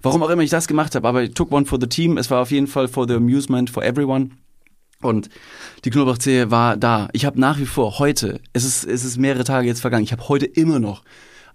[0.00, 2.16] Warum auch immer ich das gemacht habe, aber ich took one for the team.
[2.16, 4.30] Es war auf jeden Fall for the amusement for everyone.
[5.02, 5.28] Und
[5.84, 7.08] die Knoblauchzehe war da.
[7.12, 10.12] Ich habe nach wie vor heute, es ist, es ist mehrere Tage jetzt vergangen, ich
[10.12, 11.02] habe heute immer noch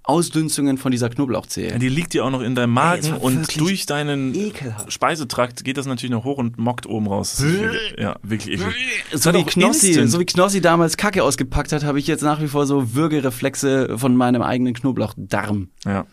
[0.06, 1.72] Ausdünstungen von dieser Knoblauchzehe.
[1.72, 4.91] Ja, die liegt ja auch noch in deinem Magen war und wirklich durch deinen ekelhaft.
[4.91, 7.41] Speisetrakt geht das natürlich noch hoch und mockt oben raus.
[7.41, 8.76] Wirklich- Ja, wirklich eklig.
[9.14, 12.47] So wie, Knossi, so wie Knossi damals Kacke ausgepackt hat, habe ich jetzt nach wie
[12.47, 15.70] vor so Würgereflexe von meinem eigenen Knoblauchdarm.
[15.86, 16.06] Ja.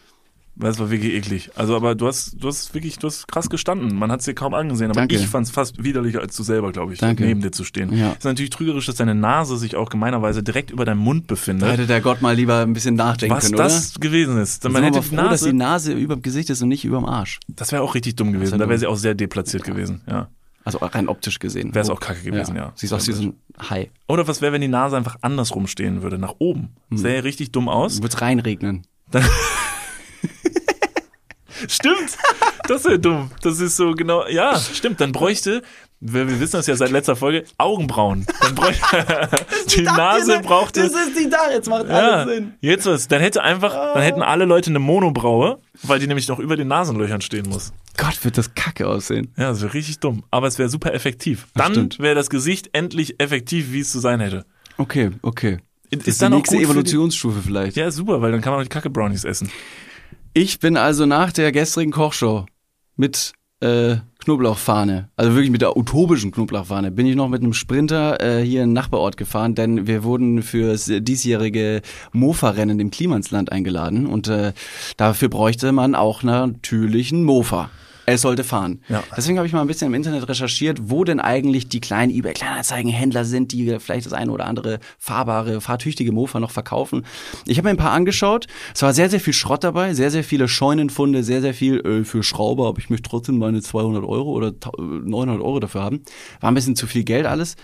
[0.61, 1.51] Das war wirklich eklig.
[1.57, 3.95] Also, aber du hast, du hast wirklich, du hast krass gestanden.
[3.97, 5.17] Man hat es dir kaum angesehen, aber Danke.
[5.17, 7.25] ich fand es fast widerlicher als du selber, glaube ich, Danke.
[7.25, 7.93] neben dir zu stehen.
[7.97, 8.13] Ja.
[8.13, 11.69] ist natürlich trügerisch, dass deine Nase sich auch gemeinerweise direkt über deinem Mund Da befindet.
[11.73, 14.65] hätte der Gott mal lieber ein bisschen nachdenken was können, das gewesen ist.
[14.65, 14.73] oder?
[14.73, 17.07] Man hätte froh, dass die Nase, Nase über dem Gesicht ist und nicht über dem
[17.07, 17.41] Arsch.
[17.49, 18.59] das wäre auch richtig dumm gewesen.
[18.59, 20.03] Da wäre sie auch sehr deplatziert gewesen.
[20.07, 20.29] Ja.
[20.63, 21.75] Also rein optisch gesehen.
[21.75, 22.73] Wäre es auch kacke gewesen, ja.
[22.75, 23.35] Siehst aus wie so ein
[23.71, 23.91] Hai.
[24.09, 26.69] Oder was wäre, wenn die Nase einfach andersrum stehen würde, nach oben?
[26.91, 26.99] Hm.
[26.99, 28.03] Sähe richtig dumm aus.
[28.03, 28.83] Wird's reinregnen.
[31.69, 32.17] Stimmt.
[32.69, 33.31] Das wäre dumm.
[33.43, 34.27] Das ist so genau.
[34.29, 35.01] Ja, stimmt.
[35.01, 35.63] Dann bräuchte,
[36.01, 38.25] wir, wir wissen das ja seit letzter Folge, Augenbrauen.
[38.41, 38.81] Dann bräuchte
[39.77, 40.81] die Nase brauchte.
[40.81, 42.27] ist die da, jetzt macht Ja,
[42.61, 43.09] jetzt was.
[43.09, 46.69] Dann hätte einfach, dann hätten alle Leute eine Monobraue, weil die nämlich noch über den
[46.69, 47.73] Nasenlöchern stehen muss.
[47.97, 49.35] Gott, wird das kacke aussehen.
[49.37, 50.25] Ja, das wäre richtig dumm.
[50.31, 51.47] Aber es wäre super effektiv.
[51.55, 54.47] Dann wäre das Gesicht endlich effektiv, wie es zu sein hätte.
[54.79, 55.59] Okay, okay.
[55.91, 57.77] Ist, Das ist die nächste Evolutionsstufe vielleicht.
[57.77, 59.51] Ja, super, weil dann kann man auch die Kacke-Brownies essen.
[60.33, 62.47] Ich bin also nach der gestrigen Kochshow
[62.95, 68.21] mit äh, Knoblauchfahne, also wirklich mit der utopischen Knoblauchfahne, bin ich noch mit einem Sprinter
[68.21, 74.07] äh, hier in den Nachbarort gefahren, denn wir wurden fürs diesjährige Mofa-Rennen im Klimansland eingeladen
[74.07, 74.53] und äh,
[74.97, 77.69] dafür bräuchte man auch natürlich einen Mofa.
[78.15, 78.81] Es sollte fahren.
[78.89, 79.03] Ja.
[79.17, 82.33] Deswegen habe ich mal ein bisschen im Internet recherchiert, wo denn eigentlich die kleinen eBay
[82.33, 87.05] Kleinanzeigenhändler sind, die vielleicht das eine oder andere fahrbare, fahrtüchtige Mofa noch verkaufen.
[87.47, 88.47] Ich habe mir ein paar angeschaut.
[88.75, 92.05] Es war sehr, sehr viel Schrott dabei, sehr, sehr viele Scheunenfunde, sehr, sehr viel äh,
[92.05, 95.83] für Schrauber, aber ich möchte trotzdem meine 200 Euro oder ta- äh, 900 Euro dafür
[95.83, 96.03] haben.
[96.41, 97.57] War ein bisschen zu viel Geld alles.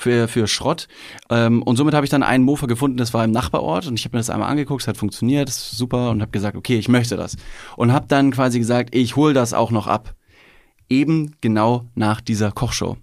[0.00, 0.88] Für, für Schrott.
[1.28, 4.04] Ähm, und somit habe ich dann einen Mofa gefunden, das war im Nachbarort und ich
[4.04, 6.88] habe mir das einmal angeguckt, es hat funktioniert, ist super und habe gesagt, okay, ich
[6.88, 7.36] möchte das.
[7.76, 10.14] Und habe dann quasi gesagt, ich hole das auch noch ab.
[10.88, 12.96] Eben genau nach dieser Kochshow.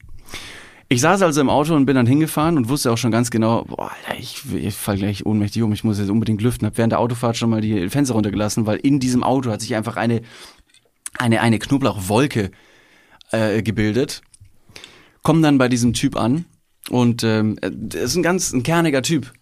[0.89, 3.65] Ich saß also im Auto und bin dann hingefahren und wusste auch schon ganz genau,
[3.65, 6.65] boah, Alter, ich, ich fall gleich ohnmächtig um, ich muss jetzt unbedingt lüften.
[6.65, 9.75] Hab während der Autofahrt schon mal die Fenster runtergelassen, weil in diesem Auto hat sich
[9.75, 10.21] einfach eine,
[11.17, 12.51] eine, eine Knoblauchwolke
[13.31, 14.21] äh, gebildet.
[15.23, 16.45] Komm dann bei diesem Typ an
[16.89, 19.33] und ähm, der ist ein ganz ein kerniger Typ.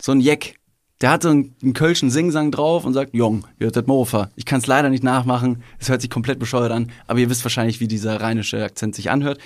[0.00, 0.56] So ein Jeck.
[1.00, 4.30] Der hat so einen, einen kölschen Singsang drauf und sagt, Jong, hier ist das Mofa.
[4.36, 7.44] Ich kann es leider nicht nachmachen, es hört sich komplett bescheuert an, aber ihr wisst
[7.44, 9.38] wahrscheinlich, wie dieser rheinische Akzent sich anhört.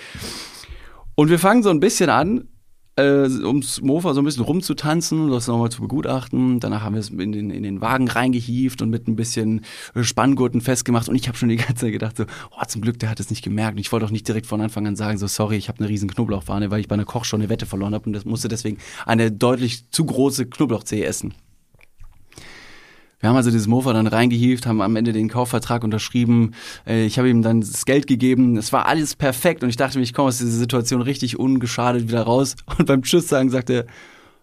[1.15, 2.49] Und wir fangen so ein bisschen an,
[2.97, 6.61] äh, ums Mofa so ein bisschen rumzutanzen, das nochmal zu begutachten.
[6.61, 9.63] Danach haben wir es in den, in den Wagen reingehievt und mit ein bisschen
[10.01, 11.09] Spanngurten festgemacht.
[11.09, 13.31] Und ich habe schon die ganze Zeit gedacht, so, oh, zum Glück, der hat es
[13.31, 13.75] nicht gemerkt.
[13.75, 15.89] Und ich wollte auch nicht direkt von Anfang an sagen, so, sorry, ich habe eine
[15.89, 18.79] riesen Knoblauchfahne, weil ich bei einer Kochshow eine Wette verloren habe und das musste deswegen
[19.05, 21.35] eine deutlich zu große Knoblauchzehe essen.
[23.21, 26.55] Wir haben also dieses Mofa dann reingehievt, haben am Ende den Kaufvertrag unterschrieben.
[26.87, 28.57] Äh, Ich habe ihm dann das Geld gegeben.
[28.57, 32.09] Es war alles perfekt und ich dachte mir, ich komme aus dieser Situation richtig ungeschadet
[32.09, 32.57] wieder raus.
[32.79, 33.87] Und beim Tschüss sagen sagte er,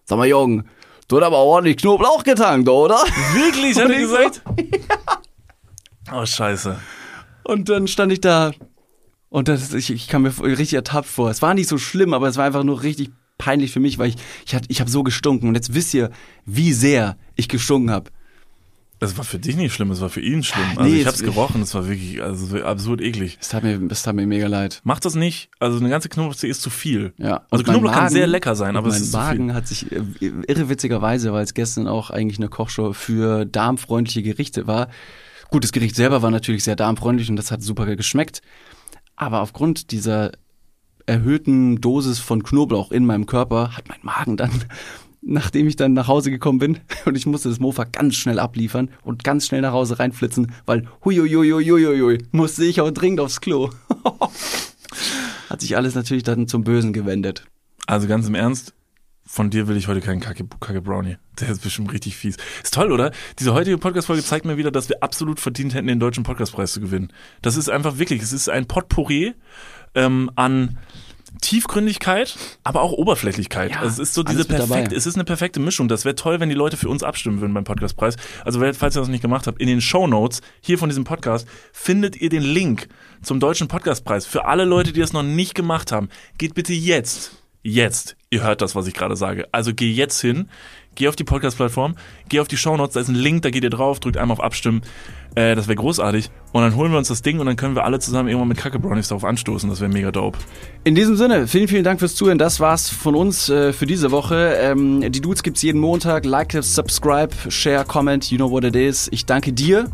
[0.04, 0.64] sag mal Jürgen,
[1.08, 2.96] du hast aber ordentlich Knoblauch getankt, oder?
[3.34, 4.42] Wirklich, hat er gesagt?
[6.12, 6.78] Oh, scheiße.
[7.44, 8.52] Und dann stand ich da
[9.30, 11.30] und das, ich, ich kam mir richtig ertappt vor.
[11.30, 14.10] Es war nicht so schlimm, aber es war einfach nur richtig peinlich für mich, weil
[14.10, 15.48] ich, ich, hat, ich habe so gestunken.
[15.48, 16.10] Und jetzt wisst ihr,
[16.44, 18.10] wie sehr ich gestunken habe.
[19.00, 20.64] Das war für dich nicht schlimm, es war für ihn schlimm.
[20.76, 23.36] Also Nee, ich es- hab's gerochen, es war wirklich also so absurd eklig.
[23.40, 24.80] Es tat mir, es tat mir mega leid.
[24.84, 25.50] Macht das nicht.
[25.58, 27.12] Also eine ganze Knoblauchzehe ist zu viel.
[27.18, 27.42] Ja.
[27.50, 29.54] Also mein Knoblauch kann Magen- sehr lecker sein, aber mein es ist zu Magen viel.
[29.54, 30.00] hat sich äh,
[30.48, 34.88] irrewitzigerweise, weil es gestern auch eigentlich eine Kochshow für darmfreundliche Gerichte war.
[35.50, 38.40] Gut, das Gericht selber war natürlich sehr darmfreundlich und das hat super geschmeckt.
[39.16, 40.32] Aber aufgrund dieser
[41.06, 44.50] erhöhten Dosis von Knoblauch in meinem Körper hat mein Magen dann,
[45.24, 48.90] nachdem ich dann nach Hause gekommen bin und ich musste das Mofa ganz schnell abliefern
[49.02, 53.70] und ganz schnell nach Hause reinflitzen, weil huiuiuiuiuiui, musste ich auch dringend aufs Klo.
[55.48, 57.44] hat sich alles natürlich dann zum Bösen gewendet.
[57.86, 58.74] Also ganz im Ernst,
[59.26, 61.16] von dir will ich heute keinen Kacke, Kacke Brownie.
[61.40, 62.36] Der ist bestimmt richtig fies.
[62.62, 63.10] Ist toll, oder?
[63.38, 66.80] Diese heutige Podcast-Folge zeigt mir wieder, dass wir absolut verdient hätten, den deutschen Podcastpreis zu
[66.80, 67.12] gewinnen.
[67.42, 69.34] Das ist einfach wirklich, es ist ein Potpourri
[69.94, 70.78] ähm, an
[71.44, 73.72] Tiefgründigkeit, aber auch Oberflächlichkeit.
[73.72, 75.88] Ja, also es ist so diese perfekte, es ist eine perfekte Mischung.
[75.88, 78.16] Das wäre toll, wenn die Leute für uns abstimmen würden beim Podcastpreis.
[78.44, 81.04] Also falls ihr das noch nicht gemacht habt, in den Show Notes hier von diesem
[81.04, 82.88] Podcast findet ihr den Link
[83.22, 84.26] zum deutschen Podcastpreis.
[84.26, 86.08] Für alle Leute, die das noch nicht gemacht haben,
[86.38, 89.46] geht bitte jetzt, jetzt, ihr hört das, was ich gerade sage.
[89.52, 90.48] Also geh jetzt hin,
[90.94, 91.96] geh auf die Podcast-Plattform,
[92.28, 94.36] geh auf die Show Notes, da ist ein Link, da geht ihr drauf, drückt einmal
[94.36, 94.82] auf Abstimmen.
[95.34, 96.30] Äh, das wäre großartig.
[96.52, 98.58] Und dann holen wir uns das Ding und dann können wir alle zusammen irgendwann mit
[98.58, 99.68] Kacke Brownies darauf anstoßen.
[99.68, 100.38] Das wäre mega dope.
[100.84, 102.38] In diesem Sinne, vielen, vielen Dank fürs Zuhören.
[102.38, 104.56] Das war's von uns äh, für diese Woche.
[104.60, 106.24] Ähm, die Dudes gibt's jeden Montag.
[106.24, 108.30] Like, subscribe, share, comment.
[108.30, 109.08] You know what it is.
[109.10, 109.90] Ich danke dir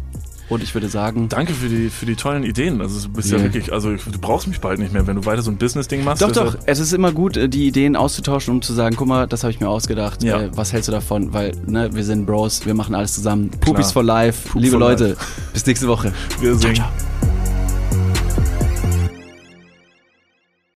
[0.50, 2.80] und ich würde sagen, Danke für die, für die tollen Ideen.
[2.82, 3.44] Also du bist ja Yeah.
[3.46, 6.20] wirklich, also du brauchst mich bald nicht mehr, wenn du weiter so ein Business-Ding machst.
[6.20, 6.58] doch, deshalb- doch.
[6.66, 9.52] Es ist immer gut, äh, die Ideen auszutauschen, um zu sagen, guck mal, das habe
[9.52, 10.22] ich mir ausgedacht.
[10.22, 10.40] Ja.
[10.42, 11.32] Äh, was hältst du davon?
[11.32, 13.50] Weil ne, wir sind Bros, wir machen alles zusammen.
[13.60, 13.92] Pupis Klar.
[13.92, 14.48] for life.
[14.50, 15.24] Poop Liebe for Leute, life.
[15.54, 16.12] bis nächste Woche.
[16.40, 16.74] Wir singen.
[16.74, 16.88] ciao.